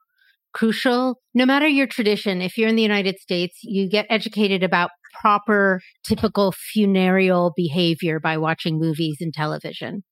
crucial. 0.53 1.21
No 1.33 1.45
matter 1.45 1.65
your 1.65 1.87
tradition, 1.87 2.41
if 2.41 2.57
you're 2.57 2.67
in 2.67 2.75
the 2.75 2.81
United 2.81 3.19
States, 3.19 3.59
you 3.63 3.89
get 3.89 4.05
educated 4.09 4.63
about 4.63 4.89
proper, 5.21 5.79
typical 6.03 6.51
funereal 6.51 7.53
behavior 7.55 8.19
by 8.19 8.37
watching 8.37 8.77
movies 8.77 9.19
and 9.21 9.33
television. 9.33 10.03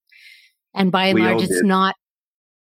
And 0.73 0.93
by 0.93 1.07
and 1.07 1.15
we 1.15 1.21
large, 1.23 1.41
it's 1.41 1.49
did. 1.49 1.65
not, 1.65 1.95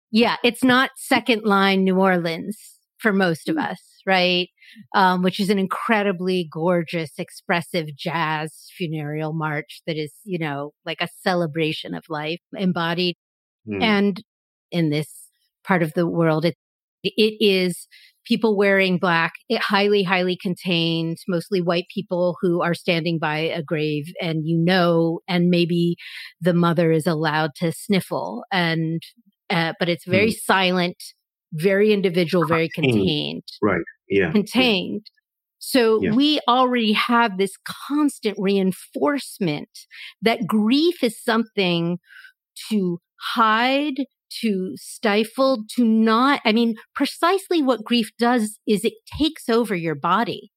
yeah, 0.10 0.38
it's 0.42 0.64
not 0.64 0.92
second 0.96 1.44
line 1.44 1.84
New 1.84 2.00
Orleans 2.00 2.58
for 2.98 3.12
most 3.12 3.50
of 3.50 3.58
us, 3.58 3.82
right? 4.08 4.48
Um, 4.96 5.22
which 5.22 5.38
is 5.38 5.50
an 5.50 5.60
incredibly 5.60 6.48
gorgeous, 6.50 7.12
expressive 7.18 7.88
jazz 7.98 8.70
funereal 8.78 9.34
march 9.34 9.82
that 9.86 9.98
is, 9.98 10.14
you 10.24 10.40
know, 10.40 10.72
like 10.86 11.02
a 11.02 11.10
celebration 11.24 11.94
of 11.94 12.06
life 12.08 12.40
embodied. 12.56 13.18
Mm. 13.68 13.84
And 13.84 14.24
in 14.72 14.90
this 14.90 15.28
part 15.64 15.84
of 15.84 15.94
the 15.94 16.08
world. 16.08 16.46
It, 16.46 16.56
it 17.04 17.36
is 17.40 17.88
people 18.26 18.56
wearing 18.56 18.98
black, 18.98 19.34
it 19.50 19.62
highly, 19.62 20.04
highly 20.04 20.38
contained, 20.40 21.18
mostly 21.28 21.62
white 21.62 21.86
people 21.94 22.38
who 22.42 22.62
are 22.62 22.74
standing 22.74 23.18
by 23.20 23.38
a 23.38 23.64
grave 23.64 24.06
and 24.22 24.46
you 24.46 24.58
know, 24.58 25.20
and 25.28 25.50
maybe 25.50 25.96
the 26.40 26.54
mother 26.54 26.92
is 26.92 27.08
allowed 27.08 27.52
to 27.56 27.72
sniffle 27.72 28.44
and, 28.52 29.02
uh, 29.50 29.74
but 29.80 29.90
it's 29.90 30.06
very 30.06 30.32
mm. 30.32 30.40
silent, 30.44 30.98
very 31.54 31.92
individual, 31.92 32.46
very 32.46 32.70
contained. 32.70 33.44
Right. 33.62 33.82
Yeah. 34.08 34.32
Contained. 34.32 35.02
Yeah. 35.06 35.18
So 35.64 36.02
yeah. 36.02 36.14
we 36.14 36.40
already 36.48 36.94
have 36.94 37.38
this 37.38 37.56
constant 37.88 38.36
reinforcement 38.40 39.70
that 40.22 40.48
grief 40.48 41.04
is 41.04 41.22
something 41.24 42.00
to 42.70 43.00
hide, 43.36 43.96
to 44.42 44.74
stifle, 44.76 45.64
to 45.76 45.84
not, 45.84 46.42
I 46.46 46.52
mean, 46.52 46.76
precisely 46.96 47.62
what 47.62 47.84
grief 47.84 48.10
does 48.18 48.60
is 48.68 48.86
it 48.86 48.94
takes 49.20 49.50
over 49.50 49.76
your 49.76 49.96
body. 49.96 50.52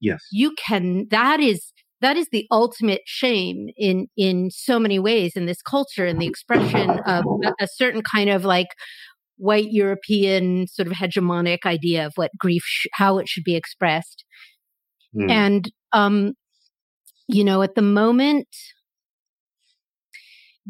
Yes. 0.00 0.20
You 0.30 0.54
can, 0.66 1.06
that 1.10 1.40
is, 1.40 1.72
that 2.00 2.16
is 2.16 2.28
the 2.30 2.46
ultimate 2.50 3.02
shame 3.06 3.68
in, 3.76 4.06
in 4.16 4.50
so 4.50 4.78
many 4.78 4.98
ways 4.98 5.32
in 5.34 5.46
this 5.46 5.62
culture 5.62 6.06
and 6.06 6.20
the 6.20 6.26
expression 6.26 6.90
of 6.90 7.24
a, 7.60 7.66
certain 7.66 8.02
kind 8.02 8.30
of 8.30 8.44
like 8.44 8.68
white 9.36 9.70
European 9.70 10.66
sort 10.68 10.86
of 10.86 10.92
hegemonic 10.92 11.58
idea 11.66 12.06
of 12.06 12.12
what 12.14 12.30
grief, 12.38 12.62
sh- 12.64 12.86
how 12.92 13.18
it 13.18 13.28
should 13.28 13.44
be 13.44 13.56
expressed. 13.56 14.24
Mm. 15.16 15.30
And, 15.30 15.72
um, 15.92 16.32
you 17.26 17.42
know, 17.44 17.62
at 17.62 17.74
the 17.74 17.82
moment, 17.82 18.46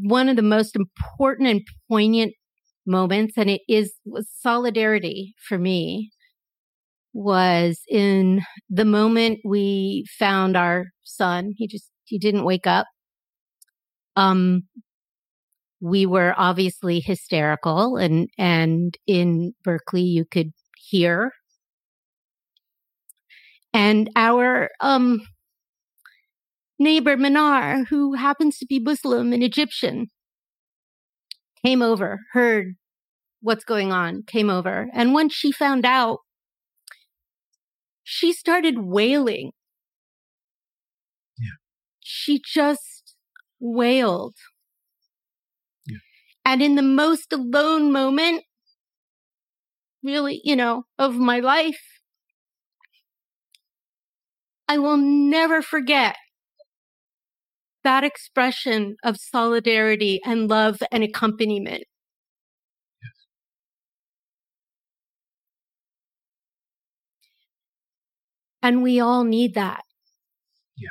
one 0.02 0.28
of 0.28 0.36
the 0.36 0.42
most 0.42 0.76
important 0.76 1.48
and 1.48 1.62
poignant 1.90 2.34
moments, 2.86 3.34
and 3.36 3.50
it 3.50 3.62
is 3.68 3.94
solidarity 4.40 5.34
for 5.48 5.58
me, 5.58 6.10
was 7.12 7.80
in 7.88 8.42
the 8.70 8.84
moment 8.84 9.40
we 9.44 10.04
found 10.18 10.56
our 10.56 10.86
son. 11.02 11.52
He 11.56 11.66
just 11.66 11.90
he 12.04 12.18
didn't 12.18 12.44
wake 12.44 12.66
up. 12.66 12.86
Um, 14.16 14.64
we 15.80 16.06
were 16.06 16.34
obviously 16.36 17.00
hysterical, 17.00 17.96
and 17.96 18.28
and 18.38 18.96
in 19.06 19.54
Berkeley 19.64 20.02
you 20.02 20.24
could 20.24 20.52
hear. 20.76 21.32
And 23.72 24.10
our 24.16 24.70
um 24.80 25.20
neighbor 26.78 27.16
Manar, 27.16 27.84
who 27.84 28.14
happens 28.14 28.58
to 28.58 28.66
be 28.66 28.78
Muslim 28.78 29.32
and 29.32 29.42
Egyptian, 29.42 30.08
came 31.64 31.82
over, 31.82 32.20
heard 32.32 32.76
what's 33.40 33.64
going 33.64 33.92
on, 33.92 34.22
came 34.26 34.50
over. 34.50 34.88
And 34.92 35.12
once 35.12 35.34
she 35.34 35.52
found 35.52 35.84
out, 35.84 36.18
she 38.02 38.32
started 38.32 38.78
wailing. 38.78 39.52
Yeah. 41.38 41.56
She 42.00 42.40
just 42.44 43.14
wailed. 43.60 44.34
Yeah. 45.86 45.98
And 46.44 46.62
in 46.62 46.74
the 46.74 46.82
most 46.82 47.32
alone 47.32 47.92
moment, 47.92 48.44
really, 50.02 50.40
you 50.44 50.56
know, 50.56 50.84
of 50.98 51.16
my 51.16 51.40
life, 51.40 51.80
I 54.68 54.78
will 54.78 54.96
never 54.98 55.62
forget 55.62 56.16
that 57.88 58.04
expression 58.04 58.96
of 59.02 59.16
solidarity 59.16 60.20
and 60.22 60.50
love 60.50 60.82
and 60.92 61.02
accompaniment. 61.02 61.84
Yes. 63.02 63.12
And 68.62 68.82
we 68.82 69.00
all 69.00 69.24
need 69.24 69.54
that. 69.54 69.84
Yeah. 70.76 70.90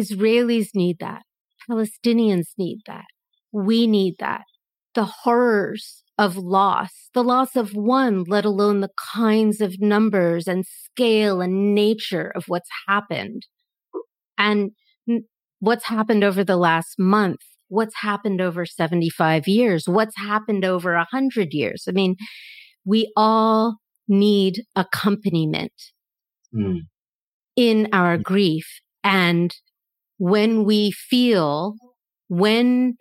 Israelis 0.00 0.68
need 0.72 1.00
that. 1.00 1.22
Palestinians 1.68 2.50
need 2.56 2.82
that. 2.86 3.06
We 3.50 3.88
need 3.88 4.14
that. 4.20 4.44
The 4.94 5.04
horrors 5.04 6.04
of 6.16 6.36
loss, 6.36 7.10
the 7.12 7.24
loss 7.24 7.56
of 7.56 7.74
one, 7.74 8.22
let 8.28 8.44
alone 8.44 8.82
the 8.82 8.92
kinds 9.12 9.60
of 9.60 9.80
numbers 9.80 10.46
and 10.46 10.64
scale 10.64 11.40
and 11.40 11.74
nature 11.74 12.30
of 12.36 12.44
what's 12.46 12.70
happened 12.86 13.46
and 14.38 14.70
what's 15.60 15.86
happened 15.86 16.24
over 16.24 16.44
the 16.44 16.56
last 16.56 16.94
month, 16.98 17.40
what's 17.68 17.96
happened 17.96 18.40
over 18.40 18.66
75 18.66 19.48
years, 19.48 19.88
what's 19.88 20.16
happened 20.16 20.64
over 20.64 20.94
100 20.94 21.48
years. 21.52 21.84
I 21.88 21.92
mean, 21.92 22.16
we 22.84 23.12
all 23.16 23.76
need 24.08 24.62
accompaniment 24.76 25.72
mm. 26.54 26.80
in 27.56 27.88
our 27.92 28.16
grief. 28.18 28.66
And 29.02 29.52
when 30.18 30.64
we 30.64 30.92
feel, 30.92 31.74
when 32.28 32.96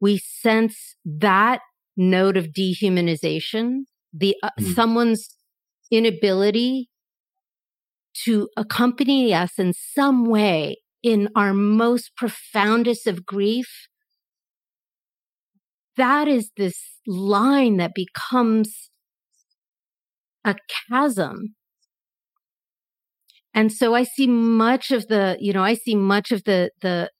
we 0.00 0.18
sense 0.18 0.96
that 1.04 1.60
note 1.96 2.36
of 2.36 2.48
dehumanization, 2.48 3.84
the 4.12 4.36
uh, 4.42 4.50
Mm. 4.60 4.74
someone's 4.74 5.36
inability 5.90 6.88
to 8.24 8.48
accompany 8.56 9.34
us 9.34 9.58
in 9.58 9.72
some 9.72 10.26
way 10.26 10.76
in 11.02 11.28
our 11.34 11.52
most 11.52 12.12
profoundest 12.16 13.06
of 13.06 13.26
grief. 13.26 13.88
That 15.96 16.28
is 16.28 16.50
this 16.56 17.00
line 17.06 17.76
that 17.76 17.92
becomes 17.94 18.90
a 20.44 20.54
chasm. 20.88 21.54
And 23.52 23.70
so 23.70 23.94
I 23.94 24.02
see 24.02 24.26
much 24.26 24.90
of 24.90 25.06
the, 25.06 25.36
you 25.40 25.52
know, 25.52 25.62
I 25.62 25.74
see 25.74 25.94
much 25.94 26.32
of 26.32 26.42
the, 26.44 26.70
the, 26.80 27.10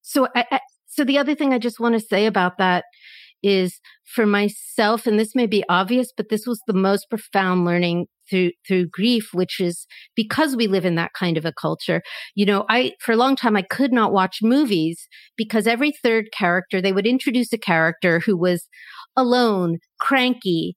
so 0.00 0.28
I, 0.34 0.44
I 0.50 0.60
so 0.86 1.04
the 1.04 1.16
other 1.16 1.34
thing 1.34 1.54
I 1.54 1.58
just 1.58 1.80
want 1.80 1.94
to 1.94 2.00
say 2.00 2.26
about 2.26 2.58
that 2.58 2.84
is 3.42 3.80
for 4.04 4.26
myself, 4.26 5.06
and 5.06 5.18
this 5.18 5.34
may 5.34 5.46
be 5.46 5.64
obvious, 5.68 6.12
but 6.14 6.28
this 6.28 6.46
was 6.46 6.60
the 6.66 6.74
most 6.74 7.08
profound 7.08 7.64
learning 7.64 8.06
through 8.32 8.52
through 8.68 8.88
grief, 8.88 9.30
which 9.34 9.60
is 9.60 9.86
because 10.16 10.56
we 10.56 10.66
live 10.68 10.86
in 10.86 10.96
that 10.96 11.12
kind 11.18 11.38
of 11.38 11.46
a 11.46 11.52
culture. 11.52 12.02
You 12.34 12.46
know, 12.46 12.64
I 12.70 12.94
for 13.00 13.12
a 13.12 13.16
long 13.16 13.36
time 13.36 13.56
I 13.56 13.62
could 13.62 13.92
not 13.92 14.12
watch 14.12 14.38
movies 14.42 15.06
because 15.36 15.68
every 15.68 15.92
third 16.04 16.26
character 16.36 16.80
they 16.82 16.92
would 16.94 17.06
introduce 17.06 17.52
a 17.52 17.58
character 17.58 18.20
who 18.20 18.36
was 18.38 18.68
alone, 19.16 19.78
cranky, 20.00 20.76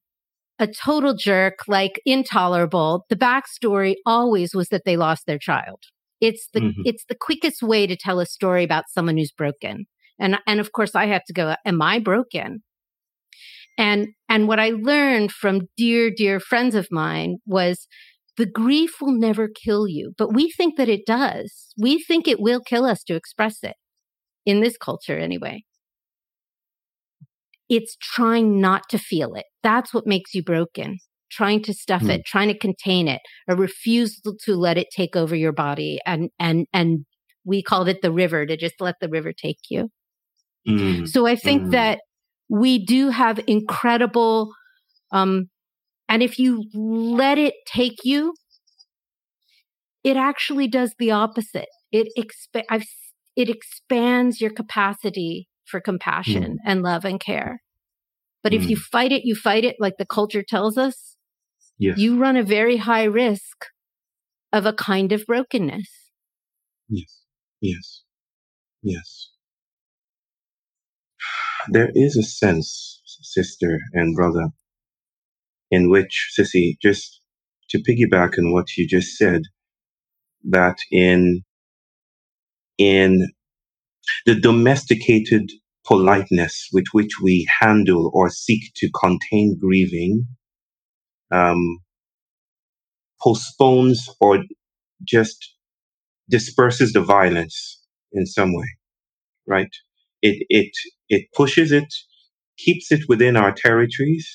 a 0.59 0.67
total 0.67 1.15
jerk, 1.15 1.59
like 1.67 2.01
intolerable. 2.05 3.05
The 3.09 3.15
backstory 3.17 3.95
always 4.05 4.53
was 4.55 4.69
that 4.69 4.83
they 4.85 4.97
lost 4.97 5.25
their 5.27 5.39
child. 5.39 5.83
It's 6.21 6.47
the 6.53 6.61
Mhm. 6.61 6.73
it's 6.85 7.05
the 7.09 7.15
quickest 7.15 7.63
way 7.63 7.87
to 7.87 7.95
tell 7.97 8.19
a 8.19 8.25
story 8.25 8.63
about 8.63 8.85
someone 8.89 9.17
who's 9.17 9.31
broken. 9.31 9.85
And 10.19 10.39
and 10.47 10.59
of 10.61 10.71
course 10.71 10.95
I 10.95 11.07
have 11.07 11.23
to 11.25 11.33
go, 11.33 11.55
am 11.65 11.81
I 11.81 11.99
broken? 11.99 12.63
And 13.77 14.09
and 14.29 14.47
what 14.47 14.59
I 14.59 14.69
learned 14.71 15.31
from 15.31 15.67
dear 15.77 16.09
dear 16.11 16.39
friends 16.39 16.75
of 16.75 16.87
mine 16.91 17.37
was 17.45 17.87
the 18.37 18.45
grief 18.45 18.95
will 19.01 19.17
never 19.17 19.47
kill 19.49 19.87
you, 19.87 20.13
but 20.17 20.33
we 20.33 20.51
think 20.51 20.77
that 20.77 20.89
it 20.89 21.05
does. 21.05 21.73
We 21.77 22.03
think 22.03 22.27
it 22.27 22.39
will 22.39 22.61
kill 22.61 22.85
us 22.85 23.03
to 23.05 23.15
express 23.15 23.63
it 23.63 23.75
in 24.45 24.61
this 24.61 24.77
culture 24.77 25.17
anyway. 25.19 25.63
It's 27.69 27.95
trying 28.01 28.61
not 28.61 28.83
to 28.89 28.97
feel 28.99 29.33
it. 29.33 29.45
That's 29.63 29.93
what 29.93 30.05
makes 30.05 30.33
you 30.33 30.43
broken. 30.43 30.99
Trying 31.31 31.63
to 31.63 31.73
stuff 31.73 32.03
Hmm. 32.03 32.11
it, 32.11 32.25
trying 32.25 32.47
to 32.49 32.57
contain 32.57 33.07
it, 33.07 33.21
a 33.47 33.55
refusal 33.55 34.35
to 34.45 34.55
let 34.55 34.77
it 34.77 34.87
take 34.95 35.15
over 35.15 35.35
your 35.35 35.51
body 35.51 35.99
and 36.05 36.29
and 36.39 36.67
and 36.73 37.05
we 37.43 37.61
called 37.63 37.87
it 37.89 38.01
the 38.01 38.11
river 38.11 38.45
to 38.45 38.55
just 38.57 38.75
let 38.79 38.95
the 39.01 39.09
river 39.09 39.33
take 39.33 39.57
you. 39.69 39.89
Mm. 40.67 41.07
So 41.07 41.25
I 41.27 41.35
think 41.35 41.63
Mm. 41.63 41.71
that 41.71 41.99
we 42.49 42.83
do 42.83 43.09
have 43.09 43.39
incredible, 43.47 44.51
um, 45.11 45.49
and 46.07 46.21
if 46.21 46.37
you 46.37 46.63
let 46.73 47.37
it 47.37 47.55
take 47.65 48.03
you, 48.03 48.33
it 50.03 50.17
actually 50.17 50.67
does 50.67 50.93
the 50.99 51.11
opposite. 51.11 51.69
It 51.91 52.07
exp- 52.17 52.63
I've, 52.69 52.85
it 53.35 53.49
expands 53.49 54.39
your 54.39 54.51
capacity 54.51 55.47
for 55.65 55.81
compassion 55.81 56.59
and 56.65 56.83
love 56.83 57.05
and 57.05 57.19
care. 57.19 57.61
But 58.43 58.53
if 58.53 58.69
you 58.69 58.75
fight 58.77 59.11
it, 59.11 59.23
you 59.25 59.33
fight 59.33 59.65
it 59.65 59.77
like 59.79 59.97
the 59.97 60.05
culture 60.05 60.43
tells 60.47 60.77
us, 60.77 61.17
Yes. 61.79 61.97
you 61.97 62.17
run 62.17 62.37
a 62.37 62.43
very 62.43 62.77
high 62.77 63.03
risk 63.05 63.65
of 64.53 64.65
a 64.65 64.73
kind 64.73 65.11
of 65.11 65.25
brokenness. 65.25 65.89
Yes. 66.87 67.23
Yes. 67.59 68.03
Yes. 68.83 69.31
There 71.69 71.91
is 71.95 72.17
a 72.17 72.23
sense, 72.23 73.01
sister 73.23 73.79
and 73.93 74.15
brother, 74.15 74.49
in 75.71 75.89
which, 75.89 76.33
Sissy, 76.39 76.77
just 76.81 77.21
to 77.71 77.79
piggyback 77.79 78.37
on 78.39 78.53
what 78.53 78.67
you 78.77 78.87
just 78.87 79.17
said, 79.17 79.43
that 80.45 80.77
in 80.91 81.43
in 82.77 83.29
the 84.25 84.35
domesticated 84.39 85.51
politeness 85.85 86.69
with 86.73 86.85
which 86.93 87.11
we 87.21 87.47
handle 87.61 88.11
or 88.13 88.29
seek 88.29 88.61
to 88.77 88.89
contain 88.99 89.57
grieving, 89.59 90.27
um, 91.31 91.79
postpones 93.21 94.09
or 94.21 94.43
just 95.03 95.55
disperses 96.29 96.93
the 96.93 97.01
violence 97.01 97.81
in 98.13 98.25
some 98.25 98.53
way, 98.55 98.67
right? 99.47 99.71
It 100.27 100.37
it 100.49 100.71
it 101.09 101.23
pushes 101.33 101.71
it, 101.71 101.91
keeps 102.57 102.91
it 102.91 103.01
within 103.09 103.35
our 103.37 103.53
territories, 103.53 104.27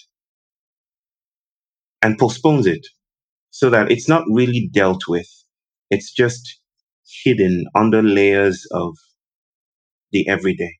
and 2.02 2.18
postpones 2.18 2.66
it 2.66 2.86
so 3.50 3.70
that 3.70 3.90
it's 3.92 4.08
not 4.08 4.24
really 4.30 4.70
dealt 4.72 5.02
with. 5.08 5.28
It's 5.90 6.12
just 6.12 6.60
hidden 7.24 7.66
under 7.74 8.02
layers 8.02 8.66
of 8.72 8.96
the 10.12 10.28
everyday. 10.28 10.78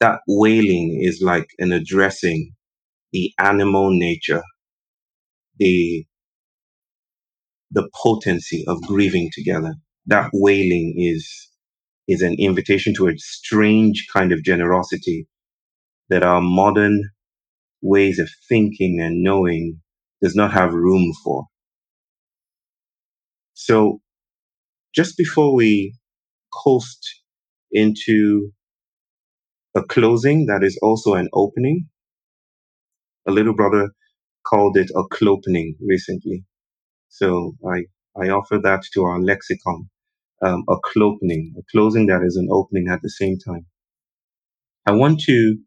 That 0.00 0.20
wailing 0.28 1.00
is 1.02 1.22
like 1.22 1.48
an 1.58 1.72
addressing 1.72 2.54
the 3.12 3.32
animal 3.38 3.90
nature, 3.92 4.42
the 5.58 6.06
the 7.70 7.88
potency 8.02 8.64
of 8.68 8.82
grieving 8.82 9.30
together. 9.32 9.74
That 10.06 10.30
wailing 10.34 10.94
is 10.98 11.47
is 12.08 12.22
an 12.22 12.36
invitation 12.38 12.94
to 12.96 13.08
a 13.08 13.18
strange 13.18 14.06
kind 14.12 14.32
of 14.32 14.44
generosity 14.44 15.28
that 16.10 16.24
our 16.24 16.40
modern 16.40 17.02
ways 17.82 18.18
of 18.18 18.28
thinking 18.48 19.00
and 19.00 19.22
knowing 19.22 19.80
does 20.22 20.34
not 20.34 20.52
have 20.52 20.72
room 20.74 21.12
for. 21.24 21.46
So 23.54 24.00
just 24.94 25.16
before 25.16 25.54
we 25.54 25.94
coast 26.52 27.00
into 27.72 28.50
a 29.76 29.82
closing 29.82 30.46
that 30.46 30.64
is 30.64 30.78
also 30.82 31.14
an 31.14 31.28
opening, 31.34 31.88
a 33.26 33.32
little 33.32 33.54
brother 33.54 33.90
called 34.46 34.76
it 34.76 34.90
a 34.96 35.02
clopening 35.14 35.76
recently. 35.86 36.44
So 37.08 37.54
I, 37.68 37.84
I 38.20 38.30
offer 38.30 38.58
that 38.62 38.82
to 38.94 39.04
our 39.04 39.20
lexicon, 39.20 39.90
um, 40.42 40.64
a 40.68 40.74
a 40.74 41.62
closing 41.72 42.06
that 42.06 42.22
is 42.24 42.36
an 42.36 42.48
opening 42.50 42.88
at 42.90 43.02
the 43.02 43.10
same 43.10 43.38
time. 43.38 43.66
I 44.86 44.92
want 44.92 45.20
to, 45.20 45.58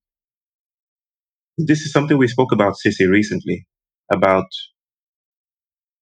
this 1.57 1.81
is 1.81 1.91
something 1.93 2.17
we 2.17 2.27
spoke 2.27 2.51
about, 2.51 2.75
Sissy, 2.75 3.07
recently, 3.09 3.65
about, 4.11 4.47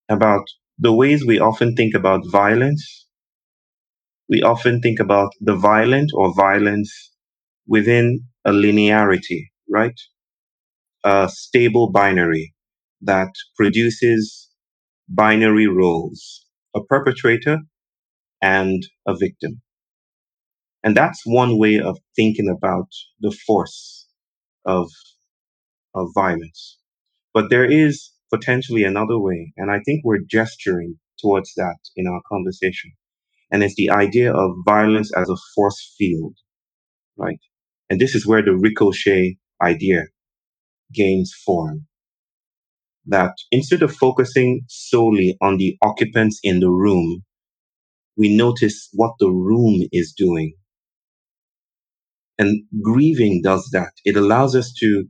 about 0.09 0.43
the 0.77 0.93
ways 0.93 1.25
we 1.25 1.39
often 1.39 1.75
think 1.75 1.95
about 1.95 2.21
violence. 2.29 3.07
We 4.29 4.41
often 4.43 4.79
think 4.79 5.01
about 5.01 5.33
the 5.41 5.55
violent 5.57 6.11
or 6.13 6.33
violence 6.33 7.11
within 7.67 8.27
a 8.45 8.51
linearity, 8.51 9.47
right? 9.69 9.99
A 11.03 11.27
stable 11.29 11.91
binary 11.91 12.55
that 13.01 13.33
produces 13.57 14.49
binary 15.09 15.67
roles, 15.67 16.45
a 16.75 16.83
perpetrator 16.83 17.59
and 18.41 18.83
a 19.07 19.15
victim. 19.15 19.61
And 20.83 20.95
that's 20.95 21.21
one 21.25 21.57
way 21.57 21.79
of 21.79 21.97
thinking 22.15 22.49
about 22.49 22.87
the 23.19 23.35
force 23.45 24.07
of, 24.65 24.89
of 25.95 26.07
violence. 26.15 26.77
But 27.33 27.49
there 27.49 27.65
is 27.65 28.11
potentially 28.33 28.83
another 28.83 29.19
way, 29.19 29.53
and 29.57 29.71
I 29.71 29.79
think 29.85 30.01
we're 30.03 30.25
gesturing 30.29 30.99
towards 31.21 31.53
that 31.55 31.77
in 31.95 32.07
our 32.07 32.21
conversation. 32.31 32.91
And 33.51 33.63
it's 33.63 33.75
the 33.75 33.89
idea 33.89 34.33
of 34.33 34.51
violence 34.65 35.11
as 35.17 35.29
a 35.29 35.37
force 35.55 35.95
field, 35.97 36.35
right? 37.17 37.39
And 37.89 37.99
this 37.99 38.15
is 38.15 38.27
where 38.27 38.43
the 38.43 38.55
ricochet 38.55 39.37
idea 39.61 40.03
gains 40.93 41.33
form. 41.45 41.87
That 43.05 43.33
instead 43.51 43.81
of 43.81 43.95
focusing 43.95 44.61
solely 44.67 45.37
on 45.41 45.57
the 45.57 45.77
occupants 45.81 46.39
in 46.43 46.59
the 46.59 46.69
room, 46.69 47.23
we 48.19 48.35
notice 48.35 48.89
what 48.93 49.13
the 49.19 49.29
room 49.29 49.87
is 49.93 50.13
doing. 50.15 50.53
And 52.37 52.63
grieving 52.83 53.41
does 53.43 53.69
that. 53.71 53.93
It 54.05 54.17
allows 54.17 54.55
us 54.57 54.73
to, 54.79 55.05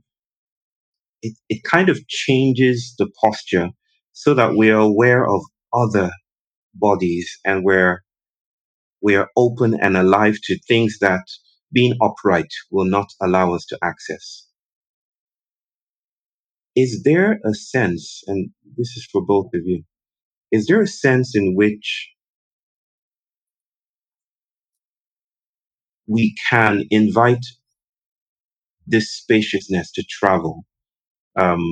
it, 1.22 1.36
it 1.48 1.62
kind 1.64 1.88
of 1.88 2.06
changes 2.08 2.94
the 2.98 3.10
posture 3.22 3.70
so 4.12 4.34
that 4.34 4.56
we 4.56 4.70
are 4.70 4.80
aware 4.80 5.26
of 5.28 5.42
other 5.74 6.12
bodies 6.74 7.38
and 7.44 7.64
we're, 7.64 8.02
we 9.02 9.16
are 9.16 9.28
open 9.36 9.74
and 9.82 9.96
alive 9.96 10.36
to 10.44 10.58
things 10.68 10.98
that 11.00 11.24
being 11.72 11.94
upright 12.00 12.52
will 12.70 12.86
not 12.86 13.08
allow 13.20 13.54
us 13.54 13.66
to 13.66 13.78
access. 13.82 14.46
Is 16.76 17.02
there 17.04 17.40
a 17.44 17.54
sense, 17.54 18.22
and 18.28 18.50
this 18.76 18.96
is 18.96 19.08
for 19.10 19.24
both 19.26 19.48
of 19.54 19.62
you, 19.64 19.82
is 20.52 20.66
there 20.66 20.80
a 20.82 20.86
sense 20.86 21.36
in 21.36 21.56
which 21.56 22.10
we 26.10 26.34
can 26.50 26.84
invite 26.90 27.44
this 28.86 29.12
spaciousness 29.16 29.92
to 29.92 30.04
travel, 30.10 30.64
um, 31.38 31.62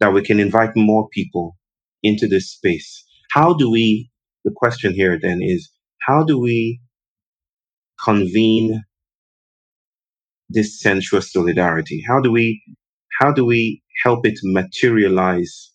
that 0.00 0.12
we 0.12 0.22
can 0.22 0.40
invite 0.40 0.70
more 0.76 1.08
people 1.08 1.56
into 2.02 2.28
this 2.28 2.52
space. 2.52 3.04
How 3.32 3.54
do 3.54 3.70
we, 3.70 4.10
the 4.44 4.52
question 4.54 4.92
here 4.94 5.18
then 5.20 5.40
is, 5.42 5.70
how 6.02 6.24
do 6.24 6.38
we 6.38 6.80
convene 8.04 8.84
this 10.50 10.80
sensuous 10.80 11.32
solidarity? 11.32 12.04
How 12.06 12.20
do 12.20 12.30
we, 12.30 12.62
how 13.20 13.32
do 13.32 13.44
we 13.46 13.82
help 14.04 14.26
it 14.26 14.38
materialize 14.44 15.72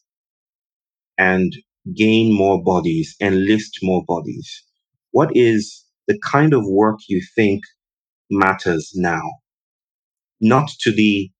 and 1.18 1.54
gain 1.96 2.34
more 2.34 2.64
bodies, 2.64 3.16
enlist 3.22 3.80
more 3.84 4.04
bodies? 4.08 4.64
What 5.12 5.36
is 5.36 5.83
the 6.08 6.20
kind 6.32 6.54
of 6.54 6.64
work 6.66 7.00
you 7.08 7.22
think 7.36 7.64
matters 8.30 8.92
now? 8.96 9.22
Not 10.42 10.70
to 10.82 10.92
the 10.92 11.32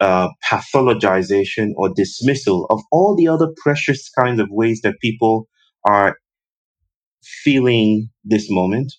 uh, 0.00 0.28
pathologization 0.50 1.72
or 1.76 1.90
dismissal 1.94 2.66
of 2.70 2.80
all 2.90 3.16
the 3.16 3.28
other 3.28 3.48
precious 3.62 4.10
kinds 4.10 4.40
of 4.40 4.48
ways 4.50 4.80
that 4.82 5.00
people 5.00 5.48
are 5.88 6.16
feeling 7.22 8.10
this 8.24 8.46
moment, 8.50 8.92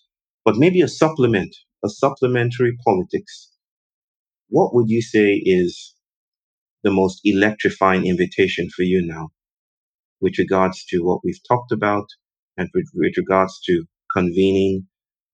but 0.46 0.58
maybe 0.58 0.82
a 0.82 0.88
supplement, 0.88 1.56
a 1.84 1.90
supplementary 1.90 2.78
politics. 2.86 3.52
What 4.50 4.74
would 4.76 4.90
you 4.90 5.02
say 5.02 5.42
is 5.44 5.96
the 6.84 6.92
most 6.92 7.22
electrifying 7.24 8.06
invitation 8.06 8.70
for 8.76 8.84
you 8.84 9.06
now 9.06 9.30
with 10.22 10.38
regards 10.38 10.86
to 10.86 11.00
what 11.00 11.22
we've 11.24 11.42
talked 11.48 11.72
about 11.72 12.06
and 12.58 12.70
with, 12.74 12.88
with 12.94 13.14
regards 13.18 13.60
to 13.66 13.86
convening 14.16 14.88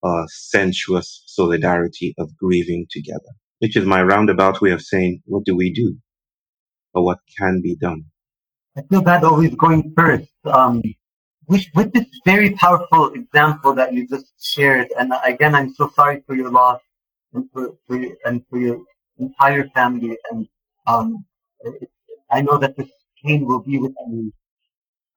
a 0.04 0.24
sensuous 0.28 1.24
solidarity 1.26 2.14
of 2.18 2.36
grieving 2.38 2.86
together, 2.90 3.32
which 3.60 3.76
is 3.76 3.86
my 3.86 4.02
roundabout 4.02 4.62
way 4.62 4.72
of 4.72 4.82
saying, 4.82 5.22
what 5.26 5.44
do 5.46 5.56
we 5.56 5.74
do? 5.74 5.98
Or 6.94 7.04
what 7.04 7.20
can 7.38 7.62
be 7.62 7.76
done? 7.76 8.06
I 8.78 8.82
feel 8.90 9.02
bad 9.02 9.24
always 9.24 9.56
going 9.56 9.94
first. 9.96 10.30
Um, 10.46 10.82
with, 11.48 11.66
with 11.74 11.94
this 11.94 12.06
very 12.26 12.52
powerful 12.52 13.14
example 13.14 13.74
that 13.74 13.94
you 13.94 14.08
just 14.08 14.34
shared, 14.40 14.90
and 15.00 15.14
again, 15.26 15.56
I'm 15.56 15.74
so 15.74 15.90
sorry 15.96 16.24
for 16.28 16.36
your 16.36 16.52
loss 16.52 16.82
and 17.34 17.50
for, 17.52 17.74
for 17.88 17.98
your, 17.98 18.16
and 18.26 18.44
for 18.50 18.60
your 18.60 18.80
entire 19.18 19.68
family. 19.70 20.18
And 20.30 20.48
um, 20.86 21.26
I 22.30 22.42
know 22.42 22.58
that 22.58 22.78
this 22.78 22.90
pain 23.24 23.46
will 23.46 23.62
be 23.62 23.78
with 23.78 23.94
you, 24.08 24.34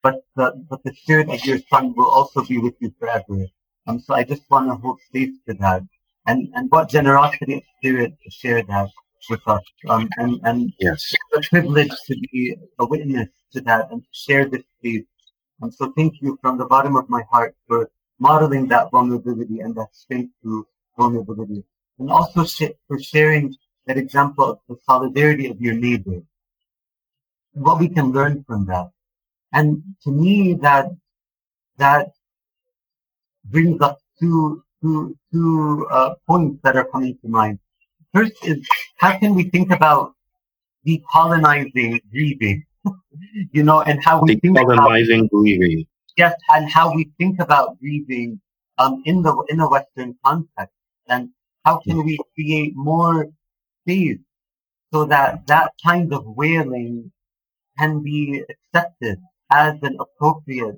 but 0.03 0.22
the 0.36 0.53
but 0.68 0.82
the 0.84 0.94
spirit 0.94 1.28
of 1.30 1.44
your 1.44 1.59
son 1.70 1.94
will 1.96 2.11
also 2.11 2.42
be 2.44 2.59
with 2.59 2.74
you 2.80 2.92
forever. 2.98 3.46
Um, 3.86 3.98
so 4.01 4.14
I 4.14 4.24
just 4.24 4.48
want 4.51 4.68
to 4.68 4.74
hold 4.76 5.01
space 5.09 5.34
for 5.46 5.55
that, 5.55 5.82
and 6.26 6.48
and 6.55 6.70
what 6.70 6.88
generosity 6.88 7.55
of 7.57 7.62
spirit 7.78 8.14
to 8.22 8.30
share 8.30 8.62
that 8.62 8.88
with 9.28 9.46
us. 9.46 9.62
Um, 9.88 10.09
and 10.18 10.40
and 10.44 10.72
yes, 10.78 11.14
it's 11.32 11.46
a 11.46 11.51
privilege 11.51 11.92
to 12.07 12.16
be 12.32 12.57
a 12.78 12.86
witness 12.86 13.28
to 13.53 13.61
that 13.62 13.90
and 13.90 14.03
to 14.03 14.09
share 14.12 14.46
this 14.46 14.62
space 14.78 15.05
and 15.61 15.72
so 15.74 15.92
thank 15.96 16.22
you 16.22 16.38
from 16.40 16.57
the 16.59 16.64
bottom 16.64 16.96
of 16.96 17.09
my 17.09 17.22
heart 17.30 17.55
for 17.66 17.90
modeling 18.18 18.68
that 18.68 18.90
vulnerability 18.90 19.61
and 19.61 19.74
that 19.74 19.88
strength 19.94 20.32
through 20.42 20.66
vulnerability. 20.96 21.64
And 21.98 22.11
also 22.11 22.44
sh- 22.44 22.76
for 22.88 22.98
sharing 22.98 23.55
that 23.86 23.98
example 23.98 24.44
of 24.44 24.59
the 24.68 24.76
solidarity 24.84 25.46
of 25.51 25.61
your 25.61 25.74
neighbor. 25.74 26.22
What 27.53 27.78
we 27.78 27.88
can 27.88 28.12
learn 28.12 28.44
from 28.44 28.66
that. 28.66 28.90
And 29.53 29.82
to 30.05 30.11
me, 30.11 30.55
that, 30.62 30.86
that 31.78 32.11
brings 33.44 33.80
up 33.80 33.98
two, 34.18 34.62
two, 34.82 35.16
two, 35.32 35.86
uh, 35.90 36.14
points 36.26 36.61
that 36.62 36.76
are 36.76 36.84
coming 36.84 37.18
to 37.22 37.28
mind. 37.28 37.59
First 38.14 38.32
is, 38.44 38.66
how 38.98 39.18
can 39.18 39.34
we 39.34 39.44
think 39.44 39.70
about 39.70 40.14
decolonizing 40.86 42.01
grieving? 42.11 42.64
you 43.53 43.62
know, 43.62 43.82
and 43.82 44.03
how 44.05 44.22
we 44.22 44.36
think 44.36 44.59
about 44.59 44.88
grieving. 44.88 45.86
Yes, 46.16 46.34
and 46.51 46.70
how 46.70 46.94
we 46.94 47.11
think 47.18 47.40
about 47.40 47.78
grieving 47.78 48.40
um, 48.78 49.03
in 49.05 49.22
the 49.22 49.32
in 49.48 49.61
a 49.61 49.68
Western 49.68 50.16
context, 50.24 50.74
and 51.09 51.30
how 51.64 51.78
can 51.78 52.05
we 52.05 52.18
create 52.34 52.72
more 52.74 53.28
space 53.82 54.18
so 54.92 55.05
that 55.05 55.46
that 55.46 55.72
kind 55.84 56.12
of 56.12 56.24
wailing 56.26 57.12
can 57.78 58.03
be 58.03 58.42
accepted 58.48 59.18
as 59.51 59.74
an 59.82 59.96
appropriate 59.98 60.76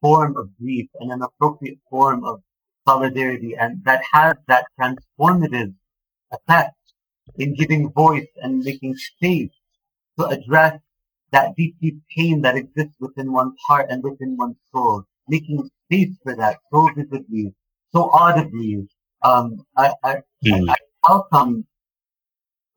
form 0.00 0.36
of 0.36 0.50
grief 0.58 0.88
and 1.00 1.10
an 1.10 1.22
appropriate 1.22 1.78
form 1.90 2.24
of 2.24 2.40
solidarity, 2.86 3.54
and 3.56 3.84
that 3.84 4.02
has 4.12 4.34
that 4.46 4.66
transformative 4.80 5.74
effect 6.32 6.74
in 7.36 7.54
giving 7.54 7.90
voice 7.92 8.26
and 8.42 8.64
making 8.64 8.94
space 8.96 9.50
to 10.18 10.26
address 10.26 10.78
that 11.30 11.54
deep, 11.56 11.76
deep 11.80 12.00
pain 12.16 12.40
that 12.42 12.56
exists 12.56 12.96
within 13.00 13.32
one's 13.32 13.54
heart 13.66 13.86
and 13.90 14.02
within 14.02 14.36
one's 14.36 14.56
soul, 14.72 15.04
making 15.28 15.68
space 15.84 16.14
for 16.22 16.34
that 16.34 16.56
so 16.72 16.88
vividly, 16.96 17.52
so 17.92 18.10
audibly. 18.12 18.86
Um, 19.22 19.66
I, 19.76 19.92
I, 20.02 20.14
mm. 20.44 20.68
I, 20.68 20.72
I 20.72 20.76
welcome 21.08 21.66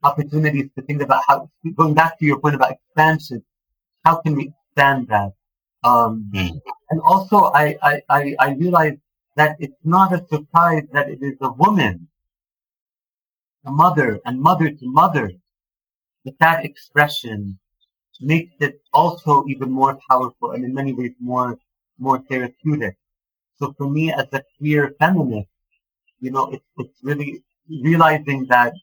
opportunities 0.03 0.69
to 0.75 0.81
think 0.83 1.01
about 1.01 1.21
how, 1.27 1.49
going 1.75 1.93
back 1.93 2.19
to 2.19 2.25
your 2.25 2.39
point 2.39 2.55
about 2.55 2.71
expansion, 2.71 3.43
how 4.03 4.15
can 4.17 4.35
we 4.35 4.51
expand 4.71 5.07
that? 5.09 5.33
Um, 5.83 6.29
mm. 6.33 6.61
and 6.89 7.01
also 7.01 7.51
I, 7.53 7.75
I, 7.81 8.01
I, 8.09 8.35
I 8.39 8.53
realize 8.53 8.97
that 9.35 9.55
it's 9.59 9.73
not 9.83 10.13
a 10.13 10.25
surprise 10.27 10.83
that 10.93 11.09
it 11.09 11.19
is 11.21 11.37
a 11.41 11.51
woman, 11.51 12.07
a 13.65 13.71
mother 13.71 14.19
and 14.25 14.39
mother 14.39 14.69
to 14.69 14.77
mother, 14.83 15.31
with 16.23 16.37
that 16.39 16.65
expression 16.65 17.57
makes 18.19 18.53
it 18.59 18.79
also 18.93 19.43
even 19.47 19.71
more 19.71 19.97
powerful 20.07 20.51
and 20.51 20.63
in 20.63 20.73
many 20.73 20.93
ways 20.93 21.13
more 21.19 21.57
more 21.97 22.19
therapeutic. 22.29 22.95
So 23.57 23.73
for 23.77 23.89
me 23.89 24.13
as 24.13 24.27
a 24.31 24.43
queer 24.57 24.93
feminist, 24.99 25.49
you 26.19 26.29
know, 26.29 26.51
it's 26.51 26.65
it's 26.77 26.99
really 27.01 27.43
realizing 27.67 28.45
that 28.49 28.73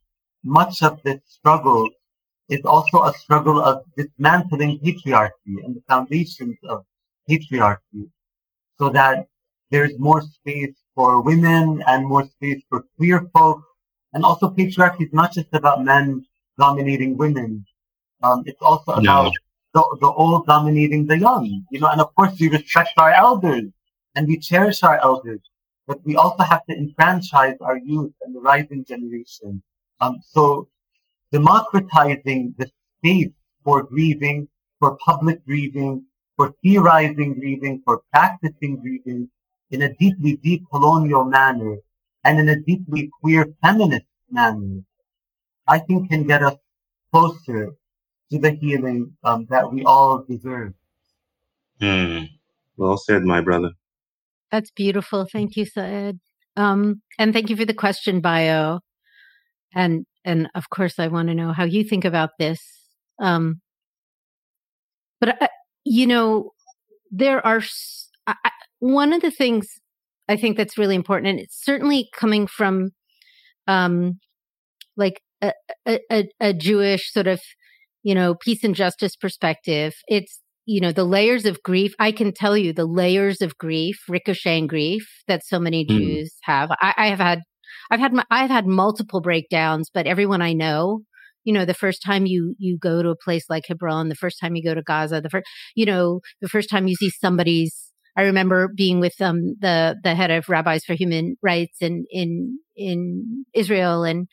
much 0.42 0.82
of 0.82 1.00
this 1.04 1.20
struggle 1.26 1.88
is 2.48 2.64
also 2.64 3.02
a 3.02 3.12
struggle 3.14 3.60
of 3.60 3.84
dismantling 3.96 4.78
patriarchy 4.80 5.62
and 5.64 5.76
the 5.76 5.82
foundations 5.88 6.56
of 6.68 6.84
patriarchy 7.28 8.08
so 8.78 8.88
that 8.90 9.26
there's 9.70 9.98
more 9.98 10.22
space 10.22 10.74
for 10.94 11.22
women 11.22 11.82
and 11.86 12.08
more 12.08 12.24
space 12.24 12.62
for 12.68 12.84
queer 12.96 13.28
folk. 13.34 13.62
And 14.14 14.24
also 14.24 14.48
patriarchy 14.48 15.02
is 15.02 15.12
not 15.12 15.32
just 15.32 15.48
about 15.52 15.84
men 15.84 16.24
dominating 16.58 17.16
women. 17.16 17.66
Um, 18.22 18.42
it's 18.46 18.62
also 18.62 18.92
about 18.92 19.32
the, 19.74 19.98
the 20.00 20.06
old 20.06 20.46
dominating 20.46 21.06
the 21.06 21.18
young, 21.18 21.64
you 21.70 21.80
know, 21.80 21.88
and 21.88 22.00
of 22.00 22.14
course 22.14 22.38
we 22.40 22.48
respect 22.48 22.90
our 22.96 23.12
elders 23.12 23.70
and 24.14 24.26
we 24.26 24.38
cherish 24.38 24.82
our 24.82 24.98
elders, 25.02 25.40
but 25.86 26.04
we 26.04 26.16
also 26.16 26.42
have 26.42 26.64
to 26.66 26.76
enfranchise 26.76 27.56
our 27.60 27.78
youth 27.78 28.12
and 28.22 28.34
the 28.34 28.40
rising 28.40 28.84
generation. 28.84 29.62
Um, 30.00 30.18
so 30.24 30.68
democratizing 31.32 32.54
the 32.58 32.70
space 32.98 33.32
for 33.64 33.82
grieving, 33.82 34.48
for 34.78 34.96
public 35.04 35.44
grieving, 35.44 36.04
for 36.36 36.54
theorizing 36.62 37.34
grieving, 37.34 37.82
for 37.84 38.02
practicing 38.12 38.76
grieving 38.80 39.28
in 39.70 39.82
a 39.82 39.94
deeply 39.94 40.38
decolonial 40.38 41.28
manner 41.28 41.76
and 42.24 42.38
in 42.38 42.48
a 42.48 42.60
deeply 42.60 43.10
queer 43.20 43.46
feminist 43.62 44.06
manner, 44.30 44.82
I 45.66 45.78
think 45.78 46.10
can 46.10 46.26
get 46.26 46.42
us 46.42 46.56
closer 47.12 47.74
to 48.30 48.38
the 48.38 48.52
healing 48.52 49.16
um, 49.24 49.46
that 49.50 49.72
we 49.72 49.84
all 49.84 50.24
deserve. 50.28 50.74
Mm. 51.80 52.28
Well 52.76 52.96
said, 52.96 53.22
my 53.22 53.40
brother. 53.40 53.72
That's 54.50 54.70
beautiful. 54.70 55.26
Thank 55.30 55.56
you, 55.56 55.66
Sa'ed. 55.66 56.18
Um, 56.56 57.02
and 57.18 57.32
thank 57.32 57.50
you 57.50 57.56
for 57.56 57.64
the 57.64 57.74
question, 57.74 58.20
Bayo. 58.20 58.80
And 59.74 60.06
and 60.24 60.48
of 60.54 60.70
course, 60.70 60.98
I 60.98 61.08
want 61.08 61.28
to 61.28 61.34
know 61.34 61.52
how 61.52 61.64
you 61.64 61.84
think 61.84 62.04
about 62.04 62.30
this. 62.38 62.60
Um, 63.20 63.60
but 65.20 65.42
uh, 65.42 65.48
you 65.84 66.06
know, 66.06 66.52
there 67.10 67.44
are 67.46 67.62
I, 68.26 68.34
one 68.78 69.12
of 69.12 69.22
the 69.22 69.30
things 69.30 69.68
I 70.28 70.36
think 70.36 70.56
that's 70.56 70.78
really 70.78 70.94
important, 70.94 71.28
and 71.28 71.40
it's 71.40 71.62
certainly 71.64 72.08
coming 72.14 72.46
from, 72.46 72.90
um, 73.66 74.18
like 74.96 75.20
a, 75.40 75.52
a, 75.86 76.28
a 76.40 76.52
Jewish 76.52 77.12
sort 77.12 77.26
of 77.26 77.40
you 78.02 78.14
know, 78.14 78.34
peace 78.34 78.64
and 78.64 78.74
justice 78.74 79.16
perspective, 79.16 79.94
it's, 80.06 80.40
you 80.66 80.80
know, 80.80 80.92
the 80.92 81.04
layers 81.04 81.44
of 81.44 81.62
grief. 81.62 81.94
I 81.98 82.12
can 82.12 82.32
tell 82.32 82.56
you 82.56 82.72
the 82.72 82.86
layers 82.86 83.40
of 83.40 83.58
grief, 83.58 83.98
ricocheting 84.08 84.66
grief 84.66 85.06
that 85.26 85.44
so 85.44 85.58
many 85.58 85.84
mm. 85.84 85.88
Jews 85.88 86.34
have. 86.42 86.70
I, 86.80 86.94
I, 86.96 87.08
have 87.08 87.18
had, 87.18 87.40
I've 87.90 88.00
had, 88.00 88.12
my, 88.12 88.24
I've 88.30 88.50
had 88.50 88.66
multiple 88.66 89.20
breakdowns, 89.20 89.90
but 89.92 90.06
everyone 90.06 90.42
I 90.42 90.52
know, 90.52 91.00
you 91.44 91.52
know, 91.52 91.64
the 91.64 91.74
first 91.74 92.02
time 92.02 92.26
you, 92.26 92.54
you 92.58 92.78
go 92.78 93.02
to 93.02 93.10
a 93.10 93.16
place 93.16 93.44
like 93.48 93.64
Hebron, 93.66 94.08
the 94.08 94.14
first 94.14 94.38
time 94.40 94.54
you 94.56 94.62
go 94.62 94.74
to 94.74 94.82
Gaza, 94.82 95.20
the 95.20 95.30
first, 95.30 95.46
you 95.74 95.86
know, 95.86 96.20
the 96.40 96.48
first 96.48 96.68
time 96.68 96.86
you 96.86 96.94
see 96.94 97.10
somebody's, 97.10 97.92
I 98.16 98.22
remember 98.22 98.68
being 98.74 98.98
with 98.98 99.20
um, 99.20 99.54
the 99.60 99.94
the 100.02 100.16
head 100.16 100.32
of 100.32 100.48
Rabbis 100.48 100.84
for 100.84 100.94
Human 100.94 101.36
Rights 101.40 101.76
in 101.80 102.04
in 102.10 102.58
in 102.74 103.44
Israel, 103.54 104.02
and 104.02 104.26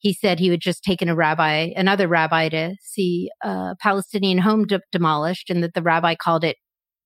he 0.00 0.12
said 0.12 0.40
he 0.40 0.48
had 0.48 0.60
just 0.60 0.82
taken 0.82 1.08
a 1.08 1.14
rabbi, 1.14 1.70
another 1.76 2.08
rabbi, 2.08 2.48
to 2.48 2.74
see 2.82 3.30
a 3.44 3.76
Palestinian 3.80 4.38
home 4.38 4.66
de- 4.66 4.80
demolished, 4.90 5.50
and 5.50 5.62
that 5.62 5.74
the 5.74 5.82
rabbi 5.82 6.16
called 6.16 6.42
it 6.42 6.56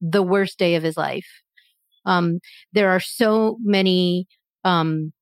the 0.00 0.22
worst 0.22 0.58
day 0.58 0.74
of 0.74 0.82
his 0.82 0.96
life. 0.96 1.26
Um, 2.06 2.38
there 2.72 2.90
are 2.90 3.00
so 3.00 3.58
many, 3.62 4.26
um, 4.64 5.12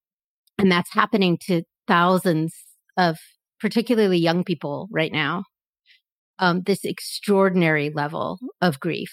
and 0.60 0.70
that's 0.70 0.92
happening 0.92 1.38
to 1.46 1.62
thousands 1.88 2.54
of 2.96 3.16
particularly 3.60 4.18
young 4.18 4.44
people 4.44 4.88
right 4.92 5.12
now. 5.12 5.44
Um, 6.38 6.62
this 6.62 6.84
extraordinary 6.84 7.90
level 7.90 8.38
of 8.60 8.80
grief, 8.80 9.12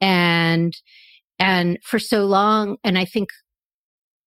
and 0.00 0.72
and 1.38 1.78
for 1.82 1.98
so 1.98 2.24
long, 2.24 2.76
and 2.84 2.98
I 2.98 3.04
think 3.04 3.30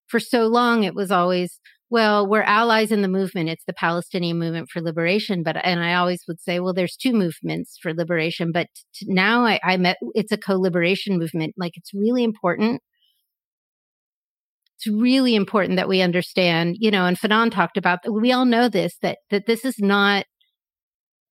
for 0.08 0.20
so 0.20 0.48
long 0.48 0.84
it 0.84 0.96
was 0.96 1.12
always 1.12 1.60
well, 1.92 2.28
we're 2.28 2.44
allies 2.44 2.92
in 2.92 3.02
the 3.02 3.08
movement. 3.08 3.50
It's 3.50 3.66
the 3.66 3.74
Palestinian 3.74 4.38
movement 4.38 4.70
for 4.70 4.80
liberation. 4.80 5.42
But, 5.42 5.58
and 5.66 5.80
I 5.80 5.96
always 5.96 6.24
would 6.28 6.40
say, 6.40 6.60
well, 6.60 6.74
there's 6.74 6.96
two 6.96 7.14
movements 7.14 7.80
for 7.82 7.94
liberation. 7.96 8.52
But 8.52 8.68
now 9.06 9.44
I, 9.44 9.60
I 9.64 9.78
met, 9.78 9.98
it's 10.14 10.32
a 10.32 10.38
co-liberation 10.38 11.18
movement. 11.18 11.56
Like 11.58 11.74
it's 11.76 11.92
really 11.94 12.24
important. 12.24 12.82
It's 14.80 14.96
really 14.96 15.36
important 15.36 15.76
that 15.76 15.90
we 15.90 16.02
understand, 16.02 16.78
you 16.80 16.90
know, 16.90 17.06
and 17.06 17.20
Fanon 17.20 17.52
talked 17.52 17.76
about, 17.76 18.00
we 18.10 18.32
all 18.32 18.46
know 18.46 18.70
this, 18.70 18.96
that, 19.02 19.18
that 19.30 19.46
this 19.46 19.66
is 19.66 19.76
not 19.78 20.26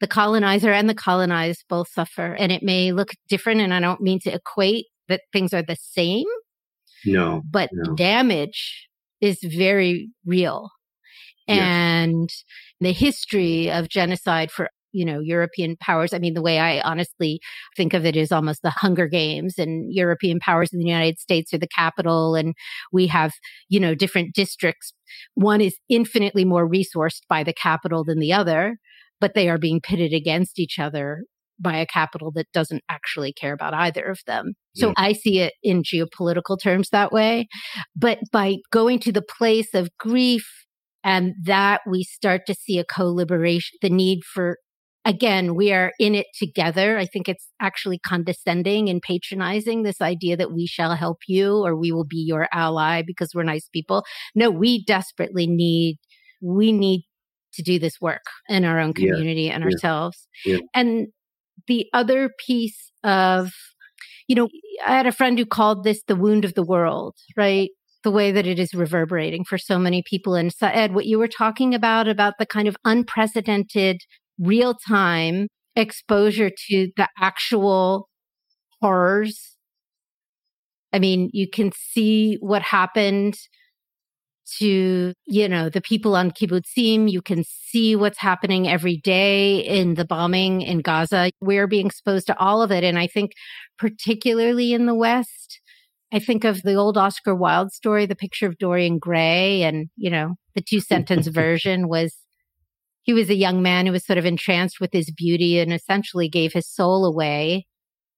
the 0.00 0.06
colonizer 0.06 0.70
and 0.70 0.88
the 0.88 0.94
colonized 0.94 1.64
both 1.66 1.88
suffer. 1.88 2.34
And 2.34 2.52
it 2.52 2.62
may 2.62 2.92
look 2.92 3.12
different. 3.26 3.62
And 3.62 3.72
I 3.72 3.80
don't 3.80 4.02
mean 4.02 4.20
to 4.24 4.34
equate 4.34 4.84
that 5.08 5.22
things 5.32 5.54
are 5.54 5.62
the 5.62 5.76
same. 5.80 6.26
No. 7.06 7.42
But 7.50 7.70
no. 7.72 7.94
damage 7.94 8.88
is 9.22 9.38
very 9.42 10.10
real. 10.26 10.68
Yes. 11.46 11.58
And 11.58 12.30
the 12.80 12.92
history 12.92 13.70
of 13.70 13.88
genocide 13.88 14.50
for 14.50 14.68
you 14.92 15.04
know 15.04 15.20
European 15.20 15.76
powers. 15.76 16.12
I 16.12 16.18
mean, 16.18 16.34
the 16.34 16.42
way 16.42 16.58
I 16.58 16.80
honestly 16.80 17.40
think 17.76 17.94
of 17.94 18.04
it 18.04 18.16
is 18.16 18.32
almost 18.32 18.62
the 18.62 18.70
Hunger 18.70 19.08
Games, 19.08 19.54
and 19.58 19.92
European 19.92 20.38
powers 20.40 20.72
in 20.72 20.78
the 20.78 20.86
United 20.86 21.18
States 21.18 21.52
are 21.52 21.58
the 21.58 21.68
capital, 21.68 22.34
and 22.34 22.54
we 22.92 23.06
have 23.08 23.32
you 23.68 23.80
know 23.80 23.94
different 23.94 24.34
districts. 24.34 24.92
One 25.34 25.60
is 25.60 25.76
infinitely 25.88 26.44
more 26.44 26.68
resourced 26.68 27.22
by 27.28 27.44
the 27.44 27.54
capital 27.54 28.04
than 28.04 28.18
the 28.18 28.32
other, 28.32 28.78
but 29.20 29.34
they 29.34 29.48
are 29.48 29.58
being 29.58 29.80
pitted 29.80 30.12
against 30.12 30.58
each 30.58 30.78
other 30.78 31.22
by 31.60 31.76
a 31.76 31.86
capital 31.86 32.30
that 32.32 32.46
doesn't 32.52 32.82
actually 32.88 33.32
care 33.32 33.52
about 33.52 33.74
either 33.74 34.04
of 34.04 34.20
them. 34.26 34.54
So 34.76 34.88
yeah. 34.88 34.94
I 34.96 35.12
see 35.12 35.40
it 35.40 35.54
in 35.62 35.82
geopolitical 35.82 36.56
terms 36.60 36.90
that 36.90 37.12
way. 37.12 37.48
But 37.96 38.18
by 38.32 38.56
going 38.70 39.00
to 39.00 39.12
the 39.12 39.22
place 39.22 39.74
of 39.74 39.88
grief 39.98 40.46
and 41.02 41.34
that 41.44 41.80
we 41.86 42.04
start 42.04 42.42
to 42.46 42.54
see 42.54 42.78
a 42.78 42.84
co-liberation, 42.84 43.78
the 43.82 43.90
need 43.90 44.20
for 44.24 44.58
again, 45.08 45.54
we 45.54 45.72
are 45.72 45.92
in 45.98 46.14
it 46.14 46.26
together. 46.38 46.98
I 46.98 47.06
think 47.06 47.30
it's 47.30 47.48
actually 47.60 47.98
condescending 47.98 48.90
and 48.90 49.00
patronizing 49.00 49.82
this 49.82 50.02
idea 50.02 50.36
that 50.36 50.52
we 50.52 50.66
shall 50.66 50.94
help 50.94 51.20
you 51.26 51.64
or 51.64 51.74
we 51.74 51.90
will 51.90 52.04
be 52.04 52.18
your 52.18 52.46
ally 52.52 53.02
because 53.04 53.30
we're 53.34 53.42
nice 53.42 53.68
people. 53.72 54.04
No, 54.34 54.50
we 54.50 54.84
desperately 54.84 55.46
need, 55.46 55.96
we 56.42 56.72
need 56.72 57.06
to 57.54 57.62
do 57.62 57.78
this 57.78 57.94
work 58.02 58.24
in 58.50 58.66
our 58.66 58.78
own 58.78 58.92
community 58.92 59.44
yeah. 59.44 59.54
and 59.54 59.64
yeah. 59.64 59.70
ourselves. 59.70 60.28
Yeah. 60.44 60.58
And 60.74 61.06
the 61.66 61.86
other 61.94 62.30
piece 62.46 62.92
of, 63.02 63.50
you 64.28 64.36
know, 64.36 64.48
I 64.86 64.94
had 64.94 65.06
a 65.06 65.12
friend 65.12 65.38
who 65.38 65.46
called 65.46 65.84
this 65.84 66.02
the 66.06 66.16
wound 66.16 66.44
of 66.44 66.52
the 66.52 66.62
world, 66.62 67.16
right? 67.34 67.70
The 68.04 68.10
way 68.10 68.30
that 68.30 68.46
it 68.46 68.58
is 68.58 68.74
reverberating 68.74 69.44
for 69.44 69.56
so 69.56 69.78
many 69.78 70.02
people. 70.06 70.34
And 70.34 70.52
Ed, 70.60 70.94
what 70.94 71.06
you 71.06 71.18
were 71.18 71.28
talking 71.28 71.74
about, 71.74 72.08
about 72.08 72.34
the 72.38 72.46
kind 72.46 72.68
of 72.68 72.76
unprecedented 72.84 74.02
real 74.38 74.74
time 74.74 75.48
exposure 75.76 76.50
to 76.68 76.88
the 76.96 77.08
actual 77.18 78.08
horrors. 78.80 79.56
I 80.92 80.98
mean, 80.98 81.30
you 81.32 81.48
can 81.48 81.72
see 81.72 82.36
what 82.40 82.62
happened 82.62 83.36
to, 84.58 85.12
you 85.26 85.48
know, 85.48 85.68
the 85.68 85.80
people 85.80 86.16
on 86.16 86.30
kibbutzim. 86.30 87.10
You 87.10 87.20
can 87.20 87.44
see 87.44 87.94
what's 87.94 88.18
happening 88.18 88.66
every 88.66 88.96
day 88.96 89.58
in 89.58 89.94
the 89.94 90.06
bombing 90.06 90.62
in 90.62 90.80
Gaza. 90.80 91.30
We're 91.40 91.66
being 91.66 91.86
exposed 91.86 92.26
to 92.28 92.38
all 92.38 92.62
of 92.62 92.72
it. 92.72 92.84
And 92.84 92.98
I 92.98 93.06
think 93.06 93.32
particularly 93.78 94.72
in 94.72 94.86
the 94.86 94.94
West, 94.94 95.60
I 96.12 96.18
think 96.18 96.44
of 96.44 96.62
the 96.62 96.74
old 96.74 96.96
Oscar 96.96 97.34
Wilde 97.34 97.72
story, 97.72 98.06
the 98.06 98.16
picture 98.16 98.46
of 98.46 98.56
Dorian 98.56 98.98
Gray 98.98 99.62
and, 99.62 99.88
you 99.96 100.10
know, 100.10 100.36
the 100.54 100.62
two 100.62 100.80
sentence 100.80 101.26
version 101.28 101.88
was 101.88 102.16
he 103.08 103.14
was 103.14 103.30
a 103.30 103.34
young 103.34 103.62
man 103.62 103.86
who 103.86 103.92
was 103.92 104.04
sort 104.04 104.18
of 104.18 104.26
entranced 104.26 104.80
with 104.82 104.90
his 104.92 105.10
beauty 105.10 105.58
and 105.58 105.72
essentially 105.72 106.28
gave 106.28 106.52
his 106.52 106.68
soul 106.68 107.06
away, 107.06 107.66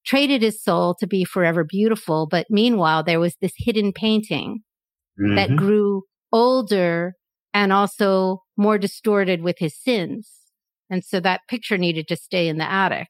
traded 0.05 0.43
his 0.43 0.61
soul 0.61 0.97
to 0.99 1.07
be 1.07 1.25
forever 1.25 1.63
beautiful. 1.63 2.27
But 2.27 2.49
meanwhile, 2.51 3.05
there 3.05 3.21
was 3.21 3.37
this 3.41 3.53
hidden 3.57 3.93
painting 3.93 4.63
mm-hmm. 5.17 5.37
that 5.37 5.55
grew 5.55 6.03
older 6.33 7.13
and 7.55 7.73
also 7.73 8.43
more 8.57 8.79
distorted 8.79 9.43
with 9.43 9.59
his 9.61 9.81
sins. 9.81 10.29
And 10.91 11.05
so 11.05 11.21
that 11.21 11.43
picture 11.49 11.79
needed 11.79 12.09
to 12.09 12.17
stay 12.17 12.49
in 12.49 12.59
the 12.59 12.69
attic. 12.69 13.07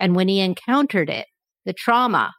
And 0.00 0.16
when 0.16 0.26
he 0.26 0.40
encountered 0.40 1.08
it, 1.08 1.26
the 1.64 1.74
trauma, 1.74 2.32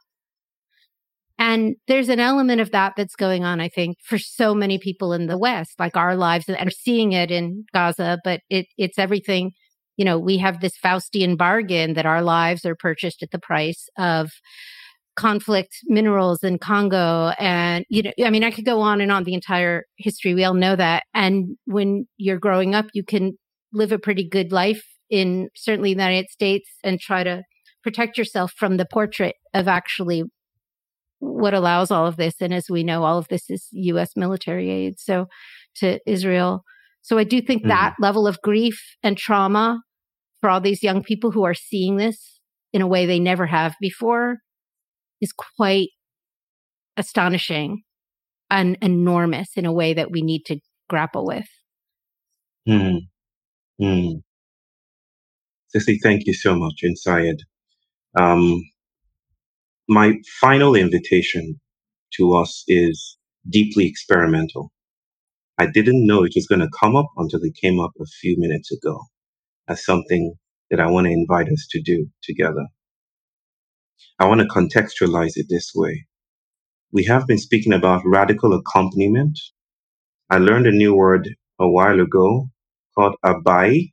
and 1.40 1.76
there's 1.88 2.10
an 2.10 2.20
element 2.20 2.60
of 2.60 2.70
that 2.72 2.92
that's 2.98 3.16
going 3.16 3.44
on, 3.44 3.60
I 3.60 3.70
think, 3.70 3.96
for 4.04 4.18
so 4.18 4.54
many 4.54 4.78
people 4.78 5.14
in 5.14 5.26
the 5.26 5.38
West, 5.38 5.72
like 5.78 5.96
our 5.96 6.14
lives 6.14 6.44
and 6.46 6.58
are 6.58 6.70
seeing 6.70 7.12
it 7.12 7.30
in 7.30 7.64
Gaza, 7.72 8.18
but 8.22 8.42
it, 8.50 8.66
it's 8.76 8.98
everything. 8.98 9.52
You 9.96 10.04
know, 10.04 10.18
we 10.18 10.36
have 10.36 10.60
this 10.60 10.74
Faustian 10.84 11.38
bargain 11.38 11.94
that 11.94 12.04
our 12.04 12.20
lives 12.20 12.66
are 12.66 12.76
purchased 12.76 13.22
at 13.22 13.30
the 13.30 13.38
price 13.38 13.88
of 13.96 14.30
conflict 15.16 15.76
minerals 15.86 16.44
in 16.44 16.58
Congo. 16.58 17.32
And, 17.38 17.86
you 17.88 18.02
know, 18.02 18.12
I 18.22 18.28
mean, 18.28 18.44
I 18.44 18.50
could 18.50 18.66
go 18.66 18.82
on 18.82 19.00
and 19.00 19.10
on 19.10 19.24
the 19.24 19.34
entire 19.34 19.84
history. 19.96 20.34
We 20.34 20.44
all 20.44 20.52
know 20.52 20.76
that. 20.76 21.04
And 21.14 21.56
when 21.64 22.06
you're 22.18 22.38
growing 22.38 22.74
up, 22.74 22.84
you 22.92 23.02
can 23.02 23.32
live 23.72 23.92
a 23.92 23.98
pretty 23.98 24.28
good 24.28 24.52
life 24.52 24.84
in 25.08 25.48
certainly 25.56 25.94
the 25.94 26.02
United 26.02 26.28
States 26.28 26.68
and 26.84 27.00
try 27.00 27.24
to 27.24 27.44
protect 27.82 28.18
yourself 28.18 28.52
from 28.58 28.76
the 28.76 28.86
portrait 28.86 29.36
of 29.54 29.68
actually 29.68 30.24
what 31.20 31.54
allows 31.54 31.90
all 31.90 32.06
of 32.06 32.16
this. 32.16 32.34
And 32.40 32.52
as 32.52 32.68
we 32.68 32.82
know, 32.82 33.04
all 33.04 33.18
of 33.18 33.28
this 33.28 33.48
is 33.48 33.68
U.S. 33.72 34.16
military 34.16 34.68
aid. 34.68 34.98
So 34.98 35.26
to 35.76 35.98
Israel. 36.06 36.64
So 37.02 37.18
I 37.18 37.24
do 37.24 37.40
think 37.40 37.62
mm-hmm. 37.62 37.70
that 37.70 37.94
level 38.00 38.26
of 38.26 38.40
grief 38.42 38.80
and 39.02 39.16
trauma 39.16 39.80
for 40.40 40.50
all 40.50 40.60
these 40.60 40.82
young 40.82 41.02
people 41.02 41.30
who 41.30 41.44
are 41.44 41.54
seeing 41.54 41.96
this 41.96 42.40
in 42.72 42.82
a 42.82 42.86
way 42.86 43.06
they 43.06 43.18
never 43.18 43.46
have 43.46 43.74
before 43.80 44.38
is 45.20 45.32
quite 45.32 45.88
astonishing 46.96 47.82
and 48.50 48.76
enormous 48.82 49.50
in 49.56 49.64
a 49.64 49.72
way 49.72 49.94
that 49.94 50.10
we 50.10 50.22
need 50.22 50.42
to 50.46 50.58
grapple 50.88 51.26
with. 51.26 51.46
Hmm. 52.66 52.96
Hmm. 53.80 54.18
Cissy, 55.68 55.98
thank 56.02 56.22
you 56.26 56.34
so 56.34 56.56
much, 56.56 56.80
and 56.82 56.98
Sa'ed. 56.98 57.36
Um, 58.18 58.60
my 59.88 60.14
final 60.40 60.74
invitation 60.74 61.60
to 62.16 62.34
us 62.34 62.64
is 62.68 63.18
deeply 63.50 63.86
experimental. 63.86 64.72
I 65.58 65.66
didn't 65.66 66.06
know 66.06 66.24
it 66.24 66.32
was 66.36 66.46
going 66.48 66.60
to 66.62 66.70
come 66.80 66.96
up 66.96 67.08
until 67.18 67.40
it 67.44 67.54
came 67.62 67.80
up 67.80 67.92
a 68.00 68.06
few 68.20 68.36
minutes 68.38 68.72
ago 68.72 69.00
as 69.68 69.84
something 69.84 70.34
that 70.70 70.80
I 70.80 70.88
want 70.88 71.06
to 71.06 71.12
invite 71.12 71.48
us 71.48 71.66
to 71.72 71.82
do 71.82 72.08
together. 72.24 72.66
I 74.20 74.26
want 74.28 74.40
to 74.42 74.48
contextualize 74.48 75.32
it 75.36 75.46
this 75.50 75.72
way. 75.74 76.06
We 76.92 77.04
have 77.06 77.26
been 77.26 77.38
speaking 77.38 77.72
about 77.74 78.02
radical 78.06 78.54
accompaniment. 78.54 79.38
I 80.30 80.38
learned 80.38 80.66
a 80.66 80.72
new 80.72 80.94
word 80.96 81.28
a 81.60 81.68
while 81.68 82.00
ago 82.00 82.48
called 82.96 83.16
abai, 83.24 83.90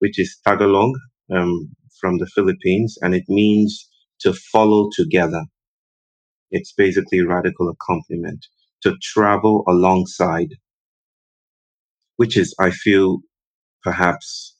which 0.00 0.18
is 0.20 0.38
Tagalog 0.46 0.92
um, 1.32 1.70
from 2.00 2.18
the 2.18 2.26
Philippines, 2.34 2.98
and 3.02 3.14
it 3.14 3.24
means 3.28 3.88
to 4.22 4.32
follow 4.32 4.90
together. 4.92 5.44
It's 6.50 6.72
basically 6.72 7.22
radical 7.22 7.70
accompaniment, 7.70 8.46
to 8.82 8.96
travel 9.02 9.64
alongside, 9.68 10.50
which 12.16 12.36
is, 12.36 12.54
I 12.60 12.70
feel, 12.70 13.18
perhaps 13.82 14.56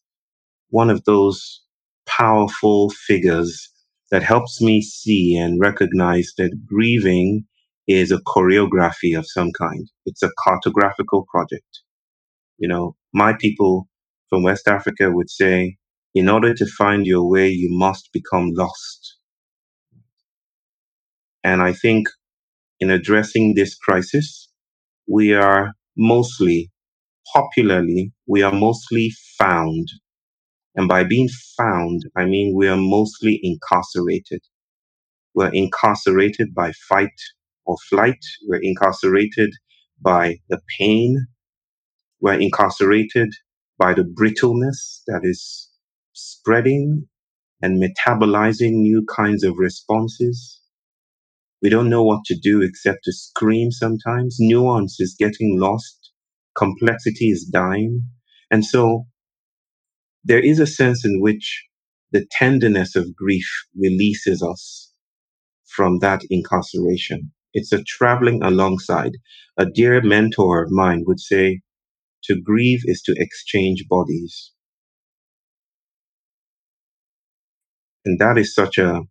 one 0.71 0.91
of 0.91 1.05
those 1.05 1.63
powerful 2.07 2.91
figures 2.91 3.71
that 4.11 4.23
helps 4.23 4.61
me 4.61 4.83
see 4.83 5.37
and 5.37 5.61
recognize 5.61 6.33
that 6.39 6.67
grieving 6.67 7.45
is 7.89 8.13
a 8.13 8.21
choreography 8.21 9.19
of 9.19 9.27
some 9.29 9.51
kind. 9.59 9.89
It's 10.07 10.23
a 10.23 10.31
cartographical 10.47 11.27
project. 11.27 11.81
You 12.59 12.69
know, 12.69 12.97
my 13.13 13.35
people 13.41 13.89
from 14.31 14.43
West 14.45 14.69
Africa 14.69 15.11
would 15.11 15.31
say, 15.31 15.77
in 16.15 16.29
order 16.29 16.55
to 16.55 16.67
find 16.67 17.07
your 17.07 17.29
way, 17.29 17.51
you 17.51 17.69
must 17.71 18.11
become 18.13 18.53
lost. 18.55 19.12
And 21.45 21.63
I 21.63 21.73
think 21.73 22.09
in 22.81 22.91
addressing 22.91 23.55
this 23.55 23.77
crisis, 23.77 24.49
we 25.09 25.35
are 25.35 25.73
mostly 25.97 26.71
popularly, 27.35 28.13
we 28.27 28.43
are 28.43 28.53
mostly 28.53 29.13
found. 29.39 29.89
And 30.77 30.89
by 30.89 31.05
being 31.05 31.29
found, 31.59 32.03
I 32.17 32.25
mean 32.25 32.55
we 32.57 32.69
are 32.69 32.79
mostly 32.79 33.41
incarcerated. 33.43 34.43
We're 35.35 35.53
incarcerated 35.55 36.55
by 36.55 36.73
fight 36.89 37.19
or 37.67 37.77
flight. 37.89 38.21
We're 38.49 38.63
incarcerated 38.63 39.51
by 40.01 40.39
the 40.49 40.61
pain. 40.79 41.27
We're 42.21 42.41
incarcerated 42.41 43.33
by 43.79 43.95
the 43.95 44.05
brittleness 44.05 45.03
that 45.09 45.23
is 45.25 45.71
spreading 46.15 47.09
and 47.63 47.83
metabolizing 47.83 48.73
new 48.73 49.07
kinds 49.17 49.45
of 49.45 49.57
responses. 49.59 50.62
We 51.63 51.71
don't 51.71 51.91
know 51.91 52.03
what 52.05 52.25
to 52.27 52.37
do 52.37 52.61
except 52.63 53.05
to 53.05 53.13
scream 53.13 53.71
sometimes. 53.71 54.37
Nuance 54.41 55.01
is 55.01 55.17
getting 55.19 55.59
lost. 55.61 56.11
Complexity 56.57 57.31
is 57.31 57.45
dying. 57.45 58.03
And 58.51 58.65
so 58.65 59.07
there 60.25 60.45
is 60.45 60.59
a 60.59 60.67
sense 60.67 61.05
in 61.05 61.21
which 61.21 61.65
the 62.13 62.27
tenderness 62.33 62.97
of 62.97 63.17
grief 63.17 63.49
releases 63.77 64.43
us 64.43 64.93
from 65.69 66.01
that 66.01 66.23
incarceration. 66.31 67.33
It's 67.55 67.73
a 67.73 67.85
traveling 67.85 68.43
alongside. 68.43 69.13
A 69.59 69.67
dear 69.67 70.03
mentor 70.03 70.65
of 70.65 70.71
mine 70.71 71.05
would 71.07 71.21
say, 71.21 71.61
to 72.25 72.41
grieve 72.41 72.83
is 72.85 73.03
to 73.03 73.15
exchange 73.19 73.85
bodies. 73.89 74.53
And 78.05 78.19
that 78.21 78.39
is 78.39 78.55
such 78.55 78.79
a 78.79 79.03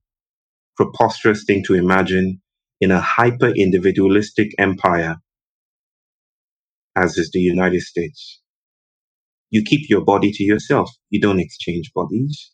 preposterous 0.78 1.46
thing 1.46 1.64
to 1.68 1.76
imagine 1.76 2.42
in 2.82 2.92
a 2.92 3.02
hyper 3.02 3.50
individualistic 3.50 4.52
empire 4.60 5.18
as 6.98 7.18
is 7.18 7.32
the 7.34 7.40
United 7.42 7.82
States. 7.82 8.42
You 9.52 9.64
keep 9.64 9.90
your 9.90 10.04
body 10.04 10.32
to 10.34 10.44
yourself. 10.44 10.92
You 11.10 11.22
don't 11.22 11.40
exchange 11.40 11.92
bodies. 11.96 12.52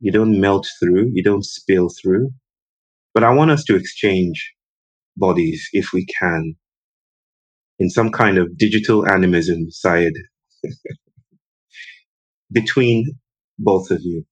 You 0.00 0.12
don't 0.12 0.40
melt 0.40 0.68
through. 0.80 1.10
You 1.14 1.22
don't 1.24 1.44
spill 1.44 1.90
through. 2.02 2.30
But 3.14 3.24
I 3.24 3.32
want 3.34 3.52
us 3.52 3.64
to 3.66 3.76
exchange 3.76 4.54
bodies 5.16 5.68
if 5.72 5.92
we 5.94 6.06
can 6.20 6.54
in 7.80 7.90
some 7.90 8.12
kind 8.12 8.38
of 8.38 8.58
digital 8.58 9.08
animism 9.08 9.70
side 9.70 10.14
between 12.52 13.06
both 13.58 13.90
of 13.92 14.00
you, 14.02 14.24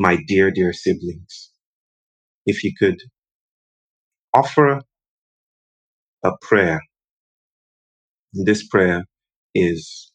my 0.00 0.18
dear, 0.28 0.52
dear 0.52 0.74
siblings. 0.74 1.51
If 2.46 2.64
you 2.64 2.72
could 2.78 2.98
offer 4.34 4.82
a 6.24 6.32
prayer, 6.42 6.80
this 8.34 8.66
prayer 8.68 9.04
is 9.54 10.12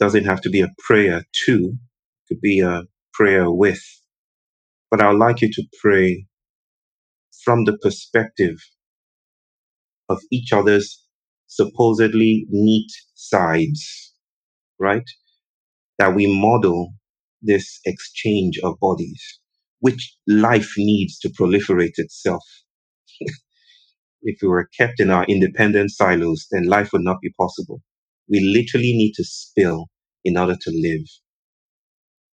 doesn't 0.00 0.26
have 0.26 0.42
to 0.42 0.50
be 0.50 0.62
a 0.62 0.70
prayer 0.80 1.24
to, 1.46 1.54
it 1.54 2.28
could 2.28 2.42
be 2.42 2.60
a 2.60 2.84
prayer 3.14 3.50
with. 3.50 3.82
But 4.90 5.02
I'd 5.02 5.16
like 5.16 5.42
you 5.42 5.50
to 5.52 5.64
pray 5.82 6.26
from 7.44 7.64
the 7.64 7.78
perspective 7.78 8.56
of 10.10 10.20
each 10.32 10.52
other's 10.52 11.04
supposedly 11.48 12.46
neat 12.50 12.90
sides, 13.14 14.14
right? 14.78 15.08
That 15.98 16.14
we 16.14 16.26
model 16.40 16.94
this 17.42 17.80
exchange 17.86 18.58
of 18.64 18.78
bodies, 18.80 19.40
which 19.80 20.16
life 20.26 20.72
needs 20.76 21.18
to 21.20 21.28
proliferate 21.30 21.98
itself. 21.98 22.42
if 24.22 24.38
we 24.42 24.48
were 24.48 24.68
kept 24.76 25.00
in 25.00 25.10
our 25.10 25.24
independent 25.26 25.90
silos, 25.90 26.46
then 26.50 26.64
life 26.68 26.92
would 26.92 27.02
not 27.02 27.20
be 27.22 27.32
possible. 27.38 27.82
We 28.28 28.40
literally 28.40 28.92
need 28.92 29.12
to 29.14 29.24
spill 29.24 29.86
in 30.24 30.36
order 30.36 30.56
to 30.60 30.70
live. 30.70 31.06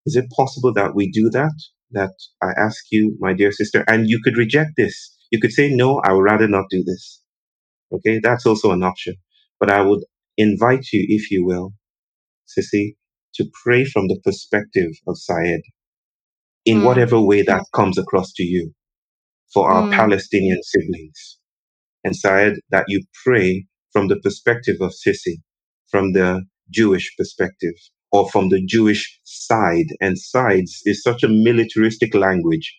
Is 0.05 0.15
it 0.15 0.29
possible 0.35 0.73
that 0.73 0.95
we 0.95 1.11
do 1.11 1.29
that? 1.31 1.53
That 1.91 2.13
I 2.41 2.51
ask 2.57 2.85
you, 2.91 3.15
my 3.19 3.33
dear 3.33 3.51
sister, 3.51 3.83
and 3.87 4.09
you 4.09 4.19
could 4.23 4.37
reject 4.37 4.71
this. 4.77 5.15
You 5.31 5.39
could 5.39 5.51
say, 5.51 5.69
no, 5.73 6.01
I 6.03 6.13
would 6.13 6.23
rather 6.23 6.47
not 6.47 6.65
do 6.69 6.83
this. 6.83 7.21
Okay, 7.91 8.19
that's 8.21 8.45
also 8.45 8.71
an 8.71 8.83
option. 8.83 9.15
But 9.59 9.71
I 9.71 9.81
would 9.81 10.03
invite 10.37 10.87
you, 10.91 11.05
if 11.07 11.31
you 11.31 11.45
will, 11.45 11.73
Sissy, 12.47 12.95
to 13.35 13.45
pray 13.63 13.85
from 13.85 14.07
the 14.07 14.19
perspective 14.23 14.91
of 15.07 15.17
Sa'ed 15.17 15.61
in 16.65 16.79
Mm. 16.79 16.85
whatever 16.85 17.21
way 17.21 17.41
that 17.43 17.63
comes 17.73 17.97
across 17.97 18.31
to 18.33 18.43
you 18.43 18.73
for 19.53 19.69
our 19.71 19.83
Mm. 19.87 19.91
Palestinian 19.93 20.61
siblings. 20.63 21.37
And 22.03 22.15
Sa'ed, 22.15 22.55
that 22.69 22.85
you 22.87 23.03
pray 23.23 23.67
from 23.91 24.07
the 24.07 24.19
perspective 24.19 24.77
of 24.81 24.91
Sisi, 24.91 25.37
from 25.89 26.13
the 26.13 26.45
Jewish 26.69 27.15
perspective, 27.17 27.73
or 28.11 28.29
from 28.29 28.49
the 28.49 28.63
Jewish 28.65 29.19
side. 29.23 29.87
And 30.01 30.17
sides 30.19 30.81
is 30.85 31.01
such 31.03 31.23
a 31.23 31.27
militaristic 31.29 32.13
language. 32.13 32.75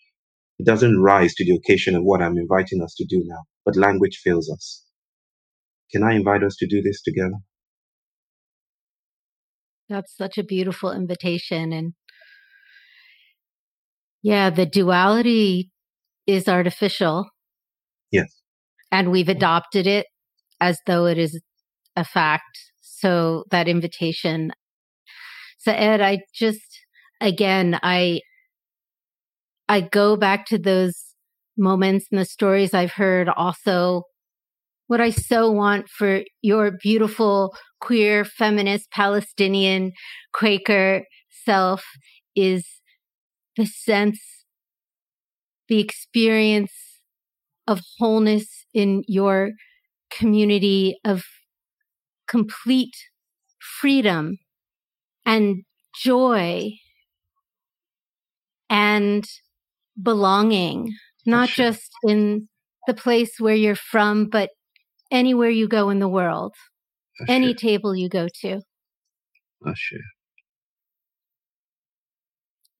It 0.59 0.67
doesn't 0.67 1.01
rise 1.01 1.35
to 1.35 1.45
the 1.45 1.57
occasion 1.57 1.95
of 1.95 2.03
what 2.03 2.23
I'm 2.23 2.39
inviting 2.39 2.83
us 2.83 2.95
to 2.97 3.05
do 3.05 3.23
now, 3.27 3.45
but 3.65 3.77
language 3.77 4.21
fails 4.25 4.51
us. 4.51 4.85
Can 5.93 6.03
I 6.03 6.15
invite 6.15 6.43
us 6.43 6.57
to 6.57 6.67
do 6.67 6.83
this 6.83 7.03
together? 7.03 7.39
That's 9.89 10.17
such 10.17 10.37
a 10.39 10.43
beautiful 10.45 10.91
invitation. 10.91 11.73
And 11.73 11.95
yeah, 14.27 14.51
the 14.51 14.67
duality 14.67 15.71
is 16.27 16.49
artificial 16.49 17.27
Yes. 18.11 18.43
and 18.91 19.13
we've 19.13 19.29
adopted 19.29 19.87
it 19.87 20.07
as 20.61 20.81
though 20.85 21.07
it 21.07 21.17
is 21.17 21.41
a 21.95 22.05
fact. 22.05 22.59
So 22.83 23.45
that 23.53 23.69
invitation. 23.69 24.51
Sa'ed, 25.59 26.01
I 26.01 26.23
just, 26.35 26.81
again, 27.21 27.79
I, 27.85 28.21
I 29.69 29.83
go 29.83 30.17
back 30.17 30.47
to 30.47 30.59
those 30.59 31.15
moments 31.57 32.07
and 32.11 32.21
the 32.21 32.25
stories 32.25 32.75
I've 32.75 32.95
heard 32.95 33.29
also 33.29 34.03
what 34.89 35.01
I 35.01 35.11
so 35.11 35.53
want 35.53 35.89
for 35.89 36.23
your 36.43 36.73
beautiful 36.83 37.55
queer 37.81 38.25
feminist 38.25 38.91
Palestinian 38.91 39.93
Quaker 40.33 41.05
self 41.45 41.85
is 42.35 42.67
the 43.57 43.67
sense, 43.67 44.45
the 45.69 45.81
experience 45.81 46.73
of 47.67 47.81
wholeness 47.99 48.67
in 48.73 49.03
your 49.09 49.51
community 50.11 50.99
of 51.05 51.25
complete 52.29 52.95
freedom 53.81 54.39
and 55.25 55.65
joy 56.03 56.71
and 58.69 59.25
belonging, 60.01 60.93
not 61.25 61.49
Sure. 61.49 61.67
just 61.67 61.91
in 62.07 62.49
the 62.87 62.95
place 62.95 63.41
where 63.41 63.55
you're 63.55 63.75
from, 63.75 64.29
but 64.29 64.51
anywhere 65.11 65.51
you 65.51 65.69
go 65.69 65.91
in 65.91 65.99
the 65.99 66.09
world, 66.09 66.55
any 67.29 67.55
table 67.55 67.97
you 67.97 68.09
go 68.09 68.29
to, 68.43 68.61
Asher. 69.67 70.01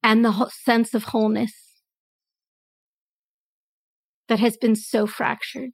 And 0.03 0.25
the 0.25 0.51
sense 0.65 0.95
of 0.95 1.05
wholeness 1.05 1.53
that 4.29 4.41
has 4.41 4.57
been 4.57 4.77
so 4.77 5.07
fractured 5.07 5.73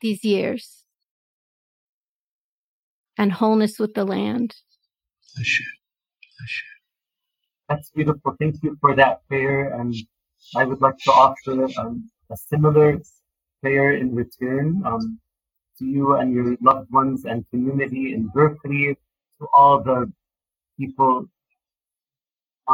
these 0.00 0.24
years, 0.24 0.84
and 3.16 3.32
wholeness 3.32 3.78
with 3.78 3.94
the 3.94 4.04
land. 4.04 4.56
Asher. 5.38 5.64
Asher. 6.42 6.64
That's 7.68 7.90
beautiful. 7.90 8.34
Thank 8.38 8.56
you 8.62 8.76
for 8.80 8.94
that 8.96 9.26
prayer. 9.28 9.72
And 9.72 9.94
I 10.56 10.64
would 10.64 10.80
like 10.80 10.98
to 10.98 11.10
offer 11.12 11.68
um, 11.78 12.10
a 12.30 12.36
similar 12.36 13.00
prayer 13.62 13.92
in 13.92 14.14
return 14.14 14.82
um, 14.84 15.20
to 15.78 15.84
you 15.84 16.16
and 16.16 16.34
your 16.34 16.56
loved 16.60 16.90
ones 16.90 17.24
and 17.24 17.44
community 17.50 18.12
in 18.14 18.28
Berkeley, 18.28 18.96
to 19.38 19.46
all 19.56 19.82
the 19.82 20.12
people 20.78 21.26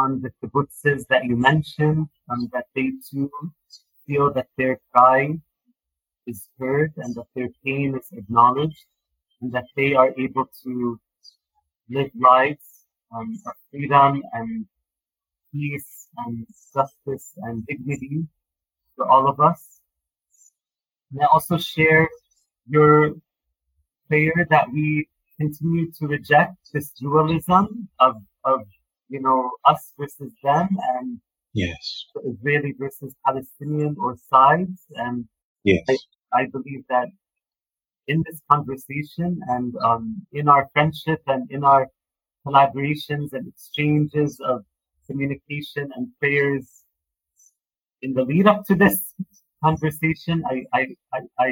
on 0.01 0.21
the 0.23 0.31
kibbutzes 0.39 1.07
that 1.09 1.25
you 1.25 1.37
mentioned, 1.37 2.09
um, 2.31 2.49
that 2.53 2.67
they 2.75 2.93
too 3.09 3.31
feel 4.07 4.33
that 4.33 4.49
their 4.57 4.79
cry 4.93 5.21
is 6.27 6.49
heard 6.59 6.93
and 6.97 7.15
that 7.15 7.29
their 7.35 7.49
pain 7.65 7.97
is 8.01 8.09
acknowledged 8.13 8.85
and 9.41 9.53
that 9.53 9.67
they 9.77 9.95
are 9.95 10.13
able 10.19 10.47
to 10.63 10.99
live 11.89 12.11
lives 12.19 12.69
um, 13.15 13.29
of 13.47 13.55
freedom 13.71 14.23
and 14.33 14.67
peace 15.53 16.09
and 16.19 16.47
justice 16.75 17.33
and 17.45 17.67
dignity 17.67 18.27
for 18.95 19.09
all 19.09 19.29
of 19.29 19.41
us. 19.41 19.81
And 21.11 21.23
I 21.23 21.27
also 21.33 21.57
share 21.57 22.09
your 22.69 23.15
prayer 24.09 24.47
that 24.51 24.67
we 24.71 25.09
continue 25.41 25.91
to 25.93 26.07
reject 26.07 26.57
this 26.73 26.91
dualism 26.91 27.89
of, 28.01 28.17
of 28.45 28.61
you 29.09 29.21
know, 29.21 29.51
us 29.65 29.93
versus 29.99 30.33
them 30.43 30.69
and 30.97 31.21
Yes. 31.55 32.07
the 32.15 32.21
Israeli 32.31 32.75
versus 32.79 33.15
Palestinian 33.27 33.97
or 33.99 34.17
sides. 34.31 34.85
And 34.95 35.27
Yes. 35.65 35.87
I 36.33 36.47
believe 36.47 36.85
that 36.89 37.09
in 38.07 38.23
this 38.27 38.41
conversation 38.51 39.41
and 39.49 39.75
um, 39.85 40.27
in 40.33 40.49
our 40.49 40.69
friendship 40.73 41.21
and 41.27 41.51
in 41.51 41.65
our 41.65 41.89
collaborations 42.47 43.33
and 43.33 43.49
exchanges 43.49 44.41
of 44.45 44.65
communication 45.07 45.91
and 45.97 46.09
prayers 46.21 46.85
in 48.03 48.13
the 48.15 48.23
lead 48.23 48.47
up 48.47 48.65
to 48.67 48.75
this 48.75 49.15
conversation, 49.65 50.43
I, 50.49 50.65
I, 50.73 50.87
I, 51.13 51.19
I 51.39 51.49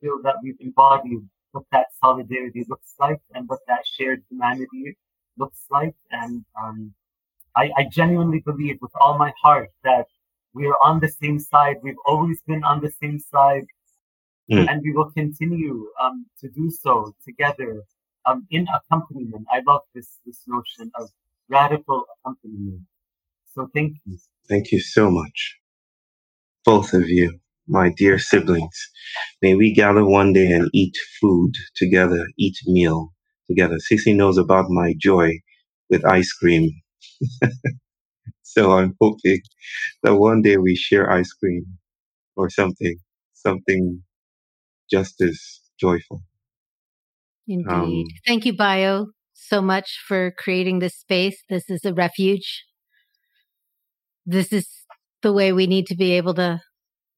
feel 0.00 0.20
that 0.22 0.36
we've 0.42 0.60
embodied 0.60 1.20
what 1.52 1.64
that 1.72 1.86
solidarity 2.02 2.64
looks 2.68 2.94
like 3.00 3.20
and 3.34 3.48
what 3.48 3.60
that 3.66 3.84
shared 3.86 4.22
humanity 4.30 4.96
looks 5.38 5.64
like. 5.70 5.94
And 6.10 6.44
um, 6.62 6.94
I, 7.56 7.70
I 7.76 7.84
genuinely 7.90 8.40
believe 8.44 8.78
with 8.80 8.92
all 9.00 9.18
my 9.18 9.32
heart 9.42 9.70
that 9.84 10.06
we 10.54 10.66
are 10.66 10.76
on 10.84 11.00
the 11.00 11.08
same 11.08 11.38
side. 11.38 11.76
We've 11.82 12.02
always 12.06 12.40
been 12.42 12.64
on 12.64 12.80
the 12.80 12.92
same 13.00 13.18
side. 13.18 13.66
Mm. 14.50 14.66
And 14.70 14.82
we 14.82 14.92
will 14.92 15.10
continue 15.10 15.88
um, 16.02 16.26
to 16.40 16.48
do 16.48 16.70
so 16.70 17.14
together 17.22 17.82
um, 18.24 18.46
in 18.50 18.66
accompaniment. 18.74 19.46
I 19.52 19.60
love 19.66 19.82
this, 19.94 20.18
this 20.24 20.40
notion 20.46 20.90
of 20.94 21.10
radical 21.48 22.04
accompaniment. 22.24 22.82
So 23.54 23.68
thank 23.74 23.96
you. 24.06 24.18
Thank 24.48 24.72
you 24.72 24.80
so 24.80 25.10
much. 25.10 25.58
Both 26.64 26.94
of 26.94 27.08
you, 27.08 27.40
my 27.66 27.92
dear 27.94 28.18
siblings. 28.18 28.88
May 29.42 29.54
we 29.54 29.74
gather 29.74 30.04
one 30.04 30.32
day 30.32 30.50
and 30.50 30.70
eat 30.72 30.94
food 31.20 31.52
together, 31.76 32.26
eat 32.38 32.56
meal 32.66 33.12
together. 33.48 33.76
Sissy 33.76 34.14
knows 34.14 34.38
about 34.38 34.66
my 34.68 34.94
joy 34.98 35.32
with 35.90 36.04
ice 36.04 36.32
cream. 36.32 36.70
so 38.42 38.72
I'm 38.72 38.94
hoping 39.00 39.40
that 40.02 40.16
one 40.16 40.42
day 40.42 40.56
we 40.56 40.76
share 40.76 41.10
ice 41.10 41.32
cream 41.32 41.64
or 42.36 42.50
something, 42.50 42.96
something 43.32 44.02
just 44.90 45.20
as 45.20 45.60
joyful. 45.78 46.22
Indeed. 47.46 47.70
Um, 47.70 48.04
Thank 48.26 48.44
you, 48.44 48.54
Bayo, 48.54 49.06
so 49.32 49.62
much 49.62 49.98
for 50.06 50.32
creating 50.36 50.78
this 50.78 50.96
space. 50.96 51.42
This 51.48 51.70
is 51.70 51.84
a 51.84 51.94
refuge. 51.94 52.64
This 54.26 54.52
is 54.52 54.68
the 55.22 55.32
way 55.32 55.52
we 55.52 55.66
need 55.66 55.86
to 55.86 55.96
be 55.96 56.12
able 56.12 56.34
to 56.34 56.60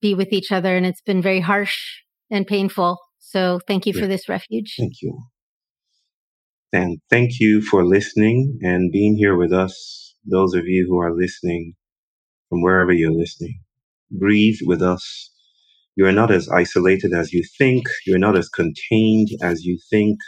be 0.01 0.15
with 0.15 0.33
each 0.33 0.53
other. 0.53 0.77
And 0.77 0.87
it's 0.87 1.03
been 1.03 1.21
very 1.21 1.41
harsh 1.41 1.77
and 2.31 2.47
painful. 2.47 2.99
So 3.19 3.61
thank 3.67 3.87
you 3.87 3.93
yeah. 3.95 4.03
for 4.03 4.07
this 4.07 4.29
refuge. 4.29 4.75
Thank 4.79 5.03
you. 5.03 5.21
And 6.73 7.01
thank 7.11 7.41
you 7.41 7.63
for 7.63 7.85
listening 7.87 8.61
and 8.63 8.93
being 8.93 9.17
here 9.17 9.37
with 9.37 9.53
us. 9.53 10.15
Those 10.27 10.55
of 10.55 10.67
you 10.67 10.87
who 10.89 11.01
are 11.01 11.15
listening 11.17 11.75
from 12.49 12.63
wherever 12.63 12.93
you're 12.93 13.13
listening, 13.13 13.61
breathe 14.11 14.59
with 14.65 14.83
us. 14.83 15.31
You 15.97 16.07
are 16.07 16.13
not 16.13 16.31
as 16.31 16.49
isolated 16.49 17.13
as 17.15 17.33
you 17.33 17.45
think. 17.59 17.87
You're 18.07 18.19
not 18.19 18.37
as 18.39 18.49
contained 18.49 19.29
as 19.43 19.65
you 19.65 19.79
think. 19.91 20.19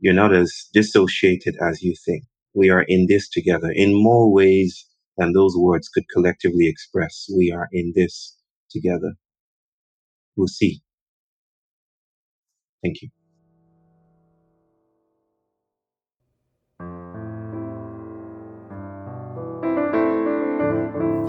You're 0.00 0.14
not 0.14 0.34
as 0.34 0.68
dissociated 0.74 1.56
as 1.62 1.82
you 1.82 1.94
think. 2.06 2.24
We 2.54 2.70
are 2.70 2.84
in 2.88 3.06
this 3.08 3.28
together 3.28 3.70
in 3.74 3.94
more 3.94 4.32
ways 4.32 4.86
than 5.18 5.32
those 5.32 5.56
words 5.56 5.88
could 5.88 6.04
collectively 6.14 6.68
express. 6.68 7.26
We 7.36 7.52
are 7.52 7.68
in 7.72 7.92
this 7.96 8.36
together. 8.70 9.14
We'll 10.36 10.48
see. 10.48 10.82
Thank 12.82 13.02
you. 13.02 13.10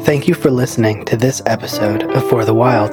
Thank 0.04 0.28
you 0.28 0.34
for 0.34 0.52
listening 0.52 1.06
to 1.06 1.16
this 1.16 1.42
episode 1.46 2.04
of 2.04 2.28
For 2.30 2.44
the 2.44 2.54
Wild. 2.54 2.92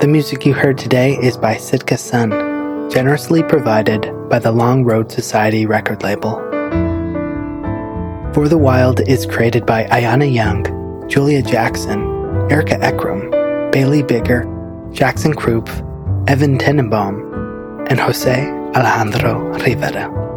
The 0.00 0.08
music 0.08 0.44
you 0.44 0.52
heard 0.52 0.76
today 0.76 1.16
is 1.16 1.36
by 1.36 1.56
Sitka 1.56 1.96
Sun, 1.96 2.90
generously 2.90 3.44
provided 3.44 4.12
by 4.28 4.40
the 4.40 4.50
Long 4.50 4.84
Road 4.84 5.12
Society 5.12 5.64
record 5.64 6.02
label. 6.02 6.40
For 8.34 8.48
the 8.48 8.58
Wild 8.58 9.00
is 9.08 9.26
created 9.26 9.64
by 9.64 9.84
Ayana 9.84 10.30
Young, 10.30 11.08
Julia 11.08 11.40
Jackson, 11.40 12.00
Erica 12.50 12.74
Ekram, 12.78 13.70
Bailey 13.70 14.02
Bigger, 14.02 14.42
Jackson 14.92 15.34
Krupp, 15.34 15.68
Evan 16.26 16.58
Tenenbaum, 16.58 17.88
and 17.88 18.00
Jose 18.00 18.50
Alejandro 18.74 19.38
Rivera. 19.60 20.27